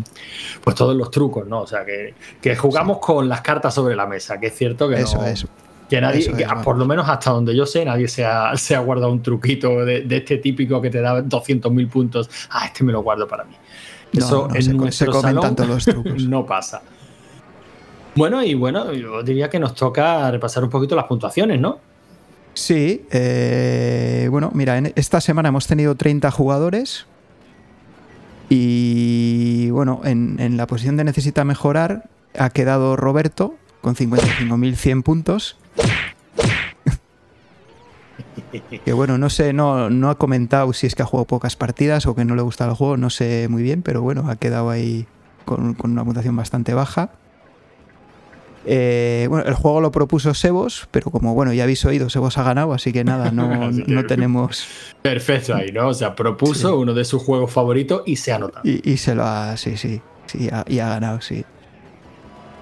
pues 0.63 0.77
todos 0.77 0.95
los 0.97 1.11
trucos, 1.11 1.47
¿no? 1.47 1.63
O 1.63 1.67
sea 1.67 1.85
que, 1.85 2.15
que 2.41 2.55
jugamos 2.57 2.99
con 2.99 3.29
las 3.29 3.41
cartas 3.41 3.75
sobre 3.75 3.97
la 3.97 4.07
mesa, 4.07 4.39
que 4.39 4.47
es 4.49 4.55
cierto 4.57 4.89
que 4.89 4.97
Eso 5.01 5.19
no- 5.19 5.27
es. 5.27 5.47
Que 5.91 6.01
nadie, 6.01 6.21
eso 6.21 6.37
que, 6.37 6.47
por 6.63 6.79
lo 6.79 6.87
menos 6.87 7.09
hasta 7.09 7.33
donde 7.33 7.55
yo 7.55 7.67
sé, 7.67 7.85
nadie 7.85 8.07
se 8.07 8.25
ha, 8.25 8.57
se 8.57 8.77
ha 8.77 8.81
guardado 8.81 9.11
un 9.11 9.23
truquito 9.23 9.85
de, 9.85 10.03
de 10.03 10.17
este 10.19 10.39
típico 10.39 10.81
que 10.81 10.89
te 10.89 11.01
da 11.01 11.21
200.000 11.21 11.91
puntos. 11.91 12.31
Ah, 12.49 12.67
este 12.67 12.85
me 12.85 12.93
lo 12.93 13.03
guardo 13.03 13.27
para 13.27 13.45
mí. 13.45 13.57
No, 14.13 14.25
Eso 14.25 14.49
no, 14.49 14.55
en 14.55 14.63
se, 14.63 14.73
nuestro 14.73 15.13
se 15.13 15.21
salón 15.21 15.57
los 15.67 15.85
trucos. 15.87 16.25
no 16.25 16.47
pasa. 16.47 16.81
Bueno, 18.15 18.43
y 18.43 18.55
bueno, 18.55 18.93
yo 18.93 19.23
diría 19.23 19.51
que 19.51 19.59
nos 19.59 19.75
toca 19.75 20.31
repasar 20.31 20.63
un 20.63 20.71
poquito 20.71 20.95
las 20.95 21.07
puntuaciones, 21.07 21.61
¿no? 21.61 21.79
Sí, 22.55 23.07
eh, 23.11 24.29
bueno, 24.31 24.51
mira, 24.55 24.79
en 24.79 24.93
esta 24.97 25.21
semana 25.21 25.49
hemos 25.49 25.67
tenido 25.67 25.95
30 25.97 26.31
jugadores 26.31 27.07
y 28.49 29.71
bueno, 29.71 30.01
en, 30.05 30.39
en 30.41 30.57
la 30.57 30.67
posición 30.67 30.97
de 30.97 31.05
necesita 31.05 31.45
mejorar 31.45 32.09
ha 32.39 32.51
quedado 32.51 32.97
Roberto 32.97 33.55
con 33.81 33.95
55.100 33.95 35.03
puntos. 35.03 35.57
que 38.85 38.93
bueno, 38.93 39.19
no 39.19 39.31
sé, 39.31 39.53
no, 39.53 39.91
no 39.91 40.11
ha 40.11 40.19
comentado 40.19 40.73
si 40.73 40.87
es 40.87 40.95
que 40.95 41.03
ha 41.03 41.07
jugado 41.07 41.27
pocas 41.27 41.57
partidas 41.57 42.07
o 42.07 42.15
que 42.15 42.25
no 42.25 42.35
le 42.35 42.43
gusta 42.43 42.67
el 42.67 42.75
juego, 42.75 42.97
no 42.97 43.11
sé 43.11 43.47
muy 43.49 43.63
bien, 43.63 43.83
pero 43.83 44.03
bueno, 44.03 44.29
ha 44.29 44.37
quedado 44.37 44.71
ahí 44.71 45.07
con, 45.45 45.75
con 45.75 45.93
una 45.93 46.05
puntuación 46.05 46.37
bastante 46.37 46.75
baja. 46.75 47.11
Eh, 48.67 49.27
bueno, 49.31 49.47
el 49.47 49.55
juego 49.55 49.81
lo 49.81 49.91
propuso 49.91 50.35
Sebos, 50.35 50.87
pero 50.91 51.11
como 51.11 51.33
bueno, 51.35 51.53
ya 51.55 51.63
habéis 51.63 51.83
oído, 51.87 52.11
Sebos 52.11 52.37
ha 52.37 52.43
ganado, 52.43 52.75
así 52.75 52.93
que 52.93 53.05
nada, 53.05 53.31
no, 53.31 53.65
Así 53.69 53.83
que- 53.85 53.93
no 53.93 54.05
tenemos. 54.05 54.67
Perfecto 55.01 55.55
ahí, 55.55 55.73
¿no? 55.73 55.89
O 55.89 55.95
sea, 55.95 56.15
propuso 56.15 56.79
uno 56.79 56.93
de 56.93 57.07
sus 57.07 57.23
juegos 57.23 57.51
favoritos 57.51 58.03
y 58.05 58.17
se 58.17 58.33
ha 58.33 58.39
notado. 58.39 58.61
Y, 58.69 58.87
y 58.89 58.99
se 58.99 59.15
lo 59.15 59.25
ha. 59.25 59.57
Sí, 59.57 59.79
sí. 59.79 60.03
Sí, 60.27 60.49
ha- 60.53 60.65
y 60.69 60.79
ha 60.79 60.91
ganado, 60.91 61.21
sí. 61.23 61.43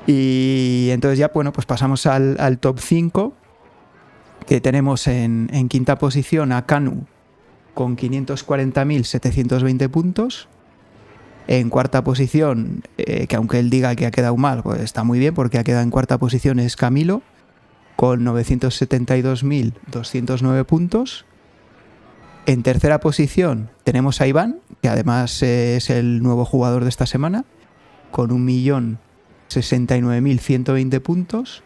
Y 0.06 0.88
entonces 0.90 1.18
ya, 1.18 1.30
bueno, 1.34 1.52
pues 1.52 1.66
pasamos 1.66 2.06
al, 2.06 2.58
top 2.58 2.80
5. 2.80 3.34
Que 4.46 4.60
tenemos 4.60 5.06
en, 5.06 5.48
quinta 5.68 5.98
posición 5.98 6.52
a 6.52 6.64
Kanu 6.64 7.04
con 7.74 7.96
540.720 7.96 9.90
puntos. 9.90 10.48
En 11.46 11.70
cuarta 11.70 12.04
posición, 12.04 12.82
eh, 12.98 13.26
que 13.26 13.36
aunque 13.36 13.58
él 13.58 13.70
diga 13.70 13.96
que 13.96 14.04
ha 14.06 14.10
quedado 14.10 14.36
mal, 14.36 14.62
pues 14.62 14.82
está 14.82 15.04
muy 15.04 15.18
bien 15.18 15.34
porque 15.34 15.58
ha 15.58 15.64
quedado 15.64 15.82
en 15.82 15.90
cuarta 15.90 16.18
posición 16.18 16.58
es 16.58 16.76
Camilo 16.76 17.22
con 17.98 18.24
972.209 18.24 20.64
puntos. 20.64 21.26
En 22.46 22.62
tercera 22.62 23.00
posición 23.00 23.70
tenemos 23.82 24.20
a 24.20 24.28
Iván, 24.28 24.60
que 24.80 24.88
además 24.88 25.42
es 25.42 25.90
el 25.90 26.22
nuevo 26.22 26.44
jugador 26.44 26.84
de 26.84 26.90
esta 26.90 27.06
semana, 27.06 27.44
con 28.12 28.30
1.069.120 29.48 31.00
puntos. 31.00 31.62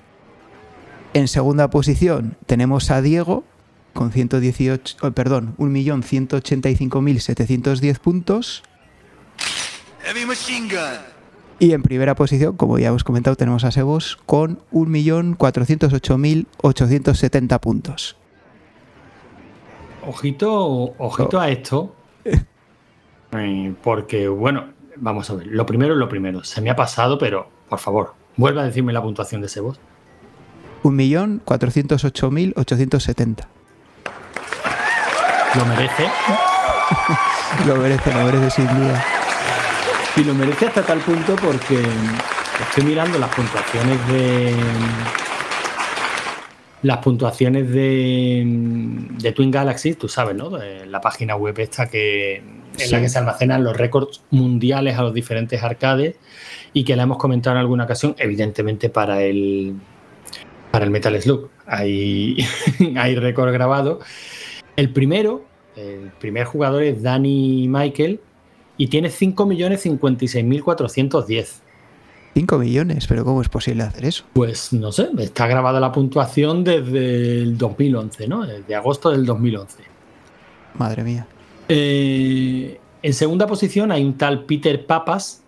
En 1.14 1.28
segunda 1.28 1.68
posición 1.70 2.36
tenemos 2.46 2.90
a 2.90 3.00
Diego, 3.02 3.44
con 3.92 4.12
118, 4.12 4.96
oh, 5.02 5.10
perdón, 5.10 5.54
1.185.710 5.58 7.98
puntos. 7.98 8.62
Heavy 10.02 10.24
machine 10.26 10.68
gun. 10.68 11.12
Y 11.58 11.72
en 11.74 11.82
primera 11.82 12.14
posición, 12.14 12.56
como 12.56 12.78
ya 12.78 12.88
hemos 12.88 13.04
comentado, 13.04 13.36
tenemos 13.36 13.64
a 13.64 13.70
Sebos 13.70 14.18
con 14.26 14.60
1.408.870 14.72 17.60
puntos. 17.60 18.16
Ojito, 20.06 20.94
ojito 20.98 21.36
Oh. 21.36 21.40
a 21.40 21.48
esto. 21.50 21.94
Eh, 23.34 23.72
Porque, 23.82 24.28
bueno, 24.28 24.74
vamos 24.96 25.30
a 25.30 25.34
ver. 25.34 25.46
Lo 25.46 25.64
primero 25.64 25.94
es 25.94 25.98
lo 25.98 26.06
primero. 26.06 26.44
Se 26.44 26.60
me 26.60 26.68
ha 26.68 26.76
pasado, 26.76 27.16
pero 27.16 27.48
por 27.72 27.80
favor, 27.80 28.12
vuelve 28.36 28.60
a 28.60 28.64
decirme 28.64 28.92
la 28.92 29.00
puntuación 29.00 29.40
de 29.40 29.46
ese 29.46 29.60
voz. 29.60 29.80
1.408.870. 30.82 33.46
Lo 35.56 35.64
merece. 35.64 36.06
Lo 37.66 37.76
merece, 37.76 38.12
lo 38.12 38.24
merece 38.24 38.50
sin 38.50 38.66
duda. 38.66 39.02
Y 40.16 40.24
lo 40.24 40.34
merece 40.34 40.66
hasta 40.66 40.82
tal 40.82 40.98
punto 40.98 41.34
porque 41.36 41.80
estoy 42.60 42.84
mirando 42.84 43.18
las 43.18 43.34
puntuaciones 43.34 44.06
de. 44.08 44.54
Las 46.82 46.98
puntuaciones 46.98 47.70
de, 47.70 48.42
de 49.18 49.32
Twin 49.32 49.50
Galaxy, 49.50 49.94
tú 49.94 50.08
sabes, 50.08 50.36
¿no? 50.36 50.50
De 50.50 50.84
la 50.84 51.00
página 51.00 51.34
web 51.36 51.58
esta 51.58 51.88
que, 51.88 52.36
en 52.36 52.62
Sí. 52.76 52.90
la 52.90 53.00
que 53.00 53.08
se 53.08 53.18
almacenan 53.18 53.64
los 53.64 53.74
récords 53.76 54.20
mundiales 54.30 54.98
a 54.98 55.02
los 55.02 55.14
diferentes 55.14 55.62
arcades 55.62 56.16
y 56.72 56.84
que 56.84 56.96
la 56.96 57.02
hemos 57.04 57.18
comentado 57.18 57.54
en 57.56 57.60
alguna 57.60 57.84
ocasión, 57.84 58.16
evidentemente 58.18 58.88
para 58.88 59.22
el, 59.22 59.76
para 60.70 60.84
el 60.84 60.90
Metal 60.90 61.20
Slug. 61.20 61.50
Hay, 61.66 62.38
hay 62.96 63.14
récord 63.14 63.52
grabado. 63.52 64.00
El 64.76 64.90
primero, 64.90 65.44
el 65.76 66.10
primer 66.18 66.46
jugador 66.46 66.82
es 66.82 67.02
Danny 67.02 67.68
Michael 67.68 68.20
y 68.76 68.88
tiene 68.88 69.08
5.056.410. 69.08 71.60
5 72.34 72.58
millones, 72.58 73.06
pero 73.06 73.24
¿cómo 73.26 73.42
es 73.42 73.50
posible 73.50 73.82
hacer 73.82 74.06
eso? 74.06 74.24
Pues 74.32 74.72
no 74.72 74.90
sé, 74.90 75.10
está 75.18 75.46
grabada 75.46 75.78
la 75.80 75.92
puntuación 75.92 76.64
desde 76.64 77.42
el 77.42 77.58
2011, 77.58 78.26
¿no? 78.26 78.46
De 78.46 78.74
agosto 78.74 79.10
del 79.10 79.26
2011. 79.26 79.82
Madre 80.74 81.04
mía. 81.04 81.26
Eh, 81.68 82.80
en 83.02 83.14
segunda 83.14 83.46
posición 83.46 83.92
hay 83.92 84.02
un 84.02 84.16
tal 84.16 84.44
Peter 84.44 84.86
Papas 84.86 85.41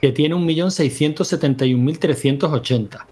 que 0.00 0.12
tiene 0.12 0.34
1.671.380. 0.36 3.04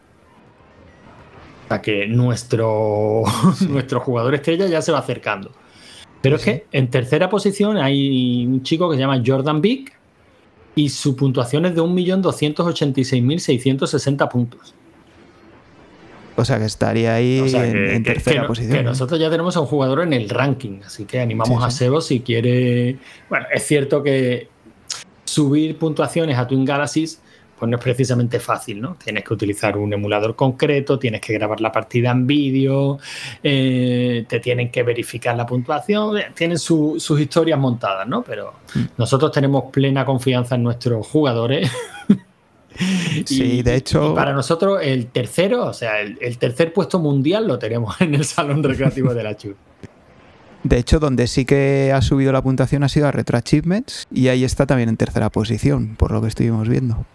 O 1.64 1.68
sea 1.68 1.82
que 1.82 2.06
nuestro, 2.06 3.22
nuestro 3.68 4.00
jugador 4.00 4.34
estrella 4.34 4.66
ya 4.66 4.80
se 4.82 4.92
va 4.92 4.98
acercando. 4.98 5.50
Pero 6.22 6.36
es 6.36 6.44
que 6.44 6.64
en 6.72 6.88
tercera 6.88 7.28
posición 7.28 7.76
hay 7.76 8.46
un 8.46 8.62
chico 8.62 8.88
que 8.90 8.96
se 8.96 9.00
llama 9.00 9.22
Jordan 9.24 9.60
Big 9.60 9.92
y 10.74 10.88
su 10.88 11.14
puntuación 11.16 11.66
es 11.66 11.74
de 11.74 11.82
1.286.660 11.82 14.28
puntos. 14.30 14.74
O 16.38 16.44
sea 16.44 16.58
que 16.58 16.66
estaría 16.66 17.14
ahí 17.14 17.40
O 17.40 17.48
sea, 17.48 17.66
en, 17.66 17.72
que, 17.72 17.94
en 17.96 18.02
que- 18.02 18.10
tercera 18.12 18.42
que 18.42 18.46
posición. 18.48 18.76
que 18.76 18.82
¿no? 18.82 18.90
nosotros 18.90 19.18
ya 19.18 19.30
tenemos 19.30 19.56
a 19.56 19.60
un 19.60 19.66
jugador 19.66 20.02
en 20.02 20.12
el 20.12 20.28
ranking, 20.28 20.80
así 20.84 21.06
que 21.06 21.18
animamos 21.20 21.60
Sí, 21.62 21.66
a. 21.66 21.70
Sebo 21.70 22.00
si 22.02 22.20
quiere. 22.20 22.98
Bueno, 23.30 23.46
es 23.52 23.62
cierto 23.66 24.02
que 24.02 24.48
subir 25.36 25.76
puntuaciones 25.76 26.38
a 26.38 26.46
Twin 26.46 26.64
Galaxies 26.64 27.20
pues 27.58 27.70
no 27.70 27.76
es 27.78 27.82
precisamente 27.82 28.38
fácil, 28.38 28.82
¿no? 28.82 28.96
Tienes 29.02 29.24
que 29.24 29.32
utilizar 29.32 29.78
un 29.78 29.90
emulador 29.90 30.36
concreto, 30.36 30.98
tienes 30.98 31.22
que 31.22 31.32
grabar 31.32 31.58
la 31.62 31.72
partida 31.72 32.10
en 32.10 32.26
vídeo, 32.26 32.98
eh, 33.42 34.26
te 34.28 34.40
tienen 34.40 34.70
que 34.70 34.82
verificar 34.82 35.34
la 35.34 35.46
puntuación, 35.46 36.18
eh, 36.18 36.26
tienen 36.34 36.58
su- 36.58 36.96
sus 36.98 37.18
historias 37.18 37.58
montadas, 37.58 38.06
¿no? 38.06 38.22
Pero 38.22 38.52
Mm. 38.74 38.80
nosotros 38.98 39.30
tenemos 39.32 39.64
plena 39.72 40.04
confianza 40.04 40.54
en 40.56 40.64
nuestros 40.64 41.06
jugadores. 41.06 41.70
Sí, 43.24 43.62
de 43.62 43.76
hecho- 43.76 44.12
y 44.12 44.14
para 44.14 44.34
nosotros 44.34 44.80
el 44.82 45.06
tercero, 45.06 45.64
o 45.64 45.72
sea, 45.72 46.00
el, 46.02 46.18
el 46.20 46.36
tercer 46.36 46.74
puesto 46.74 46.98
mundial 46.98 47.46
lo 47.48 47.58
tenemos 47.58 47.98
en 48.02 48.14
el 48.14 48.24
salón 48.26 48.62
recreativo 48.62 49.14
de 49.14 49.22
la 49.22 49.34
CHU. 49.34 49.54
De 50.68 50.78
hecho, 50.78 50.98
donde 50.98 51.28
sí 51.28 51.44
que 51.44 51.92
ha 51.94 52.02
subido 52.02 52.32
la 52.32 52.42
puntuación 52.42 52.82
ha 52.82 52.88
sido 52.88 53.06
a 53.06 53.12
Retro 53.12 53.38
Achievements 53.38 54.06
y 54.12 54.28
ahí 54.28 54.42
está 54.42 54.66
también 54.66 54.88
en 54.88 54.96
tercera 54.96 55.30
posición, 55.30 55.94
por 55.96 56.10
lo 56.10 56.20
que 56.20 56.28
estuvimos 56.28 56.68
viendo. 56.68 57.06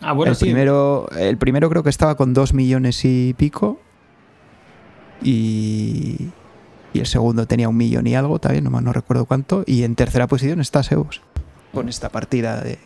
Ah, 0.00 0.12
bueno, 0.12 0.32
el, 0.32 0.36
sí. 0.36 0.46
primero, 0.46 1.08
el 1.16 1.36
primero 1.36 1.68
creo 1.68 1.82
que 1.82 1.90
estaba 1.90 2.16
con 2.16 2.32
2 2.34 2.54
millones 2.54 3.04
y 3.04 3.34
pico 3.34 3.78
y, 5.22 6.30
y 6.92 6.98
el 6.98 7.06
segundo 7.06 7.46
tenía 7.46 7.68
un 7.68 7.76
millón 7.76 8.06
y 8.06 8.14
algo 8.14 8.38
también, 8.38 8.64
no, 8.64 8.80
no 8.80 8.92
recuerdo 8.92 9.26
cuánto. 9.26 9.62
Y 9.66 9.84
en 9.84 9.94
tercera 9.94 10.26
posición 10.26 10.60
está 10.60 10.82
Sebos, 10.82 11.20
con 11.72 11.88
esta 11.88 12.08
partida 12.08 12.60
de, 12.62 12.78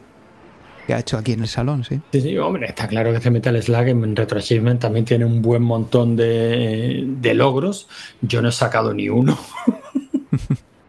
que 0.87 0.95
ha 0.95 0.99
hecho 0.99 1.17
aquí 1.17 1.33
en 1.33 1.41
el 1.41 1.49
salón, 1.49 1.85
sí. 1.85 2.01
Sí, 2.13 2.21
sí, 2.21 2.37
hombre, 2.39 2.67
está 2.67 2.89
claro 2.89 3.11
que 3.11 3.19
este 3.19 3.31
Metal 3.31 3.63
Slug 3.63 3.89
en 3.89 4.17
Retro 4.17 4.39
Achievement 4.39 4.81
también 4.81 5.05
tiene 5.05 5.25
un 5.25 5.41
buen 5.41 5.63
montón 5.63 6.17
de, 6.17 7.05
de 7.07 7.35
logros. 7.35 7.89
Yo 8.21 8.43
no 8.43 8.49
he 8.49 8.53
sacado 8.53 8.93
ni 8.93 9.09
uno. 9.09 9.39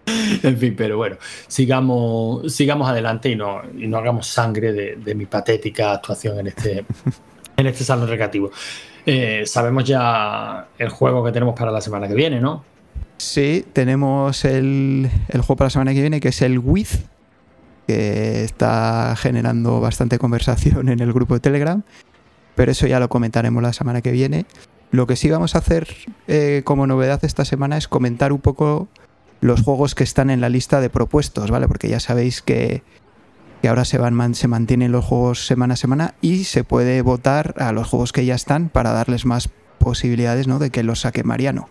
en 0.44 0.58
fin, 0.58 0.76
pero 0.78 0.98
bueno, 0.98 1.18
sigamos, 1.48 2.54
sigamos 2.54 2.90
adelante 2.90 3.30
y 3.30 3.36
no, 3.36 3.62
y 3.78 3.88
no 3.88 3.98
hagamos 3.98 4.28
sangre 4.28 4.72
de, 4.74 4.96
de 4.98 5.16
mi 5.16 5.26
patética 5.26 5.94
actuación 5.94 6.40
en 6.40 6.48
este, 6.48 6.86
en 7.58 7.68
este 7.68 7.84
salón 7.84 8.08
recreativo. 8.08 8.52
Eh, 9.06 9.44
sabemos 9.46 9.84
ya 9.86 10.68
el 10.78 10.90
juego 10.90 11.24
que 11.24 11.32
tenemos 11.32 11.56
para 11.56 11.72
la 11.72 11.82
semana 11.82 12.08
que 12.08 12.16
viene, 12.16 12.40
¿no? 12.40 12.64
Sí, 13.18 13.66
tenemos 13.72 14.44
el, 14.46 15.10
el 15.30 15.42
juego 15.42 15.56
para 15.58 15.68
la 15.68 15.72
semana 15.72 15.94
que 15.94 16.02
viene, 16.02 16.20
que 16.20 16.30
es 16.30 16.42
el 16.42 16.60
With, 16.60 16.90
que 17.88 18.44
está 18.44 19.16
generando 19.18 19.80
bastante 19.80 20.18
conversación 20.18 20.90
en 20.90 21.00
el 21.00 21.14
grupo 21.14 21.36
de 21.36 21.40
Telegram, 21.40 21.84
pero 22.56 22.72
eso 22.72 22.88
ya 22.88 23.00
lo 23.00 23.10
comentaremos 23.10 23.62
la 23.62 23.74
semana 23.74 24.02
que 24.02 24.12
viene. 24.12 24.46
Lo 24.92 25.08
que 25.08 25.16
sí 25.16 25.30
vamos 25.30 25.56
a 25.56 25.60
hacer 25.60 25.88
eh, 26.28 26.62
como 26.64 26.88
novedad 26.88 27.24
esta 27.24 27.46
semana 27.46 27.78
es 27.78 27.88
comentar 27.88 28.32
un 28.32 28.40
poco 28.40 28.88
los 29.42 29.62
juegos 29.62 29.96
que 29.96 30.04
están 30.04 30.30
en 30.30 30.42
la 30.42 30.50
lista 30.50 30.82
de 30.82 30.90
propuestos, 30.90 31.52
¿vale? 31.52 31.68
Porque 31.68 31.90
ya 31.90 32.00
sabéis 32.00 32.42
que, 32.42 32.84
que 33.62 33.70
ahora 33.70 33.86
se, 33.86 33.98
van, 33.98 34.36
se 34.36 34.48
mantienen 34.48 34.92
los 34.92 35.06
juegos 35.06 35.46
semana 35.46 35.74
a 35.74 35.78
semana 35.78 36.16
y 36.22 36.46
se 36.46 36.64
puede 36.64 37.02
votar 37.02 37.56
a 37.58 37.72
los 37.72 37.88
juegos 37.88 38.12
que 38.12 38.26
ya 38.26 38.36
están 38.36 38.70
para 38.70 38.92
darles 38.92 39.26
más 39.26 39.50
posibilidades 39.80 40.48
¿no? 40.48 40.60
de 40.60 40.72
que 40.72 40.84
los 40.84 41.02
saque 41.02 41.24
Mariano. 41.24 41.70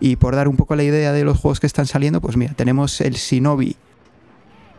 Y 0.00 0.16
por 0.16 0.34
dar 0.34 0.48
un 0.48 0.56
poco 0.56 0.74
la 0.74 0.82
idea 0.82 1.12
de 1.12 1.24
los 1.24 1.38
juegos 1.38 1.60
que 1.60 1.66
están 1.66 1.86
saliendo, 1.86 2.20
pues 2.20 2.36
mira, 2.36 2.54
tenemos 2.54 3.00
el 3.00 3.14
Shinobi, 3.14 3.76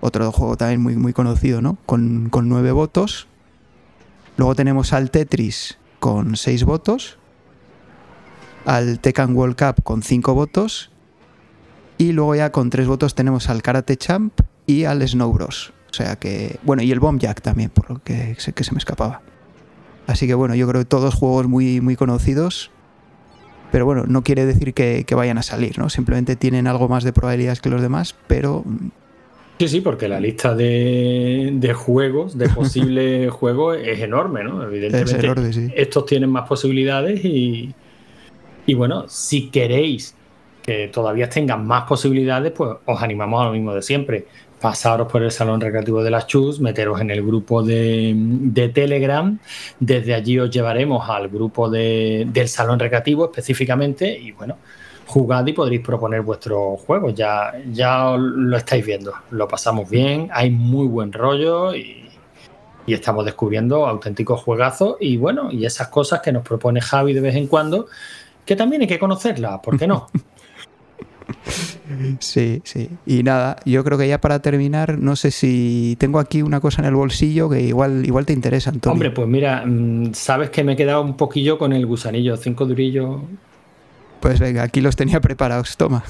otro 0.02 0.32
juego 0.32 0.58
también 0.58 0.82
muy, 0.82 0.96
muy 0.98 1.14
conocido, 1.14 1.62
¿no? 1.62 1.78
Con, 1.86 2.30
con 2.30 2.50
nueve 2.50 2.72
votos. 2.72 3.28
Luego 4.38 4.54
tenemos 4.54 4.94
al 4.94 5.10
Tetris 5.10 5.80
con 6.00 6.36
seis 6.36 6.64
votos. 6.64 7.18
Al 8.66 9.00
Tekken 9.00 9.36
World 9.36 9.58
Cup 9.58 9.84
con 9.84 10.04
cinco 10.04 10.36
votos. 10.36 10.92
Y 11.98 12.12
luego 12.12 12.36
ya 12.36 12.52
con 12.52 12.70
tres 12.70 12.88
votos 12.88 13.16
tenemos 13.16 13.50
al 13.50 13.62
Karate 13.62 13.98
Champ 13.98 14.40
y 14.68 14.84
al 14.84 15.08
Snow 15.08 15.32
Bros. 15.32 15.74
O 15.90 15.94
sea 15.94 16.18
que. 16.18 16.60
Bueno, 16.64 16.84
y 16.84 16.92
el 16.92 17.00
Bomb 17.00 17.20
Jack 17.20 17.42
también, 17.42 17.70
por 17.70 17.90
lo 17.90 18.04
que, 18.04 18.36
sé 18.38 18.54
que 18.54 18.64
se 18.64 18.74
me 18.74 18.80
escapaba. 18.80 19.22
Así 20.08 20.28
que 20.28 20.34
bueno, 20.34 20.56
yo 20.56 20.68
creo 20.68 20.82
que 20.82 20.86
todos 20.86 21.16
juegos 21.16 21.48
muy, 21.48 21.82
muy 21.82 21.96
conocidos. 21.96 22.72
Pero 23.72 23.86
bueno, 23.86 24.04
no 24.08 24.24
quiere 24.24 24.46
decir 24.46 24.74
que, 24.74 25.04
que 25.06 25.16
vayan 25.16 25.38
a 25.38 25.44
salir, 25.44 25.80
¿no? 25.80 25.90
Simplemente 25.90 26.36
tienen 26.36 26.68
algo 26.68 26.88
más 26.88 27.04
de 27.04 27.12
probabilidades 27.14 27.62
que 27.62 27.70
los 27.70 27.82
demás, 27.82 28.16
pero 28.28 28.64
mm, 28.64 28.90
Sí, 29.60 29.70
sí, 29.70 29.82
porque 29.82 30.10
la 30.10 30.20
lista 30.20 30.54
de, 30.54 31.52
de 31.54 31.74
juegos, 31.74 32.38
de 32.38 32.50
posibles 32.56 33.32
juegos, 33.32 33.78
es 33.82 34.00
enorme, 34.00 34.44
¿no? 34.44 34.64
Evidentemente, 34.64 35.18
Es 35.18 35.24
enorme, 35.24 35.54
sí. 35.54 35.70
estos 35.76 36.06
tienen 36.06 36.30
más 36.30 36.48
posibilidades 36.48 37.24
y, 37.24 37.74
y 38.66 38.74
bueno, 38.74 39.06
si 39.08 39.50
queréis 39.50 40.15
que 40.66 40.88
todavía 40.88 41.30
tengan 41.30 41.66
más 41.68 41.84
posibilidades, 41.84 42.52
pues 42.52 42.72
os 42.86 43.02
animamos 43.04 43.42
a 43.42 43.46
lo 43.46 43.52
mismo 43.52 43.74
de 43.74 43.82
siempre. 43.82 44.26
Pasaros 44.60 45.12
por 45.12 45.22
el 45.22 45.30
Salón 45.32 45.62
Recreativo 45.62 46.02
de 46.02 46.10
las 46.10 46.26
Chus, 46.26 46.60
meteros 46.60 47.00
en 47.02 47.12
el 47.12 47.22
grupo 47.24 47.62
de, 47.62 48.72
Telegram. 48.74 49.38
Desde 49.80 50.16
allí 50.16 50.40
os 50.40 50.50
llevaremos 50.50 51.08
al 51.08 51.28
grupo 51.28 51.70
de- 51.70 52.26
del 52.32 52.48
Salón 52.48 52.80
Recreativo 52.80 53.26
específicamente 53.26 54.18
y 54.18 54.32
bueno, 54.32 54.58
jugad 55.06 55.46
y 55.46 55.54
podréis 55.54 55.82
proponer 55.82 56.22
vuestros 56.22 56.82
juegos. 56.82 57.14
Ya, 57.14 57.54
ya 57.72 58.16
lo 58.18 58.58
estáis 58.58 58.84
viendo. 58.84 59.14
Lo 59.30 59.48
pasamos 59.48 59.88
bien, 59.88 60.30
hay 60.34 60.50
muy 60.50 60.88
buen 60.88 61.14
rollo 61.14 61.76
y, 61.76 62.10
y 62.88 62.94
estamos 62.94 63.24
descubriendo 63.26 63.86
auténticos 63.86 64.42
juegazos 64.42 64.96
y 65.00 65.18
bueno, 65.18 65.52
y 65.52 65.66
esas 65.66 65.90
cosas 65.90 66.22
que 66.22 66.32
nos 66.32 66.42
propone 66.44 66.82
Javi 66.82 67.14
de 67.14 67.22
vez 67.22 67.36
en 67.36 67.46
cuando, 67.48 67.86
que 68.46 68.56
también 68.56 68.82
hay 68.82 68.88
que 68.88 68.98
conocerlas, 68.98 69.60
¿por 69.60 69.78
qué 69.78 69.86
no? 69.86 70.08
Sí, 72.20 72.62
sí. 72.64 72.90
Y 73.06 73.24
nada, 73.24 73.58
yo 73.66 73.84
creo 73.84 73.98
que 73.98 74.08
ya 74.08 74.20
para 74.20 74.40
terminar, 74.40 74.98
no 74.98 75.16
sé 75.16 75.32
si 75.32 75.96
tengo 76.00 76.20
aquí 76.20 76.42
una 76.42 76.60
cosa 76.60 76.82
en 76.82 76.88
el 76.88 76.96
bolsillo 76.96 77.50
que 77.50 77.62
igual, 77.62 78.06
igual 78.06 78.26
te 78.26 78.34
interesa, 78.34 78.72
Antonio. 78.72 78.94
Hombre, 78.94 79.12
pues 79.12 79.28
mira, 79.28 79.64
mm, 79.66 80.14
sabes 80.14 80.50
que 80.50 80.64
me 80.64 80.74
he 80.74 80.76
quedado 80.76 81.02
un 81.02 81.16
poquillo 81.16 81.58
con 81.58 81.74
el 81.74 81.86
gusanillo, 81.86 82.38
cinco 82.38 82.66
durillos. 82.66 83.22
Pues 84.20 84.40
venga, 84.40 84.64
aquí 84.64 84.82
los 84.82 84.96
tenía 84.96 85.22
preparados, 85.22 85.78
toma. 85.78 86.04